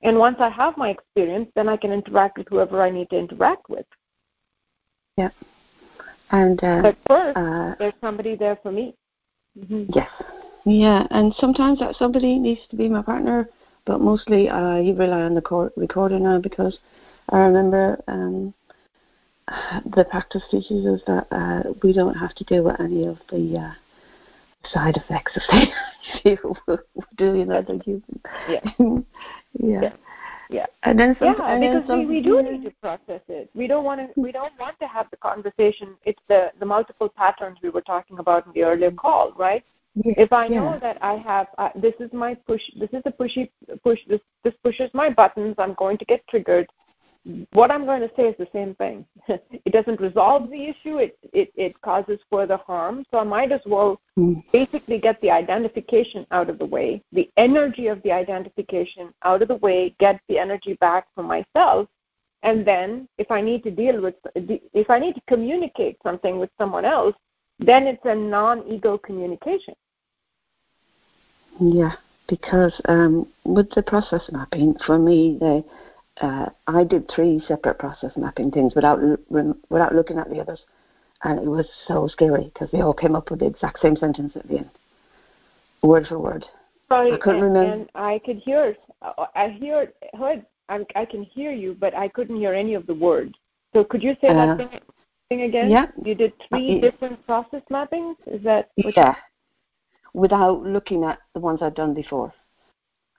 And 0.01 0.18
once 0.18 0.38
I 0.39 0.49
have 0.49 0.78
my 0.78 0.89
experience, 0.89 1.49
then 1.55 1.68
I 1.68 1.78
can 1.78 1.91
interact 1.91 2.38
with 2.38 2.47
whoever 2.49 2.82
I 2.82 2.89
need 2.89 3.09
to 3.09 3.18
interact 3.18 3.70
with. 3.70 3.86
Yeah. 5.18 5.30
And 6.32 6.63
uh, 6.63 6.82
but 6.82 6.97
first, 7.07 7.38
uh, 7.38 7.76
there's 7.80 7.93
somebody 8.01 8.36
there 8.36 8.57
for 8.61 8.72
me. 8.72 8.95
Mm-hmm. 9.57 9.86
Yes. 9.93 10.09
Yeah, 10.66 11.05
and 11.11 11.34
sometimes 11.38 11.80
that 11.80 11.95
somebody 11.95 12.39
needs 12.39 12.61
to 12.72 12.76
be 12.76 12.89
my 12.89 13.01
partner, 13.01 13.47
but 13.86 14.01
mostly 14.01 14.49
uh, 14.49 14.78
you 14.78 14.95
rely 14.95 15.22
on 15.22 15.36
the 15.36 15.41
cor- 15.41 15.72
recorder 15.76 16.20
now 16.20 16.39
because 16.39 16.80
I 17.30 17.38
remember 17.38 18.01
um, 18.07 18.53
the 19.95 20.05
practice 20.09 20.43
teaches 20.49 20.85
us 20.85 21.01
that 21.07 21.27
uh, 21.31 21.73
we 21.83 21.93
don't 21.93 22.15
have 22.15 22.33
to 22.35 22.43
deal 22.45 22.63
with 22.63 22.79
any 22.79 23.05
of 23.05 23.17
the 23.29 23.57
uh, 23.57 23.73
side 24.73 24.97
effects 24.97 25.37
of 25.37 25.43
things. 25.49 26.39
we're 26.67 26.79
doing 27.17 27.51
as 27.51 27.65
a 27.69 27.77
human. 27.83 28.21
Yeah. 28.49 28.61
yeah. 29.59 29.81
yeah. 29.81 29.93
Yeah. 30.49 30.65
And 30.83 30.99
then 30.99 31.15
yeah, 31.19 31.33
and 31.41 31.61
because 31.61 31.89
we, 31.89 32.05
we 32.05 32.21
do 32.21 32.41
need 32.41 32.63
to 32.65 32.71
process 32.81 33.21
it. 33.27 33.49
We 33.55 33.65
don't 33.65 33.83
want 33.83 33.99
to. 34.01 34.21
We 34.21 34.31
don't 34.31 34.53
want 34.59 34.79
to 34.79 34.87
have 34.87 35.09
the 35.09 35.17
conversation. 35.17 35.95
It's 36.03 36.21
the 36.27 36.51
the 36.59 36.65
multiple 36.67 37.09
patterns 37.09 37.57
we 37.63 37.71
were 37.71 37.81
talking 37.81 38.19
about 38.19 38.45
in 38.45 38.53
the 38.53 38.61
earlier 38.63 38.91
call, 38.91 39.33
right? 39.35 39.63
Yeah, 39.95 40.13
if 40.17 40.31
I 40.31 40.47
know 40.47 40.73
yeah. 40.73 40.79
that 40.79 40.97
I 41.01 41.15
have 41.15 41.47
uh, 41.57 41.69
this 41.75 41.95
is 41.99 42.13
my 42.13 42.35
push, 42.35 42.61
this 42.79 42.89
is 42.93 43.01
a 43.05 43.11
pushy 43.11 43.49
push. 43.83 43.99
This 44.07 44.21
this 44.43 44.53
pushes 44.63 44.91
my 44.93 45.09
buttons. 45.09 45.55
I'm 45.57 45.73
going 45.73 45.97
to 45.97 46.05
get 46.05 46.27
triggered 46.27 46.67
what 47.53 47.71
I'm 47.71 47.86
going 47.86 48.01
to 48.01 48.11
say 48.15 48.23
is 48.23 48.36
the 48.38 48.47
same 48.53 48.76
thing. 48.76 49.05
it 49.28 49.71
doesn't 49.71 49.99
resolve 49.99 50.49
the 50.49 50.65
issue. 50.65 50.97
It, 50.97 51.17
it 51.34 51.51
it 51.55 51.82
causes 51.82 52.19
further 52.32 52.57
harm. 52.57 53.03
So 53.09 53.17
I 53.17 53.23
might 53.23 53.51
as 53.51 53.61
well 53.65 53.99
mm. 54.17 54.43
basically 54.53 54.99
get 54.99 55.19
the 55.21 55.32
identification 55.32 56.28
out 56.32 56.49
of 56.49 56.59
the 56.59 56.65
way, 56.65 57.01
the 57.11 57.30
energy 57.38 57.88
of 57.88 58.01
the 58.03 58.11
identification 58.11 59.13
out 59.23 59.41
of 59.41 59.47
the 59.47 59.55
way, 59.55 59.95
get 59.99 60.19
the 60.30 60.38
energy 60.38 60.73
back 60.80 61.07
for 61.15 61.23
myself, 61.23 61.88
and 62.45 62.65
then 62.65 63.07
if 63.17 63.32
I 63.32 63.41
need 63.41 63.63
to 63.63 63.71
deal 63.71 64.01
with, 64.01 64.15
if 64.36 64.89
I 64.91 64.99
need 64.99 65.15
to 65.15 65.21
communicate 65.28 65.97
something 66.03 66.38
with 66.38 66.51
someone 66.59 66.86
else, 66.86 67.15
then 67.57 67.88
it's 67.88 68.05
a 68.05 68.13
non-ego 68.13 68.99
communication. 68.99 69.73
Yeah, 71.59 71.93
because 72.30 72.80
um, 72.88 73.28
with 73.45 73.71
the 73.71 73.82
process 73.82 74.21
mapping, 74.32 74.76
for 74.86 74.99
me, 74.99 75.38
the 75.39 75.63
uh, 76.22 76.47
I 76.68 76.84
did 76.84 77.09
three 77.13 77.41
separate 77.47 77.78
process 77.78 78.11
mapping 78.16 78.51
things 78.51 78.74
without 78.76 78.99
without 79.30 79.95
looking 79.95 80.18
at 80.18 80.30
the 80.30 80.39
others, 80.39 80.61
and 81.24 81.39
it 81.39 81.45
was 81.45 81.68
so 81.88 82.07
scary 82.07 82.51
because 82.53 82.70
they 82.72 82.82
all 82.82 82.93
came 82.93 83.16
up 83.16 83.30
with 83.30 83.39
the 83.39 83.45
exact 83.45 83.82
same 83.82 83.97
sentence 83.97 84.34
at 84.36 84.47
the 84.47 84.59
end, 84.59 84.70
word 85.84 86.07
for 86.07 86.20
word. 86.20 86.45
Sorry, 86.88 87.11
I 87.11 87.18
couldn't 87.18 87.43
and, 87.43 87.53
remember. 87.53 87.74
And 87.74 87.89
I 87.95 88.22
could 88.24 88.38
hear, 88.38 88.76
I 89.01 89.49
hear, 89.59 89.91
heard, 90.18 90.45
I, 90.70 90.86
I 90.95 91.05
can 91.05 91.24
hear 91.24 91.51
you, 91.51 91.76
but 91.78 91.95
I 91.95 92.07
couldn't 92.07 92.38
hear 92.38 92.53
any 92.53 92.76
of 92.76 92.86
the 92.86 92.93
words. 92.93 93.34
So 93.74 93.84
could 93.84 94.03
you 94.03 94.16
say 94.22 94.28
uh, 94.28 94.34
that 94.34 94.57
thing, 94.57 94.80
thing 95.30 95.41
again? 95.41 95.70
Yeah. 95.70 95.88
You 96.03 96.16
did 96.16 96.34
three 96.47 96.78
uh, 96.78 96.82
different 96.82 97.26
process 97.26 97.63
mappings. 97.70 98.16
Is 98.28 98.41
that? 98.43 98.70
yeah. 98.78 99.16
Without 100.13 100.63
looking 100.63 101.03
at 101.03 101.20
the 101.34 101.41
ones 101.41 101.61
I'd 101.61 101.76
done 101.76 101.93
before 101.93 102.34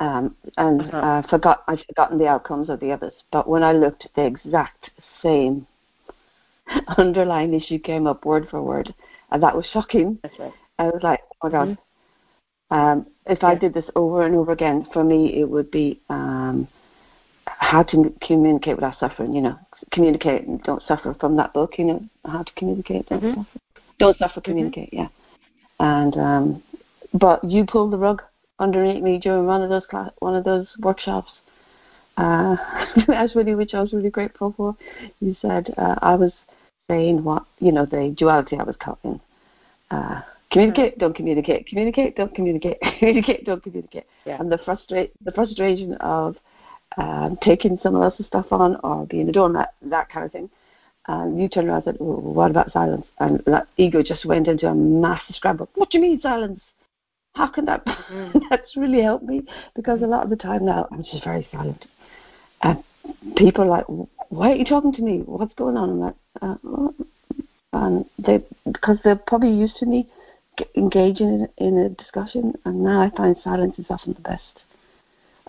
um, 0.00 0.36
and 0.56 0.82
uh-huh. 0.82 0.96
uh, 0.96 1.22
forgot 1.28 1.64
I'd 1.68 1.84
forgotten 1.86 2.18
the 2.18 2.26
outcomes 2.26 2.68
of 2.68 2.80
the 2.80 2.92
others. 2.92 3.14
But 3.32 3.48
when 3.48 3.62
I 3.62 3.72
looked, 3.72 4.06
the 4.14 4.26
exact 4.26 4.90
same 5.22 5.66
underlying 6.98 7.54
issue 7.54 7.78
came 7.78 8.06
up 8.06 8.24
word 8.24 8.48
for 8.50 8.62
word, 8.62 8.94
and 9.30 9.42
that 9.42 9.56
was 9.56 9.66
shocking. 9.72 10.18
That's 10.22 10.38
right. 10.38 10.52
I 10.78 10.84
was 10.84 11.00
like, 11.02 11.20
oh 11.32 11.48
my 11.48 11.50
god. 11.50 11.68
Mm-hmm. 11.68 11.82
Um, 12.68 13.06
if 13.26 13.38
yeah. 13.42 13.48
I 13.48 13.54
did 13.54 13.72
this 13.74 13.84
over 13.94 14.26
and 14.26 14.34
over 14.34 14.52
again, 14.52 14.86
for 14.92 15.04
me, 15.04 15.40
it 15.40 15.48
would 15.48 15.70
be 15.70 16.00
um, 16.10 16.68
how 17.46 17.82
to 17.84 18.12
communicate 18.20 18.76
without 18.76 18.98
suffering. 18.98 19.32
You 19.32 19.40
know, 19.40 19.58
communicate 19.92 20.46
and 20.46 20.62
don't 20.64 20.82
suffer 20.86 21.16
from 21.18 21.36
that 21.36 21.54
book. 21.54 21.74
You 21.78 21.84
know, 21.84 22.04
how 22.26 22.42
to 22.42 22.52
communicate. 22.56 23.08
Don't 23.08 23.22
mm-hmm. 23.22 23.40
suffer. 23.40 23.60
Don't 23.98 24.18
suffer. 24.18 24.40
Mm-hmm. 24.40 24.50
Communicate. 24.50 24.90
Mm-hmm. 24.92 24.96
Yeah. 24.96 25.08
And 25.78 26.16
um, 26.16 26.62
but 27.14 27.42
you 27.44 27.64
pulled 27.64 27.92
the 27.92 27.98
rug 27.98 28.22
underneath 28.58 29.02
me 29.02 29.18
during 29.18 29.46
one 29.46 29.62
of 29.62 29.70
those 29.70 29.86
class, 29.86 30.10
one 30.20 30.34
of 30.34 30.44
those 30.44 30.66
workshops. 30.80 31.30
Uh, 32.16 32.56
really, 33.34 33.54
which 33.54 33.74
I 33.74 33.80
was 33.82 33.92
really 33.92 34.10
grateful 34.10 34.54
for. 34.56 34.74
You 35.20 35.36
said 35.42 35.74
uh, 35.76 35.96
I 36.00 36.14
was 36.14 36.32
saying 36.90 37.22
what 37.22 37.44
you 37.58 37.72
know 37.72 37.84
the 37.84 38.14
duality 38.16 38.56
I 38.58 38.62
was 38.62 38.76
caught 38.76 38.98
in. 39.04 39.20
Uh, 39.90 40.22
communicate, 40.50 40.98
don't 40.98 41.14
communicate. 41.14 41.66
Communicate, 41.66 42.16
don't 42.16 42.34
communicate. 42.34 42.78
communicate, 42.98 43.44
don't 43.44 43.62
communicate. 43.62 44.04
Yeah. 44.24 44.38
And 44.40 44.50
the 44.50 44.58
frustrate 44.58 45.12
the 45.24 45.32
frustration 45.32 45.94
of 45.94 46.36
um, 46.96 47.38
taking 47.42 47.78
someone 47.82 48.02
else's 48.02 48.26
stuff 48.26 48.46
on 48.50 48.76
or 48.82 49.06
being 49.06 49.28
a 49.28 49.32
doormat, 49.32 49.74
that 49.82 50.08
kind 50.08 50.24
of 50.24 50.32
thing. 50.32 50.48
And 51.08 51.40
you 51.40 51.48
turned 51.48 51.68
around 51.68 51.84
and 51.84 51.84
said, 51.84 51.96
well, 52.00 52.20
"What 52.20 52.50
about 52.50 52.72
silence?" 52.72 53.06
And 53.20 53.42
that 53.46 53.68
ego 53.76 54.02
just 54.02 54.24
went 54.24 54.48
into 54.48 54.66
a 54.66 54.74
massive 54.74 55.36
scramble. 55.36 55.68
What 55.74 55.90
do 55.90 55.98
you 55.98 56.02
mean 56.02 56.20
silence? 56.20 56.60
How 57.36 57.46
can 57.46 57.66
that 57.66 57.84
mm. 57.84 58.32
that's 58.50 58.76
really 58.76 59.02
helped 59.02 59.24
me 59.24 59.42
because 59.74 60.00
a 60.02 60.06
lot 60.06 60.24
of 60.24 60.30
the 60.30 60.36
time 60.36 60.64
now 60.64 60.88
I'm 60.90 61.04
just 61.04 61.22
very 61.22 61.46
silent 61.52 61.84
and 62.62 62.82
people 63.36 63.64
are 63.64 63.68
like 63.68 63.84
why 64.30 64.52
are 64.52 64.56
you 64.56 64.64
talking 64.64 64.92
to 64.94 65.02
me 65.02 65.18
what's 65.26 65.54
going 65.54 65.76
on 65.76 65.90
I'm 65.90 66.00
like 66.00 66.14
uh, 66.42 66.56
and 67.72 68.04
they 68.18 68.42
because 68.72 68.98
they're 69.04 69.16
probably 69.26 69.52
used 69.52 69.76
to 69.76 69.86
me 69.86 70.08
engaging 70.76 71.46
in, 71.58 71.66
in 71.66 71.78
a 71.78 71.88
discussion 71.90 72.54
and 72.64 72.82
now 72.82 73.02
I 73.02 73.10
find 73.14 73.36
silence 73.44 73.78
is 73.78 73.86
often 73.90 74.14
the 74.14 74.20
best 74.20 74.42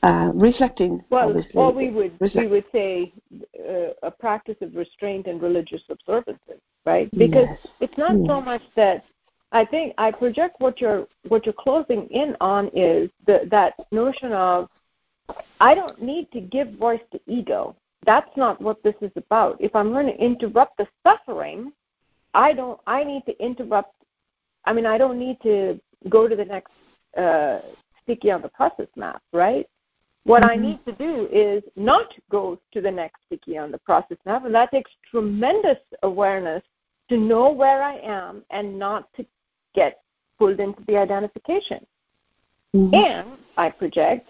uh, 0.04 0.32
reflecting 0.34 1.04
well 1.10 1.30
obviously, 1.30 1.52
well 1.54 1.74
we 1.74 1.90
would 1.90 2.12
reflect. 2.20 2.36
we 2.36 2.48
would 2.48 2.66
say 2.72 3.14
uh, 3.60 3.94
a 4.04 4.12
practice 4.12 4.58
of 4.62 4.76
restraint 4.76 5.28
and 5.28 5.42
religious 5.42 5.82
observances 5.90 6.60
right 6.86 7.10
because 7.12 7.48
yes. 7.50 7.68
it's 7.80 7.98
not 7.98 8.18
yes. 8.18 8.28
so 8.28 8.42
much 8.42 8.62
that 8.76 9.06
I 9.52 9.64
think 9.66 9.94
I 9.98 10.12
project 10.12 10.56
what 10.60 10.82
you're 10.82 11.08
what 11.28 11.46
you're 11.46 11.54
closing 11.54 12.08
in 12.08 12.36
on 12.42 12.70
is 12.74 13.10
the, 13.26 13.48
that 13.50 13.74
notion 13.92 14.34
of 14.34 14.70
I 15.60 15.74
don't 15.74 16.02
need 16.02 16.32
to 16.32 16.42
give 16.42 16.74
voice 16.74 17.02
to 17.12 17.20
ego. 17.28 17.76
That's 18.06 18.30
not 18.38 18.62
what 18.62 18.82
this 18.84 18.96
is 19.02 19.12
about. 19.16 19.58
If 19.60 19.76
I'm 19.76 19.92
going 19.92 20.08
to 20.08 20.18
interrupt 20.18 20.78
the 20.78 20.88
suffering, 21.06 21.72
I 22.34 22.54
don't. 22.54 22.80
I 22.88 23.04
need 23.04 23.26
to 23.26 23.44
interrupt. 23.44 23.94
I 24.66 24.74
mean, 24.74 24.86
I 24.86 24.98
don't 24.98 25.18
need 25.18 25.38
to 25.44 25.80
go 26.10 26.28
to 26.28 26.36
the 26.36 26.46
next 26.46 26.72
uh, 27.18 27.60
sticky 28.04 28.32
on 28.32 28.42
the 28.42 28.50
process 28.50 28.88
map, 28.96 29.22
right? 29.34 29.68
What 30.26 30.44
mm-hmm. 30.44 30.52
I 30.52 30.56
need 30.56 30.86
to 30.86 30.92
do 30.92 31.30
is 31.32 31.64
not 31.78 32.14
go 32.30 32.60
to 32.74 32.82
the 32.82 32.92
next 32.92 33.22
sticky 33.26 33.58
on 33.58 33.72
the 33.72 33.78
process 33.80 34.18
map, 34.26 34.46
and 34.46 34.54
that 34.54 34.72
takes 34.72 34.92
tremendous 35.10 35.80
awareness 36.04 36.64
to 37.10 37.18
know 37.18 37.50
where 37.50 37.82
I 37.82 37.96
am 38.00 38.44
and 38.52 38.78
not 38.78 39.08
to 39.16 39.26
get 39.78 40.02
pulled 40.40 40.60
into 40.60 40.82
the 40.88 40.98
identification. 40.98 41.86
Mm-hmm. 42.76 42.94
And 42.94 43.40
I 43.56 43.70
project 43.70 44.30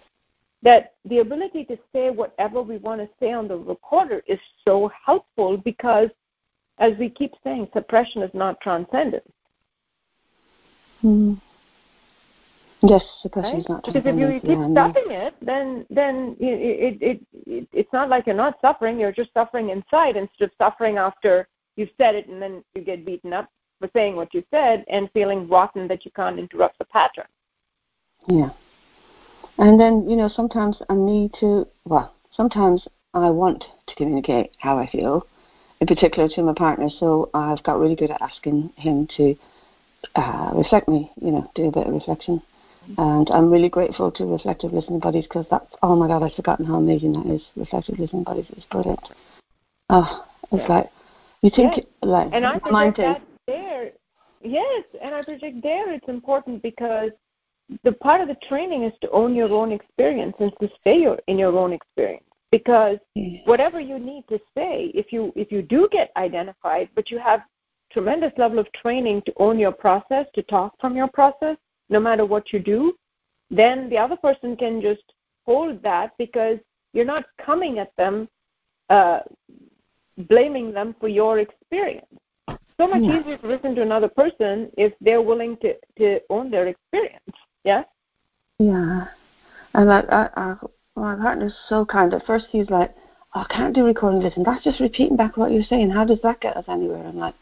that 0.62 0.94
the 1.04 1.18
ability 1.18 1.64
to 1.64 1.78
say 1.92 2.10
whatever 2.10 2.62
we 2.62 2.76
want 2.76 3.00
to 3.00 3.08
say 3.18 3.32
on 3.32 3.48
the 3.48 3.56
recorder 3.56 4.22
is 4.26 4.38
so 4.66 4.90
helpful 5.04 5.56
because, 5.56 6.10
as 6.78 6.92
we 6.98 7.08
keep 7.08 7.32
saying, 7.42 7.68
suppression 7.72 8.22
is 8.22 8.30
not 8.34 8.60
transcendence. 8.60 9.32
Mm-hmm. 11.02 11.34
Yes, 12.86 13.02
suppression 13.22 13.52
right? 13.52 13.60
is 13.60 13.68
not 13.68 13.84
Because 13.84 14.02
if 14.04 14.16
you 14.16 14.40
keep 14.40 14.50
yeah, 14.50 14.70
stuffing 14.70 15.10
it, 15.10 15.34
then 15.42 15.84
then 15.90 16.36
it, 16.38 17.00
it, 17.02 17.20
it, 17.32 17.68
it's 17.72 17.92
not 17.92 18.08
like 18.08 18.26
you're 18.26 18.36
not 18.36 18.60
suffering. 18.60 19.00
You're 19.00 19.12
just 19.12 19.32
suffering 19.34 19.70
inside 19.70 20.16
instead 20.16 20.44
of 20.44 20.50
suffering 20.58 20.96
after 20.96 21.48
you've 21.74 21.90
said 21.98 22.14
it 22.14 22.28
and 22.28 22.40
then 22.40 22.62
you 22.76 22.82
get 22.82 23.04
beaten 23.04 23.32
up 23.32 23.50
for 23.78 23.88
saying 23.94 24.16
what 24.16 24.34
you 24.34 24.44
said 24.50 24.84
and 24.88 25.10
feeling 25.12 25.48
rotten 25.48 25.88
that 25.88 26.04
you 26.04 26.10
can't 26.10 26.38
interrupt 26.38 26.78
the 26.78 26.84
pattern. 26.84 27.26
Yeah. 28.28 28.50
And 29.58 29.78
then, 29.80 30.08
you 30.08 30.16
know, 30.16 30.28
sometimes 30.28 30.76
I 30.88 30.94
need 30.94 31.32
to, 31.40 31.66
well, 31.84 32.14
sometimes 32.32 32.86
I 33.14 33.30
want 33.30 33.64
to 33.86 33.94
communicate 33.96 34.52
how 34.58 34.78
I 34.78 34.88
feel, 34.88 35.26
in 35.80 35.86
particular 35.86 36.28
to 36.28 36.42
my 36.42 36.54
partner. 36.54 36.88
So 37.00 37.30
I've 37.34 37.62
got 37.62 37.80
really 37.80 37.96
good 37.96 38.10
at 38.10 38.22
asking 38.22 38.70
him 38.76 39.08
to 39.16 39.34
uh, 40.14 40.52
reflect 40.54 40.88
me, 40.88 41.10
you 41.20 41.32
know, 41.32 41.50
do 41.54 41.64
a 41.68 41.72
bit 41.72 41.86
of 41.86 41.92
reflection. 41.92 42.42
And 42.96 43.28
I'm 43.30 43.50
really 43.50 43.68
grateful 43.68 44.10
to 44.12 44.24
Reflective 44.24 44.72
Listening 44.72 44.98
Buddies 44.98 45.24
because 45.24 45.44
that's, 45.50 45.74
oh 45.82 45.94
my 45.94 46.06
God, 46.06 46.22
I've 46.22 46.32
forgotten 46.32 46.64
how 46.64 46.76
amazing 46.76 47.12
that 47.12 47.34
is. 47.34 47.42
Reflective 47.54 47.98
Listening 47.98 48.22
Buddies 48.22 48.46
is 48.56 48.64
brilliant. 48.70 49.00
Oh, 49.90 50.24
it's 50.52 50.62
yeah. 50.62 50.74
like, 50.74 50.90
you 51.42 51.50
think, 51.54 51.76
yes. 51.76 51.86
like, 52.02 52.28
and 52.32 52.46
I 52.46 52.58
project 52.58 52.96
that 52.96 53.22
yes, 54.42 54.84
and 55.02 55.14
I 55.14 55.22
project 55.22 55.62
there 55.62 55.92
it's 55.92 56.08
important 56.08 56.62
because 56.62 57.10
the 57.84 57.92
part 57.92 58.20
of 58.20 58.28
the 58.28 58.36
training 58.48 58.84
is 58.84 58.92
to 59.00 59.10
own 59.10 59.34
your 59.34 59.52
own 59.52 59.72
experience 59.72 60.34
and 60.40 60.52
to 60.60 60.68
stay 60.80 60.98
your, 61.00 61.18
in 61.26 61.38
your 61.38 61.56
own 61.56 61.72
experience. 61.72 62.24
Because 62.50 62.98
whatever 63.44 63.78
you 63.78 63.98
need 63.98 64.24
to 64.28 64.38
say 64.56 64.90
if 64.94 65.12
you 65.12 65.32
if 65.36 65.52
you 65.52 65.60
do 65.60 65.86
get 65.92 66.10
identified 66.16 66.88
but 66.94 67.10
you 67.10 67.18
have 67.18 67.42
tremendous 67.92 68.32
level 68.38 68.58
of 68.58 68.72
training 68.72 69.20
to 69.26 69.32
own 69.36 69.58
your 69.58 69.72
process 69.72 70.26
to 70.34 70.42
talk 70.42 70.74
from 70.80 70.96
your 70.96 71.08
process 71.08 71.58
no 71.90 72.00
matter 72.00 72.24
what 72.24 72.50
you 72.52 72.58
do 72.58 72.94
then 73.50 73.90
the 73.90 73.98
other 73.98 74.16
person 74.16 74.56
can 74.56 74.80
just 74.80 75.12
hold 75.44 75.82
that 75.82 76.12
because 76.18 76.58
you're 76.94 77.04
not 77.04 77.24
coming 77.44 77.78
at 77.78 77.94
them 77.96 78.28
uh, 78.88 79.20
blaming 80.28 80.72
them 80.72 80.94
for 80.98 81.08
your 81.08 81.38
experience 81.40 82.06
so 82.78 82.86
much 82.86 83.02
yeah. 83.02 83.20
easier 83.20 83.36
to 83.38 83.46
listen 83.46 83.74
to 83.74 83.82
another 83.82 84.08
person 84.08 84.70
if 84.76 84.92
they're 85.00 85.22
willing 85.22 85.56
to 85.58 85.74
to 85.96 86.20
own 86.30 86.50
their 86.50 86.68
experience 86.68 87.34
yeah 87.64 87.82
yeah 88.58 89.06
and 89.74 89.92
I, 89.92 90.00
I, 90.10 90.28
I 90.36 90.54
my 90.98 91.16
partner's 91.16 91.54
so 91.68 91.84
kind. 91.84 92.12
At 92.12 92.26
first, 92.26 92.46
he's 92.50 92.70
like, 92.70 92.94
oh, 93.34 93.44
I 93.48 93.54
can't 93.54 93.74
do 93.74 93.84
recording 93.84 94.20
this, 94.20 94.36
and 94.36 94.44
that's 94.44 94.64
just 94.64 94.80
repeating 94.80 95.16
back 95.16 95.36
what 95.36 95.52
you're 95.52 95.62
saying. 95.62 95.90
How 95.90 96.04
does 96.04 96.18
that 96.22 96.40
get 96.40 96.56
us 96.56 96.64
anywhere? 96.68 97.06
I'm 97.06 97.18
like, 97.18 97.34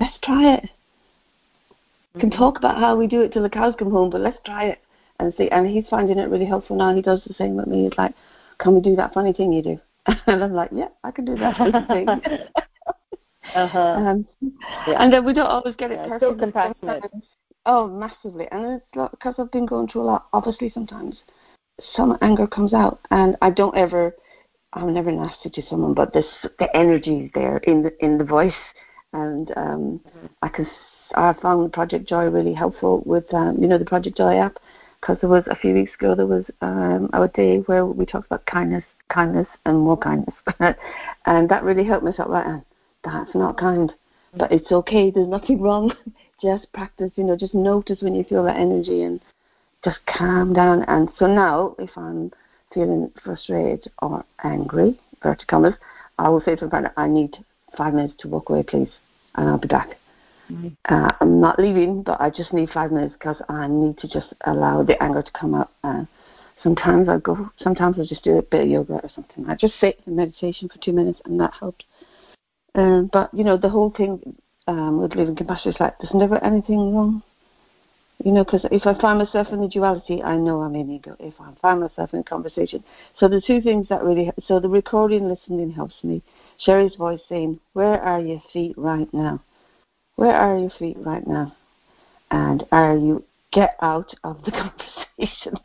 let's 0.00 0.16
try 0.22 0.54
it. 0.54 0.64
Mm-hmm. 0.64 2.20
Can 2.20 2.30
talk 2.30 2.58
about 2.58 2.78
how 2.78 2.96
we 2.96 3.06
do 3.06 3.20
it 3.22 3.32
till 3.32 3.42
the 3.42 3.50
cows 3.50 3.74
come 3.78 3.90
home, 3.90 4.10
but 4.10 4.20
let's 4.20 4.38
try 4.44 4.64
it 4.64 4.78
and 5.20 5.32
see. 5.36 5.48
And 5.50 5.68
he's 5.68 5.88
finding 5.88 6.18
it 6.18 6.30
really 6.30 6.46
helpful 6.46 6.76
now. 6.76 6.94
He 6.94 7.02
does 7.02 7.22
the 7.26 7.34
same 7.34 7.56
with 7.56 7.66
me. 7.66 7.84
He's 7.84 7.98
like, 7.98 8.14
can 8.58 8.74
we 8.74 8.80
do 8.80 8.96
that 8.96 9.14
funny 9.14 9.32
thing 9.32 9.52
you 9.52 9.62
do? 9.62 9.80
and 10.26 10.42
I'm 10.42 10.54
like, 10.54 10.70
yeah, 10.72 10.88
I 11.04 11.10
can 11.10 11.24
do 11.24 11.36
that 11.36 11.56
funny 11.56 11.86
thing. 11.86 12.08
uh-huh. 13.54 13.78
Um, 13.78 14.26
yeah. 14.86 15.02
And 15.02 15.12
then 15.12 15.24
we 15.24 15.32
don't 15.32 15.46
always 15.46 15.74
get 15.76 15.90
it 15.90 15.98
yeah, 16.02 16.08
perfect. 16.08 16.22
So 16.22 16.34
compassionate. 16.34 17.04
Oh, 17.64 17.86
massively. 17.86 18.46
And 18.50 18.80
it's 18.80 19.10
because 19.12 19.34
I've 19.38 19.52
been 19.52 19.66
going 19.66 19.88
through 19.88 20.02
a 20.02 20.04
lot. 20.04 20.26
Obviously, 20.32 20.70
sometimes 20.74 21.16
some 21.94 22.18
anger 22.22 22.46
comes 22.46 22.74
out, 22.74 23.00
and 23.10 23.36
I 23.40 23.50
don't 23.50 23.76
ever, 23.76 24.14
I'm 24.72 24.92
never 24.92 25.12
nasty 25.12 25.50
to 25.50 25.62
someone, 25.68 25.94
but 25.94 26.12
this 26.12 26.26
the 26.58 26.74
energy 26.76 27.24
is 27.24 27.30
there 27.34 27.58
in 27.58 27.82
the 27.82 28.04
in 28.04 28.18
the 28.18 28.24
voice, 28.24 28.52
and 29.12 29.50
um, 29.56 30.00
mm-hmm. 30.06 30.26
I 30.42 30.48
can 30.48 30.66
I 31.14 31.34
found 31.34 31.72
Project 31.72 32.08
Joy 32.08 32.24
really 32.24 32.54
helpful 32.54 33.02
with 33.06 33.32
um, 33.34 33.56
you 33.60 33.68
know 33.68 33.78
the 33.78 33.84
Project 33.84 34.16
Joy 34.16 34.38
app 34.38 34.58
because 35.00 35.18
there 35.20 35.30
was 35.30 35.44
a 35.48 35.56
few 35.56 35.74
weeks 35.74 35.92
ago 35.94 36.14
there 36.14 36.26
was 36.26 36.44
um, 36.60 37.10
a 37.12 37.28
day 37.28 37.58
where 37.66 37.84
we 37.84 38.06
talked 38.06 38.26
about 38.26 38.46
kindness, 38.46 38.84
kindness, 39.08 39.48
and 39.66 39.78
more 39.78 39.96
kindness, 39.96 40.34
and 41.26 41.48
that 41.48 41.64
really 41.64 41.84
helped 41.84 42.04
me. 42.04 42.12
So 42.16 42.28
like, 42.28 42.46
that's 43.04 43.34
not 43.34 43.58
kind, 43.58 43.92
but 44.36 44.52
it's 44.52 44.70
okay. 44.70 45.10
There's 45.10 45.28
nothing 45.28 45.60
wrong. 45.62 45.92
just 46.40 46.72
practice. 46.72 47.10
You 47.16 47.24
know, 47.24 47.36
just 47.36 47.54
notice 47.54 47.98
when 48.00 48.14
you 48.14 48.24
feel 48.24 48.44
that 48.44 48.56
energy 48.56 49.02
and 49.02 49.20
just 49.84 49.98
calm 50.06 50.52
down. 50.52 50.84
And 50.88 51.08
so 51.18 51.26
now, 51.26 51.74
if 51.78 51.90
I'm 51.96 52.32
feeling 52.72 53.10
frustrated 53.22 53.90
or 54.00 54.24
angry, 54.44 54.98
vertical 55.22 55.46
commas, 55.46 55.74
I 56.18 56.28
will 56.28 56.40
say 56.40 56.56
to 56.56 56.64
my 56.64 56.70
partner, 56.70 56.92
I 56.96 57.06
need 57.08 57.36
five 57.76 57.94
minutes 57.94 58.14
to 58.20 58.28
walk 58.28 58.48
away, 58.50 58.62
please, 58.62 58.90
and 59.34 59.48
I'll 59.48 59.58
be 59.58 59.68
back. 59.68 59.96
Mm-hmm. 60.50 60.68
Uh, 60.88 61.10
I'm 61.20 61.40
not 61.40 61.58
leaving, 61.58 62.02
but 62.02 62.20
I 62.20 62.30
just 62.30 62.52
need 62.52 62.70
five 62.70 62.92
minutes 62.92 63.14
because 63.18 63.36
I 63.48 63.66
need 63.68 63.98
to 63.98 64.08
just 64.08 64.34
allow 64.44 64.82
the 64.82 65.00
anger 65.02 65.22
to 65.22 65.30
come 65.32 65.54
up. 65.54 65.72
Uh, 65.82 66.04
sometimes 66.62 67.08
I 67.08 67.18
go, 67.18 67.50
sometimes 67.58 67.96
I 67.98 68.04
just 68.04 68.24
do 68.24 68.38
a 68.38 68.42
bit 68.42 68.62
of 68.62 68.68
yoga 68.68 68.94
or 68.94 69.10
something. 69.14 69.48
I 69.48 69.54
just 69.54 69.74
sit 69.80 70.00
in 70.06 70.16
meditation 70.16 70.68
for 70.68 70.78
two 70.78 70.92
minutes, 70.92 71.20
and 71.24 71.40
that 71.40 71.52
helps. 71.58 71.84
Um, 72.74 73.10
but 73.12 73.32
you 73.34 73.44
know, 73.44 73.56
the 73.56 73.68
whole 73.68 73.90
thing 73.90 74.36
um, 74.66 75.00
with 75.00 75.14
living 75.14 75.36
compassion 75.36 75.72
is 75.72 75.80
like 75.80 75.98
there's 76.00 76.14
never 76.14 76.42
anything 76.44 76.94
wrong 76.94 77.22
you 78.24 78.30
know, 78.30 78.44
because 78.44 78.64
if 78.70 78.86
I 78.86 78.98
find 79.00 79.18
myself 79.18 79.48
in 79.50 79.60
the 79.60 79.68
duality, 79.68 80.22
I 80.22 80.36
know 80.36 80.60
I'm 80.60 80.76
in 80.76 80.90
ego. 80.90 81.16
If 81.18 81.34
I 81.40 81.52
find 81.60 81.80
myself 81.80 82.14
in 82.14 82.22
conversation, 82.22 82.84
so 83.18 83.26
the 83.28 83.40
two 83.40 83.60
things 83.60 83.88
that 83.88 84.04
really, 84.04 84.30
so 84.46 84.60
the 84.60 84.68
recording 84.68 85.28
listening 85.28 85.72
helps 85.72 85.96
me. 86.04 86.22
Cheri's 86.58 86.94
voice 86.94 87.20
saying, 87.28 87.58
"Where 87.72 88.00
are 88.00 88.20
your 88.20 88.40
feet 88.52 88.76
right 88.78 89.12
now? 89.12 89.42
Where 90.16 90.34
are 90.34 90.56
your 90.56 90.70
feet 90.78 90.96
right 91.00 91.26
now? 91.26 91.56
And 92.30 92.64
are 92.70 92.96
you 92.96 93.24
get 93.50 93.76
out 93.82 94.14
of 94.22 94.42
the 94.44 94.50
conversation?" 95.18 95.58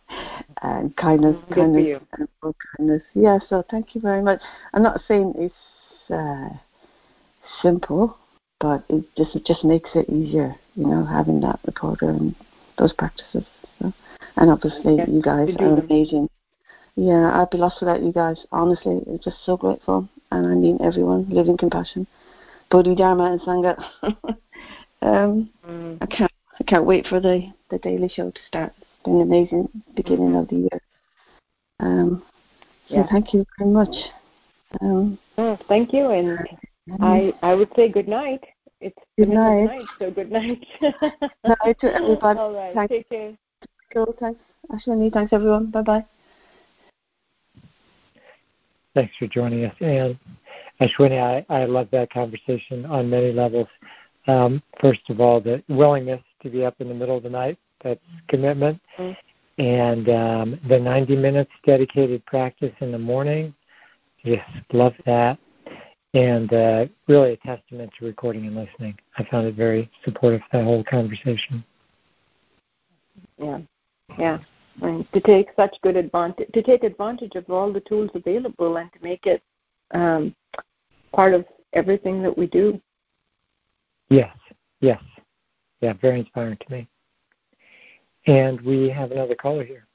and 0.64 0.96
kindness, 0.96 1.36
Good 1.50 1.56
kindness, 1.56 2.02
and 2.14 2.28
kindness. 2.78 3.04
Yeah. 3.14 3.38
So 3.48 3.64
thank 3.70 3.94
you 3.94 4.02
very 4.02 4.24
much. 4.24 4.42
I'm 4.74 4.82
not 4.82 5.02
saying 5.08 5.34
it's 5.38 5.54
uh, 6.10 6.50
simple, 7.62 8.18
but 8.60 8.84
it 8.90 9.04
just 9.16 9.36
it 9.36 9.46
just 9.46 9.64
makes 9.64 9.90
it 9.96 10.10
easier, 10.10 10.56
you 10.76 10.88
know, 10.88 11.06
having 11.06 11.40
that 11.42 11.60
recorder 11.66 12.10
and 12.10 12.36
those 12.78 12.94
practices. 12.94 13.44
So. 13.80 13.94
And 14.38 14.52
obviously, 14.52 14.96
you 15.08 15.22
guys 15.22 15.50
are 15.60 15.80
amazing. 15.80 16.30
Yeah, 16.96 17.40
I'd 17.40 17.50
be 17.52 17.58
lost 17.58 17.78
without 17.80 18.02
you 18.02 18.12
guys. 18.12 18.38
Honestly, 18.52 19.00
I'm 19.08 19.20
just 19.24 19.38
so 19.46 19.58
grateful, 19.58 20.08
and 20.32 20.48
I 20.48 20.56
mean 20.56 20.80
everyone. 20.84 21.28
Living 21.30 21.58
compassion, 21.58 22.08
Bodhi 22.72 22.96
Dharma 22.96 23.32
and 23.32 23.42
Sangha. 23.42 23.78
um, 25.02 25.50
mm. 25.68 25.98
I 26.02 26.06
can't, 26.08 26.32
I 26.60 26.64
can't 26.64 26.86
wait 26.86 27.06
for 27.08 27.20
the 27.20 27.52
the 27.70 27.78
daily 27.80 28.10
show 28.10 28.32
to 28.32 28.40
start. 28.48 28.74
It's 28.80 28.90
been 29.04 29.16
an 29.16 29.22
amazing 29.22 29.70
beginning 29.96 30.30
mm-hmm. 30.30 30.38
of 30.38 30.48
the 30.48 30.56
year. 30.56 30.82
Um, 31.80 32.24
so 32.90 32.96
yeah. 32.96 33.08
thank 33.12 33.34
you 33.34 33.46
very 33.60 33.70
much. 33.70 33.96
Um, 34.82 35.20
oh, 35.38 35.58
thank 35.68 35.94
you, 35.94 36.10
and 36.12 36.40
I 37.02 37.34
I 37.42 37.54
would 37.54 37.70
say 37.76 37.90
good 37.90 38.08
night. 38.08 38.44
It's 38.80 38.98
good 39.18 39.30
night. 39.30 39.66
night 39.66 39.86
so 40.00 40.12
good 40.12 40.32
night. 40.32 40.66
night 40.82 41.80
to 41.82 41.94
everybody. 41.94 42.40
All 42.40 42.54
right. 42.54 42.76
Thanks. 42.76 42.92
Take 42.92 43.10
care. 43.10 43.34
Cool. 43.94 44.16
Thanks, 44.20 44.40
Ashwini. 44.72 45.12
Thanks, 45.12 45.34
everyone. 45.34 45.72
Bye 45.72 45.82
bye. 45.82 46.06
Thanks 48.94 49.16
for 49.18 49.28
joining 49.28 49.66
us, 49.66 49.76
and 49.80 50.18
Ashwini, 50.82 51.20
I, 51.22 51.46
I 51.54 51.66
love 51.66 51.88
that 51.92 52.12
conversation 52.12 52.86
on 52.86 53.10
many 53.10 53.32
levels. 53.32 53.68
Um, 54.28 54.62
first 54.82 55.10
of 55.10 55.22
all, 55.22 55.40
the 55.40 55.64
willingness 55.70 56.22
to 56.44 56.50
be 56.50 56.66
up 56.66 56.76
in 56.80 56.88
the 56.88 56.94
middle 56.94 57.18
of 57.18 57.24
the 57.24 57.30
night, 57.30 57.58
that's 57.84 58.02
commitment. 58.28 58.82
Mm-hmm. 58.98 59.62
And 59.64 60.10
um, 60.10 60.60
the 60.68 60.80
90 60.80 61.16
minutes 61.16 61.52
dedicated 61.66 62.26
practice 62.26 62.74
in 62.80 62.92
the 62.92 62.98
morning, 62.98 63.56
just 64.24 64.44
love 64.72 64.94
that 65.06 65.40
and 66.18 66.52
uh, 66.52 66.86
really 67.08 67.34
a 67.34 67.38
testament 67.38 67.92
to 68.00 68.06
recording 68.06 68.48
and 68.48 68.56
listening. 68.56 68.98
I 69.18 69.24
found 69.26 69.46
it 69.46 69.54
very 69.54 69.90
supportive 70.04 70.42
that 70.52 70.64
whole 70.64 70.84
conversation. 70.84 71.64
Yeah, 73.38 73.60
yeah, 74.18 74.40
and 74.82 75.12
to 75.14 75.22
take 75.22 75.50
such 75.56 75.76
good 75.84 75.96
advantage, 75.96 76.52
to 76.54 76.64
take 76.64 76.84
advantage 76.84 77.36
of 77.36 77.48
all 77.52 77.72
the 77.72 77.82
tools 77.82 78.10
available, 78.16 78.78
and 78.78 78.92
to 78.94 79.00
make 79.04 79.28
it 79.28 79.44
um, 79.92 80.36
part 81.14 81.36
of 81.36 81.46
everything 81.74 82.24
that 82.24 82.36
we 82.36 82.48
do. 82.48 82.82
Yes, 84.10 84.36
yes, 84.80 85.02
yeah, 85.82 85.94
very 86.02 86.22
inspiring 86.22 86.58
to 86.68 86.74
me. 86.74 86.88
And 88.26 88.60
we 88.62 88.90
have 88.90 89.12
another 89.12 89.36
caller 89.36 89.64
here. 89.64 89.86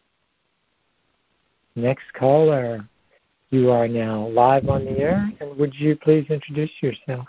Next 1.75 2.05
caller. 2.14 2.87
You 3.53 3.70
are 3.70 3.86
now 3.86 4.28
live 4.28 4.70
on 4.70 4.86
the 4.86 4.92
air, 4.92 5.30
and 5.38 5.59
would 5.59 5.74
you 5.74 5.94
please 5.94 6.24
introduce 6.30 6.70
yourself? 6.80 7.26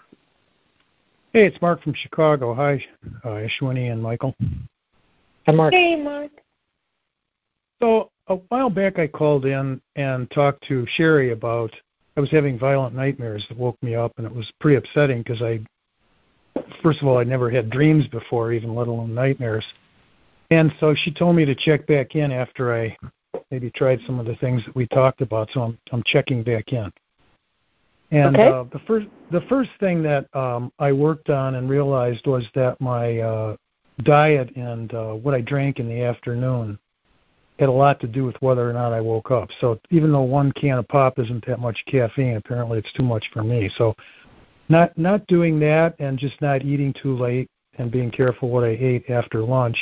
Hey, 1.33 1.45
it's 1.45 1.61
Mark 1.61 1.83
from 1.83 1.93
Chicago. 1.95 2.53
Hi, 2.53 2.81
uh, 3.25 3.45
Ashwini 3.45 3.91
and 3.91 4.01
Michael. 4.01 4.33
Hi, 5.45 5.51
Mark. 5.51 5.73
Hey, 5.73 6.01
Mark. 6.01 6.31
So 7.81 8.09
a 8.27 8.35
while 8.35 8.69
back, 8.69 8.99
I 8.99 9.07
called 9.07 9.45
in 9.45 9.81
and 9.97 10.31
talked 10.31 10.65
to 10.69 10.87
Cheri 10.95 11.33
about 11.33 11.71
I 12.15 12.21
was 12.21 12.31
having 12.31 12.57
violent 12.57 12.95
nightmares 12.95 13.45
that 13.49 13.57
woke 13.57 13.75
me 13.83 13.93
up, 13.93 14.13
and 14.15 14.25
it 14.25 14.33
was 14.33 14.49
pretty 14.61 14.77
upsetting 14.77 15.23
because 15.23 15.41
I, 15.41 15.59
first 16.81 17.01
of 17.01 17.07
all, 17.09 17.17
I 17.17 17.25
never 17.25 17.49
had 17.49 17.69
dreams 17.69 18.07
before, 18.07 18.53
even 18.53 18.73
let 18.73 18.87
alone 18.87 19.13
nightmares. 19.13 19.65
And 20.51 20.73
so 20.79 20.95
she 20.95 21.11
told 21.11 21.35
me 21.35 21.43
to 21.43 21.53
check 21.53 21.85
back 21.85 22.15
in 22.15 22.31
after 22.31 22.73
I 22.73 22.95
maybe 23.51 23.69
tried 23.71 23.99
some 24.05 24.19
of 24.19 24.25
the 24.25 24.35
things 24.35 24.63
that 24.65 24.75
we 24.75 24.87
talked 24.87 25.21
about. 25.21 25.49
So 25.53 25.61
I'm 25.61 25.77
I'm 25.91 26.03
checking 26.05 26.43
back 26.43 26.73
in. 26.73 26.91
And 28.11 28.35
okay. 28.35 28.47
uh, 28.47 28.63
the 28.71 28.79
first 28.85 29.07
the 29.31 29.41
first 29.41 29.71
thing 29.79 30.03
that 30.03 30.33
um, 30.35 30.71
I 30.79 30.91
worked 30.91 31.29
on 31.29 31.55
and 31.55 31.69
realized 31.69 32.25
was 32.27 32.45
that 32.55 32.79
my 32.79 33.19
uh, 33.19 33.55
diet 34.03 34.55
and 34.55 34.93
uh, 34.93 35.13
what 35.13 35.33
I 35.33 35.41
drank 35.41 35.79
in 35.79 35.87
the 35.87 36.01
afternoon 36.03 36.77
had 37.59 37.69
a 37.69 37.71
lot 37.71 37.99
to 38.01 38.07
do 38.07 38.25
with 38.25 38.35
whether 38.39 38.67
or 38.67 38.73
not 38.73 38.93
I 38.93 39.01
woke 39.01 39.31
up. 39.31 39.49
So 39.61 39.79
even 39.91 40.11
though 40.11 40.23
one 40.23 40.51
can 40.51 40.79
of 40.79 40.87
pop 40.87 41.19
isn't 41.19 41.45
that 41.45 41.59
much 41.59 41.83
caffeine, 41.87 42.35
apparently 42.35 42.79
it's 42.79 42.91
too 42.93 43.03
much 43.03 43.25
for 43.31 43.43
me. 43.43 43.69
So 43.77 43.95
not 44.69 44.97
not 44.97 45.25
doing 45.27 45.59
that 45.59 45.95
and 45.99 46.17
just 46.17 46.39
not 46.41 46.63
eating 46.63 46.93
too 46.93 47.15
late 47.15 47.49
and 47.77 47.91
being 47.91 48.11
careful 48.11 48.49
what 48.49 48.63
I 48.63 48.77
ate 48.79 49.09
after 49.09 49.41
lunch 49.41 49.77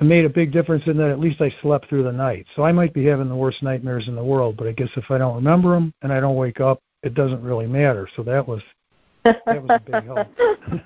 made 0.00 0.24
a 0.24 0.28
big 0.28 0.52
difference 0.52 0.84
in 0.86 0.96
that 0.98 1.10
at 1.10 1.20
least 1.20 1.40
I 1.40 1.54
slept 1.62 1.88
through 1.88 2.04
the 2.04 2.12
night. 2.12 2.46
So 2.56 2.62
I 2.62 2.72
might 2.72 2.92
be 2.92 3.04
having 3.06 3.28
the 3.28 3.36
worst 3.36 3.62
nightmares 3.62 4.08
in 4.08 4.14
the 4.14 4.24
world, 4.24 4.56
but 4.56 4.66
I 4.66 4.72
guess 4.72 4.90
if 4.96 5.10
I 5.10 5.18
don't 5.18 5.34
remember 5.34 5.74
them 5.74 5.92
and 6.02 6.12
I 6.12 6.20
don't 6.20 6.36
wake 6.36 6.60
up, 6.60 6.80
it 7.02 7.14
doesn't 7.14 7.42
really 7.42 7.66
matter. 7.66 8.08
So 8.16 8.22
that 8.24 8.46
was 8.46 8.62
that 9.24 9.42
was 9.46 9.68
a 9.68 9.80
big 9.80 10.04
help. 10.04 10.28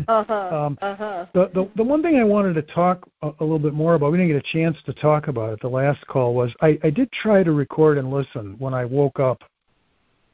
uh-huh, 0.08 0.34
um, 0.34 0.78
uh-huh. 0.80 1.26
The, 1.34 1.50
the 1.52 1.70
the 1.76 1.82
one 1.82 2.02
thing 2.02 2.16
I 2.16 2.24
wanted 2.24 2.54
to 2.54 2.62
talk 2.62 3.08
a, 3.22 3.30
a, 3.40 3.44
little 3.44 3.58
bit 3.58 3.74
more 3.74 3.94
about, 3.94 4.12
we 4.12 4.18
didn't 4.18 4.32
get 4.32 4.44
a 4.44 4.52
chance 4.52 4.76
to 4.86 4.92
talk 4.94 5.28
about 5.28 5.52
it 5.52 5.60
the 5.60 5.68
last 5.68 6.06
call, 6.06 6.34
was 6.34 6.54
I, 6.60 6.78
I 6.84 6.90
did 6.90 7.10
try 7.12 7.42
to 7.42 7.52
record 7.52 7.98
and 7.98 8.10
listen 8.10 8.54
when 8.58 8.72
I 8.72 8.84
woke 8.84 9.18
up. 9.18 9.42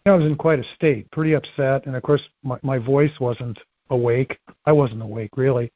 I 0.04 0.12
was 0.12 0.24
in 0.24 0.36
quite 0.36 0.60
a 0.60 0.64
state, 0.76 1.10
pretty 1.10 1.34
upset, 1.34 1.86
and 1.86 1.96
of 1.96 2.02
course 2.02 2.22
my, 2.44 2.58
my 2.62 2.78
voice 2.78 3.10
wasn't 3.18 3.58
awake. 3.90 4.38
I 4.66 4.72
wasn't 4.72 5.02
awake 5.02 5.30
really, 5.36 5.72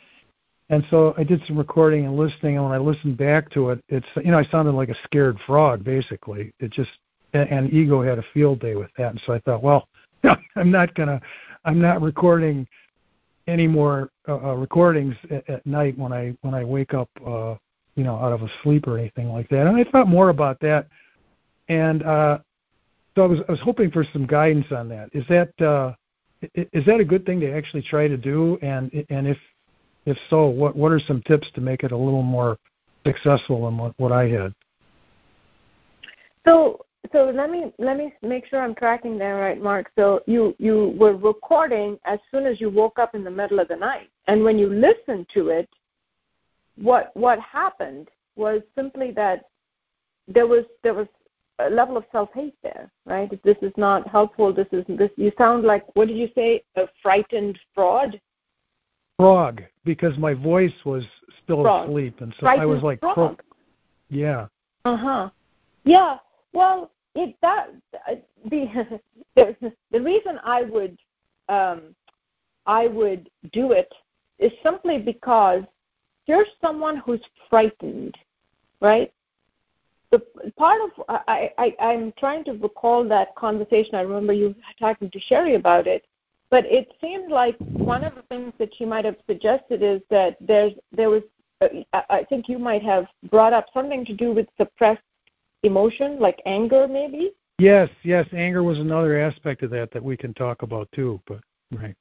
and 0.71 0.85
so 0.89 1.15
I 1.19 1.25
did 1.25 1.43
some 1.47 1.59
recording 1.59 2.07
and 2.07 2.17
listening. 2.17 2.57
And 2.57 2.65
when 2.65 2.73
I 2.73 2.79
listened 2.79 3.19
back 3.19 3.51
to 3.51 3.71
it, 3.71 3.85
it's 3.89 4.07
you 4.17 4.31
know 4.31 4.39
I 4.39 4.45
sounded 4.45 4.73
like 4.73 4.89
a 4.89 4.97
scared 5.05 5.39
frog 5.47 5.85
basically. 5.85 6.53
It 6.61 6.71
just 6.73 6.91
and, 7.33 7.73
ego 7.73 8.03
had 8.03 8.19
a 8.19 8.25
field 8.35 8.61
day 8.61 8.75
with 8.77 8.91
that, 8.97 9.11
and 9.11 9.21
so 9.27 9.33
I 9.33 9.39
thought, 9.41 9.63
well, 9.63 9.89
I'm 10.57 10.71
not 10.71 10.95
gonna, 10.95 11.21
I'm 11.65 11.81
not 11.81 12.03
recording 12.03 12.67
any 13.47 13.67
more 13.67 14.11
uh, 14.29 14.37
uh, 14.37 14.55
recordings 14.55 15.15
at, 15.31 15.49
at 15.49 15.67
night 15.67 15.99
when 15.99 16.13
I 16.13 16.37
when 16.43 16.55
I 16.55 16.65
wake 16.65 16.95
up, 16.95 17.09
uh, 17.27 17.57
you 17.97 18.05
know, 18.05 18.17
out 18.17 18.33
of 18.33 18.43
a 18.43 18.49
sleep 18.63 18.87
or 18.87 18.99
anything 18.99 19.29
like 19.29 19.49
that. 19.51 19.67
And 19.67 19.77
I 19.77 19.85
thought 19.85 20.09
more 20.09 20.29
about 20.29 20.61
that, 20.61 20.89
and 21.69 22.03
uh, 22.03 22.39
so 23.17 23.25
I 23.25 23.27
was 23.27 23.41
I 23.49 23.53
was 23.53 23.61
hoping 23.61 23.91
for 23.91 24.05
some 24.13 24.27
guidance 24.27 24.67
on 24.71 24.89
that. 24.89 25.09
Is 25.13 25.25
that 25.29 25.61
uh, 25.61 25.95
is 26.55 26.85
that 26.87 27.01
a 27.01 27.05
good 27.05 27.27
thing 27.27 27.41
to 27.41 27.53
actually 27.53 27.83
try 27.83 28.07
to 28.09 28.17
do? 28.17 28.59
And 28.63 28.93
and 29.11 29.27
if 29.27 29.39
if 30.11 30.19
so, 30.29 30.47
what 30.47 30.77
what 30.77 30.93
are 30.93 31.01
some 31.01 31.23
tips 31.23 31.49
to 31.55 31.61
make 31.61 31.83
it 31.83 31.93
a 31.93 31.97
little 31.97 32.23
more 32.23 32.59
successful 33.07 33.65
than 33.65 33.79
what, 33.79 33.95
what 33.99 34.13
I 34.13 34.29
had? 34.29 34.55
So 36.47 36.85
so 37.13 37.31
let 37.35 37.51
me 37.51 37.73
let 37.79 37.97
me 37.97 38.13
make 38.23 38.47
sure 38.47 38.63
I'm 38.63 38.75
tracking 38.75 39.19
that 39.19 39.31
right, 39.31 39.61
Mark. 39.61 39.91
So 39.97 40.21
you 40.27 40.55
you 40.59 40.95
were 40.99 41.17
recording 41.17 41.99
as 42.05 42.19
soon 42.31 42.47
as 42.47 42.61
you 42.61 42.71
woke 42.71 42.99
up 42.99 43.15
in 43.15 43.25
the 43.25 43.31
middle 43.31 43.59
of 43.59 43.69
the 43.69 43.77
night, 43.77 44.11
and 44.27 44.45
when 44.45 44.59
you 44.59 44.69
listened 44.69 45.27
to 45.35 45.49
it, 45.49 45.69
what 46.77 47.11
what 47.15 47.39
happened 47.41 48.09
was 48.37 48.63
simply 48.75 49.11
that 49.13 49.47
there 50.29 50.47
was 50.47 50.65
there 50.83 50.95
was 50.95 51.09
a 51.59 51.71
level 51.71 51.97
of 51.97 52.05
self 52.13 52.31
hate 52.35 52.57
there, 52.63 52.91
right? 53.07 53.31
This 53.43 53.57
is 53.63 53.73
not 53.77 54.09
helpful. 54.09 54.53
This 54.53 54.69
is 54.73 54.85
this. 54.89 55.11
You 55.17 55.33
sound 55.37 55.65
like 55.65 55.85
what 55.95 56.09
did 56.09 56.17
you 56.17 56.29
say? 56.35 56.63
A 56.77 56.87
frightened 57.03 57.59
fraud. 57.75 58.21
Frog, 59.19 59.63
because 59.85 60.17
my 60.19 60.35
voice 60.35 60.73
was 60.85 61.05
still 61.43 61.63
frog. 61.63 61.89
asleep, 61.89 62.21
and 62.21 62.35
so 62.41 62.47
I 62.47 62.65
was 62.67 62.83
like, 62.83 63.01
frog. 63.01 63.43
Yeah. 64.09 64.47
Uh 64.85 64.97
huh. 64.97 65.31
Yeah. 65.85 66.19
Well, 66.53 66.91
it 67.15 67.37
that 67.43 67.71
the 68.51 69.01
the, 69.37 69.73
the 69.91 70.01
reason 70.01 70.39
I 70.45 70.63
would 70.63 70.99
um, 71.49 71.95
I 72.67 72.87
would 72.87 73.31
do 73.53 73.73
it 73.73 73.93
is 74.39 74.53
simply 74.63 74.99
because 74.99 75.63
you're 76.27 76.47
someone 76.61 76.99
who's 76.99 77.23
frightened, 77.49 78.17
right? 78.81 79.13
The 80.11 80.23
part 80.57 80.81
of 80.83 81.05
I, 81.09 81.51
I 81.59 81.75
I'm 81.81 82.13
trying 82.19 82.45
to 82.45 82.53
recall 82.53 83.07
that 83.09 83.35
conversation. 83.37 83.95
I 83.95 84.01
remember 84.03 84.33
you 84.33 84.55
talking 84.79 85.11
to 85.11 85.21
Cheri 85.29 85.55
about 85.55 85.87
it, 85.87 86.05
but 86.51 86.65
it 86.67 86.93
seemed 87.01 87.31
like 87.31 87.57
one 87.59 88.05
of 88.05 88.15
the 88.15 88.23
things 88.23 88.53
that 88.59 88.81
you 88.81 88.87
might 88.87 89.05
have 89.05 89.17
suggested 89.27 89.83
is 89.83 90.01
that 90.11 90.37
there's 90.41 90.73
there 90.93 91.11
was 91.11 91.23
uh, 91.61 91.69
I 92.09 92.25
think 92.29 92.49
you 92.49 92.59
might 92.59 92.83
have 92.83 93.07
brought 93.31 93.53
up 93.53 93.67
something 93.73 94.05
to 94.07 94.15
do 94.15 94.33
with 94.33 94.47
suppressed 94.57 95.03
emotion, 95.63 96.19
like 96.19 96.41
anger, 96.47 96.89
maybe? 96.89 97.33
Yes, 97.59 97.91
yes. 98.03 98.27
Anger 98.33 98.63
was 98.63 98.79
another 98.79 99.21
aspect 99.21 99.63
of 99.63 99.71
that 99.71 99.91
that 99.93 100.03
we 100.03 100.17
can 100.17 100.33
talk 100.33 100.63
about 100.63 100.89
too. 100.93 101.21
But 101.27 101.41
right. 101.73 101.95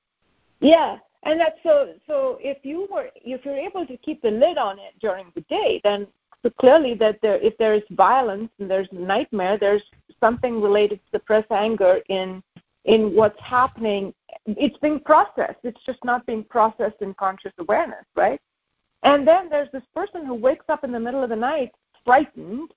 Yeah, 0.62 0.98
and 1.24 1.40
that's 1.40 1.60
so. 1.64 1.94
So 2.08 2.38
if 2.42 2.60
you 2.64 2.88
were, 2.90 3.10
if 3.16 3.44
you're 3.44 3.58
able 3.58 3.86
to 3.86 3.98
keep 3.98 4.22
the 4.22 4.32
lid 4.32 4.58
on 4.58 4.80
it 4.80 4.94
during 5.02 5.32
the 5.36 5.42
day, 5.42 5.82
then 5.84 6.08
so 6.42 6.50
clearly 6.52 6.94
that 6.96 7.20
there, 7.22 7.38
if 7.40 7.58
there 7.58 7.74
is 7.74 7.84
violence 7.92 8.50
and 8.60 8.72
there's 8.72 8.88
nightmare, 8.94 9.58
there's 9.58 9.84
something 10.22 10.62
related 10.62 11.00
to 11.00 11.18
suppressed 11.18 11.52
anger 11.52 12.00
in 12.08 12.42
in 12.90 13.16
what's 13.16 13.40
happening. 13.40 14.14
It's 14.48 14.78
being 14.80 15.00
processed. 15.00 15.60
It's 15.64 15.82
just 15.86 16.04
not 16.04 16.26
being 16.26 16.44
processed 16.44 17.02
in 17.02 17.14
conscious 17.14 17.54
awareness, 17.60 18.04
right? 18.16 18.42
And 19.04 19.26
then 19.26 19.48
there's 19.48 19.70
this 19.72 19.84
person 19.96 20.26
who 20.26 20.34
wakes 20.34 20.66
up 20.70 20.84
in 20.84 20.92
the 20.92 21.00
middle 21.00 21.24
of 21.24 21.30
the 21.30 21.36
night 21.36 21.72
frightened 22.04 22.74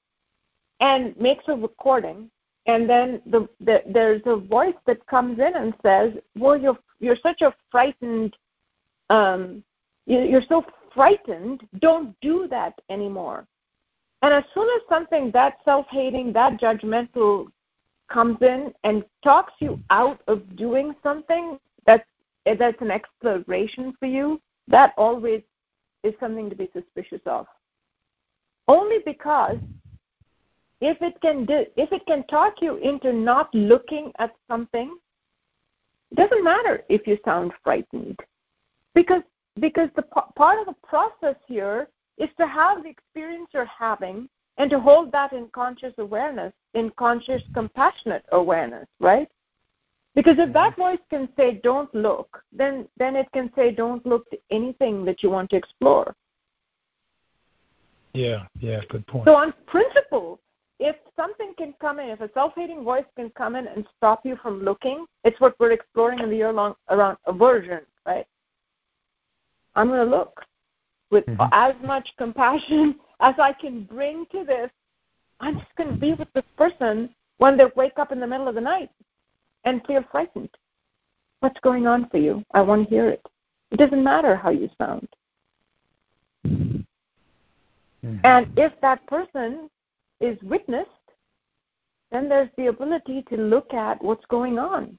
and 0.81 1.19
makes 1.19 1.45
a 1.49 1.57
recording 1.57 2.31
and 2.67 2.89
then 2.89 3.23
the, 3.27 3.49
the, 3.61 3.83
there's 3.93 4.23
a 4.27 4.37
voice 4.37 4.75
that 4.87 5.05
comes 5.07 5.39
in 5.39 5.55
and 5.55 5.75
says 5.83 6.13
well 6.37 6.57
you're 6.57 6.79
you're 7.01 7.17
such 7.23 7.41
a 7.41 7.55
frightened 7.71 8.37
um, 9.11 9.63
you, 10.07 10.21
you're 10.21 10.43
so 10.49 10.65
frightened 10.93 11.63
don't 11.81 12.15
do 12.21 12.47
that 12.51 12.75
anymore 12.91 13.47
and 14.23 14.33
as 14.35 14.45
soon 14.55 14.69
as 14.77 14.83
something 14.89 15.31
that 15.31 15.55
self-hating 15.65 16.33
that 16.33 16.61
judgmental 16.61 17.47
comes 18.13 18.39
in 18.43 18.73
and 18.85 19.05
talks 19.25 19.53
you 19.61 19.79
out 19.91 20.21
of 20.29 20.57
doing 20.57 20.95
something 21.03 21.59
that's 21.87 22.07
eh, 22.47 22.55
that's 22.59 22.81
an 22.81 22.91
exploration 22.91 23.95
for 23.99 24.07
you 24.07 24.41
that 24.69 24.93
always 24.97 25.43
is 26.03 26.15
something 26.21 26.51
to 26.51 26.57
be 26.57 26.69
suspicious 26.73 27.21
of. 27.27 27.47
Only 28.69 28.99
because 29.05 29.59
if 30.81 31.01
it 31.01 31.21
can 31.21 31.45
do, 31.45 31.65
if 31.77 31.93
it 31.93 32.05
can 32.07 32.25
talk 32.27 32.61
you 32.61 32.77
into 32.77 33.13
not 33.13 33.55
looking 33.55 34.13
at 34.19 34.35
something, 34.49 34.97
it 36.11 36.17
doesn't 36.17 36.45
matter 36.45 36.83
if 36.89 37.07
you 37.07 37.19
sound 37.25 37.53
frightened, 37.63 38.19
because 38.95 39.23
because 39.61 39.89
the 39.97 40.03
part 40.03 40.59
of 40.59 40.67
the 40.67 40.77
process 40.87 41.37
here 41.47 41.89
is 42.19 42.29
to 42.39 42.47
have 42.47 42.83
the 42.83 42.89
experience 42.89 43.49
you're 43.53 43.65
having 43.65 44.29
and 44.63 44.71
to 44.71 44.79
hold 44.79 45.11
that 45.11 45.33
in 45.33 45.49
conscious 45.49 45.93
awareness, 45.99 46.53
in 46.75 46.89
conscious 46.97 47.43
compassionate 47.53 48.25
awareness, 48.31 48.87
right? 49.01 49.29
Because 50.15 50.37
if 50.39 50.53
that 50.53 50.77
voice 50.77 51.01
can 51.11 51.29
say 51.37 51.61
don't 51.65 51.93
look, 51.93 52.41
then 52.53 52.87
then 52.97 53.17
it 53.17 53.27
can 53.33 53.51
say 53.57 53.73
don't 53.73 54.07
look 54.07 54.31
to 54.31 54.39
anything 54.53 55.05
that 55.05 55.21
you 55.21 55.31
want 55.31 55.51
to 55.51 55.57
explore. 55.57 56.15
Yeah, 58.13 58.45
yeah, 58.61 58.83
good 58.89 59.05
point. 59.09 59.25
So 59.25 59.35
on 59.35 59.53
principle, 59.67 60.39
if 60.79 60.95
something 61.17 61.55
can 61.59 61.75
come 61.81 61.99
in, 61.99 62.11
if 62.11 62.21
a 62.21 62.31
self-hating 62.33 62.85
voice 62.85 63.09
can 63.17 63.31
come 63.31 63.57
in 63.57 63.67
and 63.67 63.85
stop 63.97 64.25
you 64.25 64.37
from 64.37 64.63
looking, 64.63 65.07
it's 65.25 65.41
what 65.41 65.59
we're 65.59 65.73
exploring 65.73 66.21
in 66.21 66.31
the 66.31 66.37
year 66.37 66.53
long 66.53 66.75
around 66.89 67.17
aversion, 67.27 67.81
right? 68.07 68.27
I'm 69.75 69.89
going 69.89 70.09
to 70.09 70.17
look 70.17 70.45
with 71.11 71.27
mm-hmm. 71.27 71.49
as 71.51 71.75
much 71.85 72.09
compassion 72.17 72.95
as 73.23 73.35
I 73.39 73.53
can 73.53 73.85
bring 73.85 74.27
to 74.33 74.45
this. 74.45 74.71
I'm 75.41 75.59
just 75.59 75.75
going 75.77 75.91
to 75.91 75.97
be 75.97 76.13
with 76.13 76.31
this 76.35 76.45
person 76.57 77.09
when 77.39 77.57
they 77.57 77.65
wake 77.75 77.99
up 77.99 78.13
in 78.13 78.21
the 78.21 78.27
middle 78.27 78.49
of 78.49 78.55
the 78.55 78.61
night 78.61 78.91
and 79.65 79.85
feel 79.87 80.05
frightened. 80.11 80.51
What's 81.41 81.59
going 81.61 81.87
on 81.87 82.09
for 82.11 82.19
you? 82.19 82.45
I 82.53 82.61
want 82.61 82.89
to 82.89 82.95
hear 82.95 83.09
it. 83.09 83.25
It 83.71 83.79
doesn't 83.79 84.05
matter 84.05 84.37
how 84.37 84.51
you 84.51 84.69
sound. 84.77 85.09
Mm-hmm. 86.47 88.19
And 88.25 88.47
if 88.57 88.73
that 88.83 89.07
person 89.07 89.71
is 90.21 90.37
witnessed, 90.43 90.91
then 92.11 92.29
there's 92.29 92.51
the 92.57 92.67
ability 92.67 93.25
to 93.31 93.37
look 93.37 93.73
at 93.73 94.03
what's 94.03 94.27
going 94.27 94.59
on. 94.59 94.99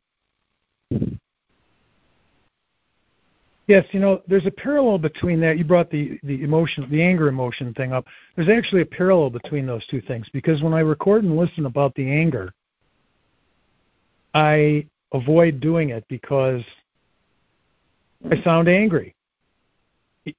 Yes, 3.68 3.86
you 3.92 4.00
know, 4.00 4.22
there's 4.28 4.46
a 4.46 4.52
parallel 4.52 4.98
between 4.98 5.40
that. 5.40 5.58
You 5.58 5.64
brought 5.64 5.90
the 5.90 6.20
the 6.24 6.44
emotion, 6.44 6.88
the 6.90 7.02
anger 7.02 7.28
emotion 7.28 7.74
thing 7.74 7.94
up. 7.94 8.06
There's 8.36 8.50
actually 8.50 8.82
a 8.82 8.86
parallel 8.86 9.30
between 9.30 9.66
those 9.66 9.86
two 9.88 10.02
things 10.02 10.28
because 10.34 10.62
when 10.62 10.74
I 10.74 10.82
record 10.82 11.24
and 11.24 11.38
listen 11.38 11.66
about 11.66 11.96
the 11.96 12.10
anger, 12.10 12.54
I 14.34 14.86
avoid 15.14 15.62
doing 15.62 15.90
it 15.90 16.04
because 16.10 16.62
I 18.30 18.42
sound 18.44 18.68
angry 18.68 19.16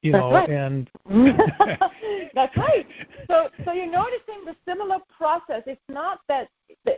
you 0.03 0.13
know 0.13 0.33
right. 0.33 0.49
and 0.49 0.91
that's 2.35 2.57
right 2.57 2.87
so 3.29 3.49
so 3.65 3.73
you're 3.73 3.91
noticing 3.91 4.45
the 4.45 4.57
similar 4.67 4.99
process 5.17 5.63
it's 5.67 5.81
not 5.89 6.21
that 6.29 6.49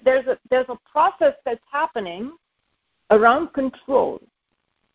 there's 0.05 0.27
a 0.27 0.39
there's 0.51 0.69
a 0.69 0.79
process 0.91 1.35
that's 1.45 1.63
happening 1.71 2.33
around 3.11 3.53
control 3.53 4.21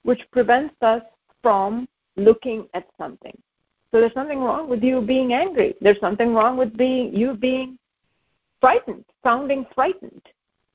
which 0.04 0.22
prevents 0.32 0.76
us 0.82 1.02
from 1.42 1.88
looking 2.16 2.68
at 2.74 2.88
something 2.98 3.38
so 3.92 4.00
there's 4.00 4.14
something 4.14 4.40
wrong 4.40 4.70
with 4.70 4.84
you 4.84 5.02
being 5.02 5.34
angry 5.34 5.76
there's 5.82 6.00
something 6.00 6.34
wrong 6.34 6.58
with 6.58 6.76
being 6.78 7.16
you 7.16 7.34
being 7.34 7.78
frightened 8.60 9.06
sounding 9.24 9.66
frightened 9.74 10.22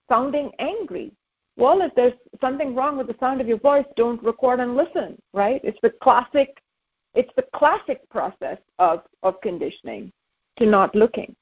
sounding 0.08 0.50
angry 0.58 1.12
well, 1.56 1.80
if 1.80 1.94
there's 1.94 2.12
something 2.40 2.74
wrong 2.74 2.98
with 2.98 3.06
the 3.06 3.16
sound 3.18 3.40
of 3.40 3.48
your 3.48 3.58
voice, 3.58 3.86
don't 3.96 4.22
record 4.22 4.60
and 4.60 4.76
listen, 4.76 5.20
right? 5.32 5.60
It's 5.64 5.78
the 5.82 5.90
classic 6.02 6.62
it's 7.14 7.32
the 7.34 7.46
classic 7.54 8.06
process 8.10 8.58
of, 8.78 9.00
of 9.22 9.40
conditioning 9.40 10.12
to 10.58 10.66
not 10.66 10.94
looking. 10.94 11.34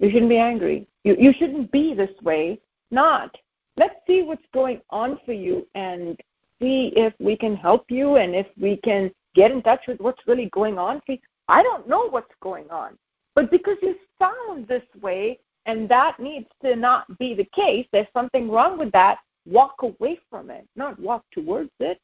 You 0.00 0.10
shouldn't 0.10 0.30
be 0.30 0.38
angry. 0.38 0.88
You 1.04 1.14
you 1.16 1.32
shouldn't 1.32 1.70
be 1.70 1.94
this 1.94 2.10
way. 2.22 2.58
Not. 2.90 3.36
Let's 3.76 3.94
see 4.06 4.22
what's 4.22 4.44
going 4.52 4.80
on 4.90 5.20
for 5.24 5.32
you 5.32 5.66
and 5.76 6.20
see 6.64 6.92
if 6.96 7.12
we 7.20 7.36
can 7.36 7.54
help 7.54 7.90
you 7.90 8.16
and 8.16 8.34
if 8.34 8.46
we 8.58 8.78
can 8.78 9.10
get 9.34 9.50
in 9.50 9.62
touch 9.62 9.80
with 9.86 10.00
what's 10.00 10.26
really 10.26 10.48
going 10.50 10.78
on. 10.78 11.02
I 11.48 11.62
don't 11.62 11.86
know 11.86 12.08
what's 12.08 12.34
going 12.40 12.70
on. 12.70 12.96
But 13.34 13.50
because 13.50 13.76
you 13.82 13.96
sound 14.18 14.66
this 14.66 14.82
way 15.02 15.38
and 15.66 15.88
that 15.90 16.18
needs 16.18 16.46
to 16.62 16.74
not 16.74 17.18
be 17.18 17.34
the 17.34 17.44
case, 17.46 17.86
there's 17.92 18.06
something 18.14 18.50
wrong 18.50 18.78
with 18.78 18.92
that, 18.92 19.18
walk 19.44 19.74
away 19.82 20.18
from 20.30 20.50
it, 20.50 20.66
not 20.74 20.98
walk 20.98 21.24
towards 21.32 21.70
it. 21.80 22.00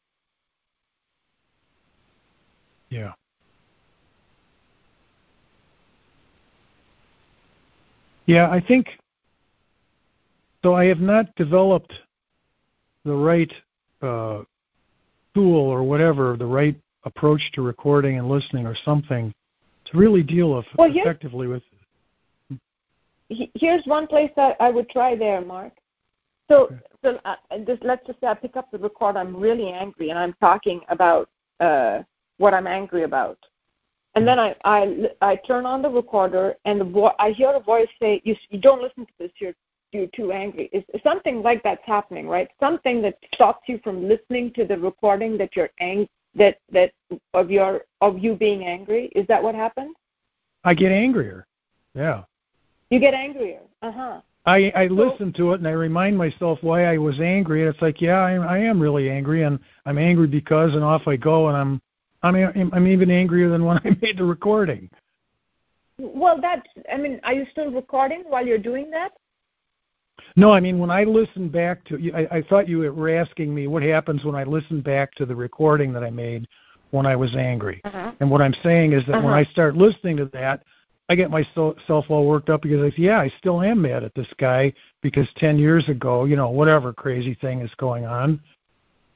Yeah. 2.91 3.13
Yeah, 8.27 8.51
I 8.51 8.61
think 8.61 8.89
so. 10.63 10.75
I 10.75 10.85
have 10.87 11.01
not 11.01 11.35
developed 11.37 11.95
the 13.05 13.15
right 13.15 13.53
uh, 14.03 14.43
tool 15.35 15.59
or 15.59 15.83
whatever, 15.83 16.37
the 16.37 16.47
right 16.47 16.77
approach 17.05 17.41
to 17.55 17.63
recording 17.63 18.19
and 18.19 18.29
listening 18.29 18.67
or 18.67 18.77
something 18.85 19.33
to 19.87 19.99
really 19.99 20.23
deal 20.23 20.55
with 20.55 20.67
well, 20.77 20.91
effectively 20.93 21.47
with. 21.47 21.63
Here's 23.29 23.85
one 23.87 24.07
place 24.07 24.31
that 24.37 24.57
I 24.59 24.71
would 24.71 24.89
try 24.91 25.15
there, 25.15 25.41
Mark. 25.41 25.73
So, 26.49 26.65
okay. 26.65 26.77
so 27.05 27.21
uh, 27.25 27.37
just, 27.65 27.83
let's 27.85 28.05
just 28.07 28.21
say 28.21 28.27
I 28.27 28.35
pick 28.35 28.57
up 28.57 28.71
the 28.73 28.79
record. 28.79 29.17
I'm 29.17 29.37
really 29.37 29.71
angry, 29.71 30.11
and 30.11 30.19
I'm 30.19 30.35
talking 30.41 30.81
about 30.89 31.31
uh, 31.61 32.03
what 32.39 32.55
I'm 32.55 32.67
angry 32.67 33.05
about. 33.05 33.39
And 34.15 34.27
then 34.27 34.39
I, 34.39 34.57
I, 34.65 35.09
I 35.21 35.37
turn 35.37 35.67
on 35.67 35.83
the 35.83 35.89
recorder 35.89 36.57
and 36.65 36.81
the 36.81 36.85
vo- 36.85 37.15
I 37.19 37.31
hear 37.31 37.51
a 37.53 37.61
voice 37.61 37.89
say, 38.03 38.21
you, 38.25 38.35
you 38.49 38.61
don't 38.61 38.83
listen 38.83 39.07
to 39.07 39.13
this, 39.19 39.31
you're, 39.39 39.55
you're 39.93 40.07
too 40.09 40.33
angry. 40.33 40.71
It's, 40.73 40.87
something 41.03 41.43
like 41.43 41.63
that's 41.63 41.85
happening, 41.85 42.29
right? 42.29 42.49
Something 42.59 43.03
that 43.03 43.19
stops 43.35 43.69
you 43.69 43.81
from 43.83 44.09
listening 44.09 44.53
to 44.55 44.65
the 44.65 44.79
recording 44.79 45.37
that 45.39 45.57
you're 45.57 45.71
ang- 45.81 46.09
that, 46.35 46.59
that 46.73 46.93
of 47.35 47.51
your, 47.51 47.83
of 48.01 48.19
you 48.19 48.35
being 48.35 48.65
angry. 48.65 49.07
Is 49.17 49.27
that 49.29 49.43
what 49.43 49.55
happened? 49.55 49.95
I 50.65 50.75
get 50.75 50.93
angrier. 50.93 51.47
Yeah. 51.95 52.23
You 52.91 53.01
get 53.01 53.15
angrier. 53.15 53.61
Uh 53.83 53.93
huh. 53.93 54.21
I 54.47 54.73
I 54.75 54.87
listen 54.87 55.35
to 55.35 55.53
it 55.53 55.57
and 55.57 55.69
I 55.69 55.73
remind 55.73 56.17
myself 56.17 56.59
why 56.63 56.87
I 56.87 56.97
was 56.97 57.21
angry, 57.21 57.61
and 57.61 57.73
it's 57.73 57.83
like, 57.83 58.01
yeah, 58.01 58.21
I, 58.21 58.37
I 58.37 58.59
am 58.59 58.81
really 58.81 59.11
angry, 59.11 59.43
and 59.43 59.59
I'm 59.85 59.99
angry 59.99 60.27
because, 60.27 60.73
and 60.73 60.83
off 60.83 61.07
I 61.07 61.17
go, 61.17 61.49
and 61.49 61.57
I'm 61.57 61.83
I 62.23 62.31
mean, 62.31 62.71
I'm 62.73 62.87
even 62.87 63.11
angrier 63.11 63.49
than 63.49 63.65
when 63.65 63.79
I 63.85 63.97
made 64.01 64.19
the 64.19 64.25
recording. 64.25 64.91
Well, 65.99 66.41
that's. 66.41 66.67
I 66.93 66.97
mean, 66.97 67.21
are 67.25 67.35
you 67.35 67.47
still 67.51 67.71
recording 67.71 68.25
while 68.27 68.47
you're 68.47 68.59
doing 68.59 68.91
that? 68.91 69.13
No, 70.37 70.53
I 70.53 70.61
mean 70.61 70.79
when 70.79 70.91
I 70.91 71.05
listen 71.05 71.49
back 71.49 71.85
to. 71.87 72.13
I, 72.15 72.39
I 72.39 72.43
thought 72.43 72.69
you 72.69 72.79
were 72.79 73.11
asking 73.11 73.55
me 73.55 73.67
what 73.67 73.83
happens 73.83 74.25
when 74.25 74.35
I 74.35 74.45
listen 74.45 74.81
back 74.81 75.15
to 75.15 75.27
the 75.27 75.35
recording 75.35 75.93
that 75.93 76.05
I 76.05 76.11
made 76.11 76.49
when 76.91 77.07
I 77.07 77.17
was 77.17 77.35
angry. 77.37 77.81
Uh-huh. 77.85 78.13
And 78.21 78.31
what 78.31 78.43
I'm 78.43 78.55
saying 78.63 78.93
is 78.93 79.05
that 79.07 79.17
uh-huh. 79.17 79.27
when 79.27 79.35
I 79.35 79.45
start 79.45 79.77
listening 79.77 80.17
to 80.19 80.27
that, 80.27 80.65
I 81.09 81.15
get 81.15 81.31
myself 81.31 81.77
all 81.89 82.27
worked 82.27 82.51
up 82.51 82.63
because 82.63 82.83
I 82.83 82.91
say, 82.91 83.03
yeah, 83.03 83.21
I 83.21 83.33
still 83.39 83.63
am 83.63 83.83
mad 83.83 84.05
at 84.05 84.15
this 84.15 84.29
guy 84.39 84.73
because 85.03 85.29
10 85.37 85.59
years 85.59 85.89
ago, 85.89 86.25
you 86.25 86.37
know, 86.37 86.51
whatever 86.51 86.93
crazy 86.93 87.35
thing 87.41 87.61
is 87.61 87.71
going 87.79 88.07
on. 88.07 88.41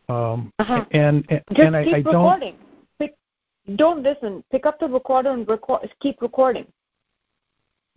Um, 0.09 0.53
uh-huh. 0.59 0.85
And 0.91 1.25
and, 1.31 1.43
Just 1.51 1.61
and 1.61 1.77
I, 1.77 1.81
I 1.81 2.03
don't. 2.03 2.07
Recording 2.07 2.57
don't 3.77 4.03
listen. 4.03 4.45
Pick 4.51 4.67
up 4.67 4.79
the 4.79 4.87
recorder 4.87 5.31
and 5.31 5.49
record, 5.49 5.89
keep 6.01 6.21
recording. 6.21 6.67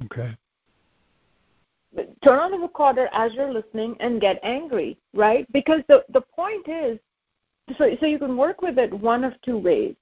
Okay. 0.05 0.35
Turn 2.23 2.39
on 2.39 2.51
the 2.51 2.57
recorder 2.57 3.09
as 3.11 3.33
you're 3.33 3.51
listening 3.51 3.95
and 3.99 4.21
get 4.21 4.39
angry, 4.43 4.97
right? 5.13 5.51
Because 5.51 5.81
the 5.87 6.03
the 6.13 6.21
point 6.21 6.67
is, 6.67 6.99
so 7.77 7.89
so 7.99 8.05
you 8.05 8.19
can 8.19 8.37
work 8.37 8.61
with 8.61 8.77
it 8.77 8.93
one 8.93 9.23
of 9.23 9.33
two 9.41 9.57
ways. 9.57 9.95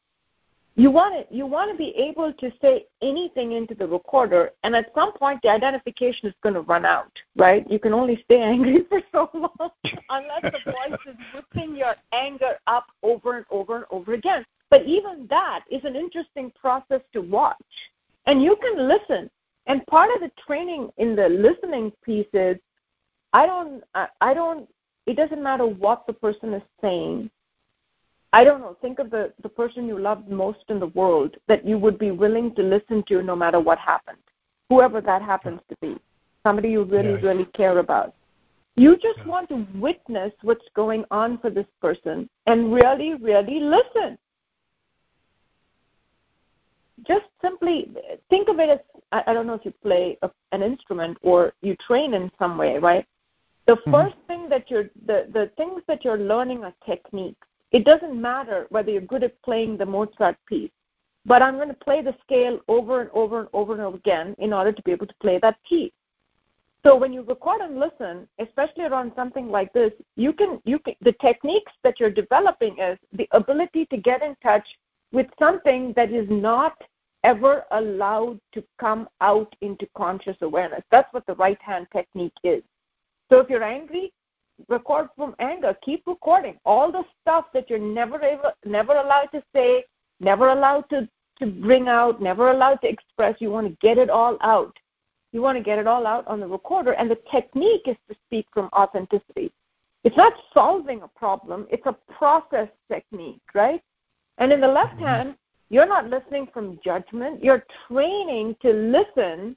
You 0.77 0.91
want 0.91 1.15
to 1.15 1.35
you 1.35 1.45
want 1.45 1.71
to 1.71 1.77
be 1.77 1.95
able 1.95 2.33
to 2.33 2.51
say 2.61 2.85
anything 3.01 3.53
into 3.53 3.73
the 3.75 3.87
recorder, 3.87 4.51
and 4.63 4.75
at 4.75 4.91
some 4.93 5.13
point 5.13 5.41
the 5.41 5.49
identification 5.49 6.27
is 6.27 6.35
going 6.43 6.55
to 6.55 6.61
run 6.61 6.85
out, 6.85 7.11
right? 7.37 7.69
You 7.71 7.79
can 7.79 7.93
only 7.93 8.21
stay 8.25 8.41
angry 8.53 8.83
for 8.89 9.01
so 9.13 9.29
long 9.33 9.71
unless 10.09 10.41
the 10.41 10.71
voice 10.71 10.99
is 11.07 11.15
whipping 11.33 11.77
your 11.77 11.95
anger 12.11 12.57
up 12.67 12.87
over 13.03 13.37
and 13.37 13.45
over 13.49 13.77
and 13.77 13.85
over 13.89 14.13
again. 14.13 14.45
But 14.69 14.85
even 14.85 15.27
that 15.29 15.63
is 15.71 15.83
an 15.85 15.95
interesting 15.95 16.51
process 16.59 17.01
to 17.13 17.21
watch. 17.21 17.55
And 18.25 18.41
you 18.41 18.57
can 18.57 18.87
listen. 18.87 19.29
And 19.67 19.85
part 19.87 20.09
of 20.13 20.21
the 20.21 20.31
training 20.45 20.89
in 20.97 21.15
the 21.15 21.29
listening 21.29 21.91
piece 22.03 22.27
is 22.33 22.57
I 23.33 23.45
don't 23.45 23.83
I 24.21 24.33
don't 24.33 24.67
it 25.05 25.15
doesn't 25.15 25.41
matter 25.41 25.65
what 25.65 26.07
the 26.07 26.13
person 26.13 26.53
is 26.53 26.63
saying. 26.81 27.29
I 28.33 28.43
don't 28.43 28.59
know, 28.59 28.75
think 28.81 28.99
of 28.99 29.11
the, 29.11 29.31
the 29.43 29.49
person 29.49 29.87
you 29.87 29.97
love 29.97 30.27
most 30.27 30.65
in 30.67 30.79
the 30.79 30.87
world 30.87 31.37
that 31.47 31.65
you 31.65 31.77
would 31.77 31.97
be 31.97 32.11
willing 32.11 32.53
to 32.55 32.63
listen 32.63 33.03
to 33.07 33.21
no 33.21 33.35
matter 33.35 33.59
what 33.59 33.77
happened. 33.77 34.17
Whoever 34.69 34.99
that 35.01 35.21
happens 35.21 35.61
to 35.69 35.75
be. 35.81 35.97
Somebody 36.43 36.69
you 36.69 36.83
really, 36.83 37.11
yeah. 37.11 37.27
really 37.27 37.45
care 37.45 37.77
about. 37.79 38.13
You 38.75 38.97
just 38.97 39.19
yeah. 39.19 39.27
want 39.27 39.49
to 39.49 39.65
witness 39.75 40.33
what's 40.41 40.67
going 40.75 41.05
on 41.11 41.37
for 41.37 41.49
this 41.49 41.67
person 41.81 42.29
and 42.45 42.73
really, 42.73 43.13
really 43.13 43.61
listen 43.61 44.17
just 47.03 47.25
simply 47.41 47.91
think 48.29 48.47
of 48.49 48.59
it 48.59 48.69
as 48.69 48.79
I, 49.11 49.33
don't 49.33 49.47
know 49.47 49.53
if 49.53 49.65
you 49.65 49.73
play 49.83 50.17
a, 50.21 50.31
an 50.51 50.61
instrument 50.61 51.17
or 51.21 51.53
you 51.61 51.75
train 51.75 52.13
in 52.13 52.31
some 52.39 52.57
way, 52.57 52.77
right? 52.77 53.05
The 53.67 53.77
1st 53.87 53.91
mm-hmm. 53.91 54.27
thing 54.27 54.49
that 54.49 54.69
you're 54.69 54.89
the 55.05 55.27
the 55.33 55.51
things 55.57 55.81
that 55.87 56.05
you're 56.05 56.19
learning 56.19 56.63
are 56.63 56.73
techniques. 56.85 57.47
It 57.71 57.83
doesn't 57.83 58.19
matter 58.19 58.67
whether 58.69 58.91
you're 58.91 59.01
good 59.01 59.23
at 59.23 59.41
playing 59.41 59.77
the 59.77 59.85
Mozart 59.85 60.37
piece, 60.47 60.71
but 61.25 61.41
I'm 61.41 61.55
going 61.55 61.69
to 61.69 61.73
play 61.73 62.01
the 62.01 62.15
scale 62.21 62.59
over 62.67 63.01
and 63.01 63.09
over 63.11 63.39
and 63.39 63.49
over 63.53 63.73
and 63.73 63.81
over 63.81 63.97
again 63.97 64.35
in 64.37 64.53
order 64.53 64.71
to 64.71 64.81
be 64.83 64.91
able 64.91 65.07
to 65.07 65.15
play 65.19 65.39
that 65.41 65.57
piece. 65.67 65.91
So 66.85 66.95
when 66.95 67.11
you 67.11 67.23
record 67.23 67.61
and 67.61 67.79
listen, 67.79 68.27
especially 68.37 68.83
around 68.83 69.11
something 69.15 69.49
like 69.49 69.73
this, 69.73 69.91
you 70.15 70.31
can 70.31 70.61
you 70.65 70.77
can 70.77 70.93
the 71.01 71.13
techniques 71.13 71.71
that 71.83 71.99
you're 71.99 72.11
developing 72.11 72.77
is 72.77 72.99
the 73.13 73.27
ability 73.31 73.87
to 73.87 73.97
get 73.97 74.21
in 74.21 74.35
touch 74.43 74.67
with 75.15 75.27
something 75.39 75.93
that 75.95 76.11
is 76.11 76.27
not 76.29 76.75
ever 77.23 77.63
allowed 77.71 78.37
to 78.51 78.61
come 78.77 79.07
out 79.21 79.55
into 79.61 79.87
conscious 79.95 80.35
awareness. 80.41 80.83
That's 80.91 81.11
what 81.13 81.25
the 81.25 81.35
right 81.35 81.59
hand 81.61 81.87
technique 81.93 82.37
is. 82.43 82.61
So 83.29 83.39
if 83.39 83.49
you're 83.49 83.63
angry, 83.63 84.11
record 84.67 85.07
from 85.15 85.33
anger. 85.39 85.73
Keep 85.81 86.03
recording. 86.05 86.57
All 86.65 86.91
the 86.91 87.03
stuff 87.21 87.45
that 87.53 87.69
you're 87.69 87.79
never 87.79 88.21
ever 88.21 88.51
never 88.65 88.93
allowed 88.93 89.27
to 89.27 89.41
say, 89.55 89.85
never 90.19 90.49
allowed 90.49 90.89
to, 90.89 91.07
to 91.39 91.45
bring 91.47 91.87
out, 91.87 92.21
never 92.21 92.51
allowed 92.51 92.81
to 92.81 92.89
express, 92.89 93.35
you 93.39 93.49
want 93.49 93.67
to 93.67 93.77
get 93.81 93.97
it 93.97 94.09
all 94.09 94.37
out. 94.41 94.77
You 95.31 95.41
want 95.41 95.57
to 95.57 95.63
get 95.63 95.79
it 95.79 95.87
all 95.87 96.05
out 96.05 96.27
on 96.27 96.41
the 96.41 96.47
recorder, 96.47 96.91
and 96.91 97.09
the 97.09 97.19
technique 97.31 97.87
is 97.87 97.97
to 98.09 98.15
speak 98.27 98.47
from 98.53 98.69
authenticity. 98.73 99.51
It's 100.03 100.17
not 100.17 100.33
solving 100.53 101.01
a 101.01 101.07
problem, 101.07 101.67
it's 101.71 101.85
a 101.85 101.97
process 102.13 102.69
technique, 102.91 103.41
right? 103.53 103.81
And 104.37 104.51
in 104.51 104.61
the 104.61 104.67
left 104.67 104.95
mm-hmm. 104.95 105.05
hand, 105.05 105.35
you're 105.69 105.87
not 105.87 106.09
listening 106.09 106.47
from 106.53 106.79
judgment, 106.83 107.43
you're 107.43 107.65
training 107.87 108.55
to 108.61 108.71
listen 108.71 109.55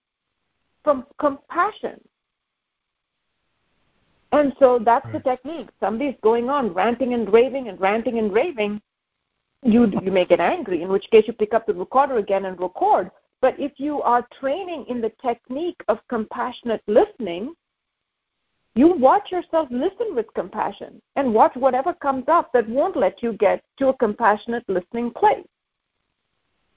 from 0.83 1.05
compassion. 1.18 2.01
And 4.33 4.55
so 4.59 4.79
that's 4.79 5.05
right. 5.07 5.14
the 5.14 5.20
technique. 5.20 5.68
Somebody's 5.81 6.16
going 6.22 6.51
on 6.51 6.72
ranting 6.72 7.14
and 7.14 7.33
raving 7.33 7.68
and 7.68 7.81
ranting 7.81 8.18
and 8.18 8.33
raving. 8.33 8.81
You 9.62 9.91
you 10.03 10.12
may 10.12 10.24
get 10.24 10.41
angry, 10.41 10.83
in 10.83 10.89
which 10.89 11.07
case 11.11 11.24
you 11.26 11.33
pick 11.33 11.53
up 11.53 11.66
the 11.66 11.74
recorder 11.74 12.18
again 12.18 12.45
and 12.45 12.59
record. 12.61 13.11
But 13.41 13.59
if 13.59 13.72
you 13.76 14.03
are 14.03 14.26
training 14.41 14.87
in 14.89 15.01
the 15.01 15.12
technique 15.22 15.81
of 15.89 15.99
compassionate 16.09 16.83
listening, 16.87 17.55
you 18.79 18.95
watch 18.95 19.33
yourself 19.33 19.66
listen 19.72 20.14
with 20.14 20.33
compassion 20.35 21.03
and 21.16 21.35
watch 21.35 21.57
whatever 21.57 21.93
comes 21.93 22.26
up 22.29 22.53
that 22.53 22.68
won't 22.68 22.97
let 22.97 23.24
you 23.24 23.33
get 23.33 23.64
to 23.76 23.89
a 23.89 23.95
compassionate 23.95 24.62
listening 24.68 25.11
place. 25.11 25.49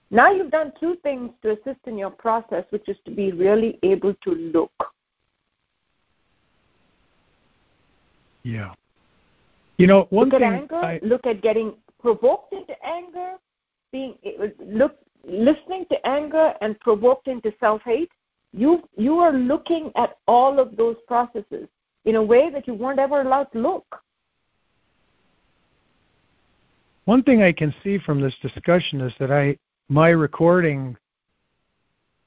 Now 0.10 0.32
you've 0.32 0.49
done 0.49 0.74
two 0.80 0.97
things 1.04 1.30
to 1.43 1.52
assist 1.52 1.82
in 1.86 1.99
your 1.99 2.10
process, 2.10 2.66
which 2.72 2.89
is 2.89 2.97
to 3.06 3.12
be 3.12 3.32
really 3.32 3.78
able 3.84 4.16
to 4.16 4.32
look. 4.32 4.74
Yeah. 8.41 8.74
You 9.78 9.86
know, 9.86 10.08
one 10.10 10.30
look 10.30 10.39
thing 10.39 10.54
at 10.54 10.62
anger, 10.62 10.76
I... 10.78 10.99
look 11.04 11.28
at 11.28 11.43
getting 11.43 11.76
provoked 11.99 12.52
into 12.52 12.74
anger, 12.84 13.34
being 13.91 14.16
look 14.60 14.97
listening 15.24 15.86
to 15.91 16.08
anger 16.08 16.56
and 16.62 16.80
provoked 16.80 17.28
into 17.28 17.54
self-hate. 17.60 18.12
You 18.54 18.82
you 18.97 19.20
are 19.20 19.34
looking 19.34 19.91
at 19.95 20.18
all 20.28 20.60
of 20.60 20.76
those 20.78 20.95
processes 21.08 21.68
in 22.06 22.16
a 22.16 22.24
way 22.24 22.49
that 22.49 22.68
you 22.68 22.74
weren't 22.74 22.99
ever 22.99 23.22
allowed 23.22 23.52
to 23.54 23.60
look. 23.60 24.02
One 27.06 27.24
thing 27.24 27.41
I 27.41 27.52
can 27.52 27.74
see 27.84 27.97
from 27.97 28.22
this 28.22 28.36
discussion 28.41 29.02
is 29.02 29.14
that 29.20 29.32
I 29.32 29.58
my 29.89 30.10
recording 30.10 30.95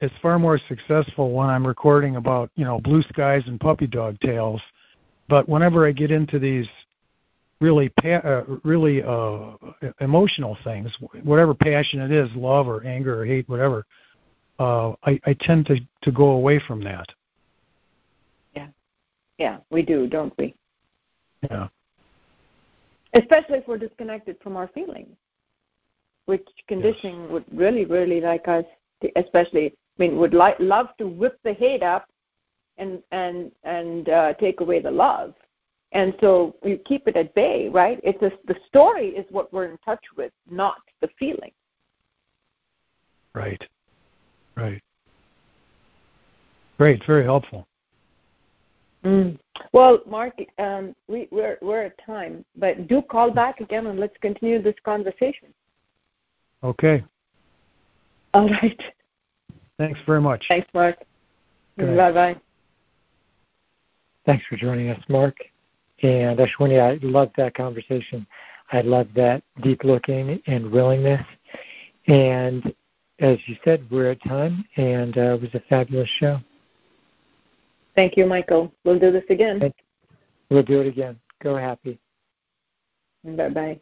is 0.01 0.11
far 0.21 0.39
more 0.39 0.59
successful 0.69 1.33
when 1.33 1.49
I'm 1.49 1.67
recording 1.67 2.17
about 2.17 2.51
you 2.57 2.65
know 2.65 2.81
blue 2.81 3.03
skies 3.03 3.43
and 3.47 3.59
puppy 3.59 3.87
dog 3.87 4.19
tails, 4.21 4.61
but 5.29 5.49
whenever 5.49 5.87
I 5.87 5.93
get 5.93 6.11
into 6.11 6.39
these 6.39 6.69
really 7.61 7.89
pa- 7.89 8.23
uh, 8.25 8.45
really 8.65 9.03
uh, 9.03 9.53
emotional 10.01 10.59
things, 10.65 10.91
whatever 11.23 11.55
passion 11.55 12.01
it 12.01 12.11
is, 12.11 12.29
love 12.35 12.67
or 12.69 12.85
anger 12.85 13.23
or 13.23 13.25
hate, 13.25 13.49
whatever, 13.49 13.87
uh, 14.59 14.91
I, 15.05 15.21
I 15.25 15.37
tend 15.41 15.67
to 15.67 15.77
to 16.03 16.13
go 16.13 16.31
away 16.31 16.61
from 16.67 16.83
that. 16.83 17.07
Yeah, 19.39 19.59
we 19.71 19.83
do, 19.83 20.07
don't 20.07 20.33
we? 20.39 20.55
Yeah. 21.51 21.69
Especially 23.15 23.59
if 23.59 23.69
we're 23.69 23.79
disconnected 23.79 24.37
from 24.43 24.57
our 24.57 24.69
feelings, 24.69 25.15
which 26.27 26.47
conditioning 26.69 27.23
yes. 27.23 27.31
would 27.31 27.45
really, 27.53 27.85
really 27.85 28.21
like 28.21 28.49
us, 28.49 28.65
to, 29.03 29.11
especially. 29.17 29.67
I 29.67 30.03
mean, 30.03 30.17
would 30.19 30.35
like 30.35 30.57
love 30.59 30.89
to 30.99 31.07
whip 31.07 31.39
the 31.45 31.53
hate 31.53 31.85
up, 31.85 32.09
and 32.79 33.01
and 33.13 33.53
and 33.63 34.09
uh, 34.09 34.35
take 34.35 34.61
away 34.61 34.81
the 34.81 34.91
love 34.91 35.35
and 35.95 36.13
so 36.21 36.57
you 36.65 36.77
keep 36.79 37.07
it 37.07 37.17
at 37.17 37.35
bay, 37.35 37.69
right? 37.69 38.01
It's 38.03 38.21
a, 38.21 38.33
the 38.47 38.57
story 38.67 39.11
is 39.11 39.25
what 39.31 39.53
we're 39.53 39.67
in 39.67 39.79
touch 39.79 40.05
with, 40.17 40.33
not 40.51 40.79
the 41.01 41.09
feeling. 41.19 41.53
Right. 43.33 43.63
Right. 44.57 44.83
Great. 46.79 47.05
Very 47.07 47.23
helpful. 47.23 47.67
Mm. 49.05 49.39
Well, 49.73 50.01
Mark, 50.07 50.39
um, 50.59 50.95
we, 51.09 51.29
we're 51.31 51.59
we're 51.61 51.83
at 51.83 51.99
time, 52.05 52.45
but 52.57 52.89
do 52.89 53.03
call 53.03 53.31
back 53.31 53.61
again 53.61 53.87
and 53.87 54.01
let's 54.01 54.17
continue 54.21 54.63
this 54.63 54.75
conversation. 54.85 55.49
Okay. 56.63 57.05
All 58.33 58.49
right. 58.49 58.83
Thanks 59.79 60.01
very 60.07 60.21
much. 60.21 60.45
Thanks, 60.49 60.69
Mark. 60.73 60.97
Bye 61.77 62.13
bye. 62.13 62.37
Thanks 64.25 64.45
for 64.49 64.57
joining 64.57 64.89
us, 64.89 65.03
Mark. 65.09 65.37
And 66.03 66.39
Ashwini, 66.39 66.81
I 66.81 66.99
loved 67.03 67.33
that 67.37 67.55
conversation. 67.55 68.27
I 68.73 68.81
loved 68.81 69.15
that 69.17 69.43
deep 69.63 69.85
looking 69.85 70.41
and 70.47 70.71
willingness. 70.71 71.25
And 72.07 72.75
as 73.21 73.39
you 73.47 73.57
said, 73.65 73.87
we're 73.91 74.11
at 74.11 74.23
time, 74.25 74.65
and 74.77 75.17
uh, 75.17 75.35
it 75.35 75.41
was 75.43 75.51
a 75.55 75.61
fabulous 75.69 76.09
show. 76.19 76.39
Thank 77.95 78.17
you, 78.17 78.27
Michael. 78.27 78.73
We'll 78.85 78.99
do 78.99 79.13
this 79.13 79.25
again. 79.31 79.73
We'll 80.51 80.63
do 80.63 80.81
it 80.81 80.89
again. 80.89 81.19
Go 81.43 81.57
happy. 81.57 81.99
Bye 83.25 83.49
bye. 83.49 83.81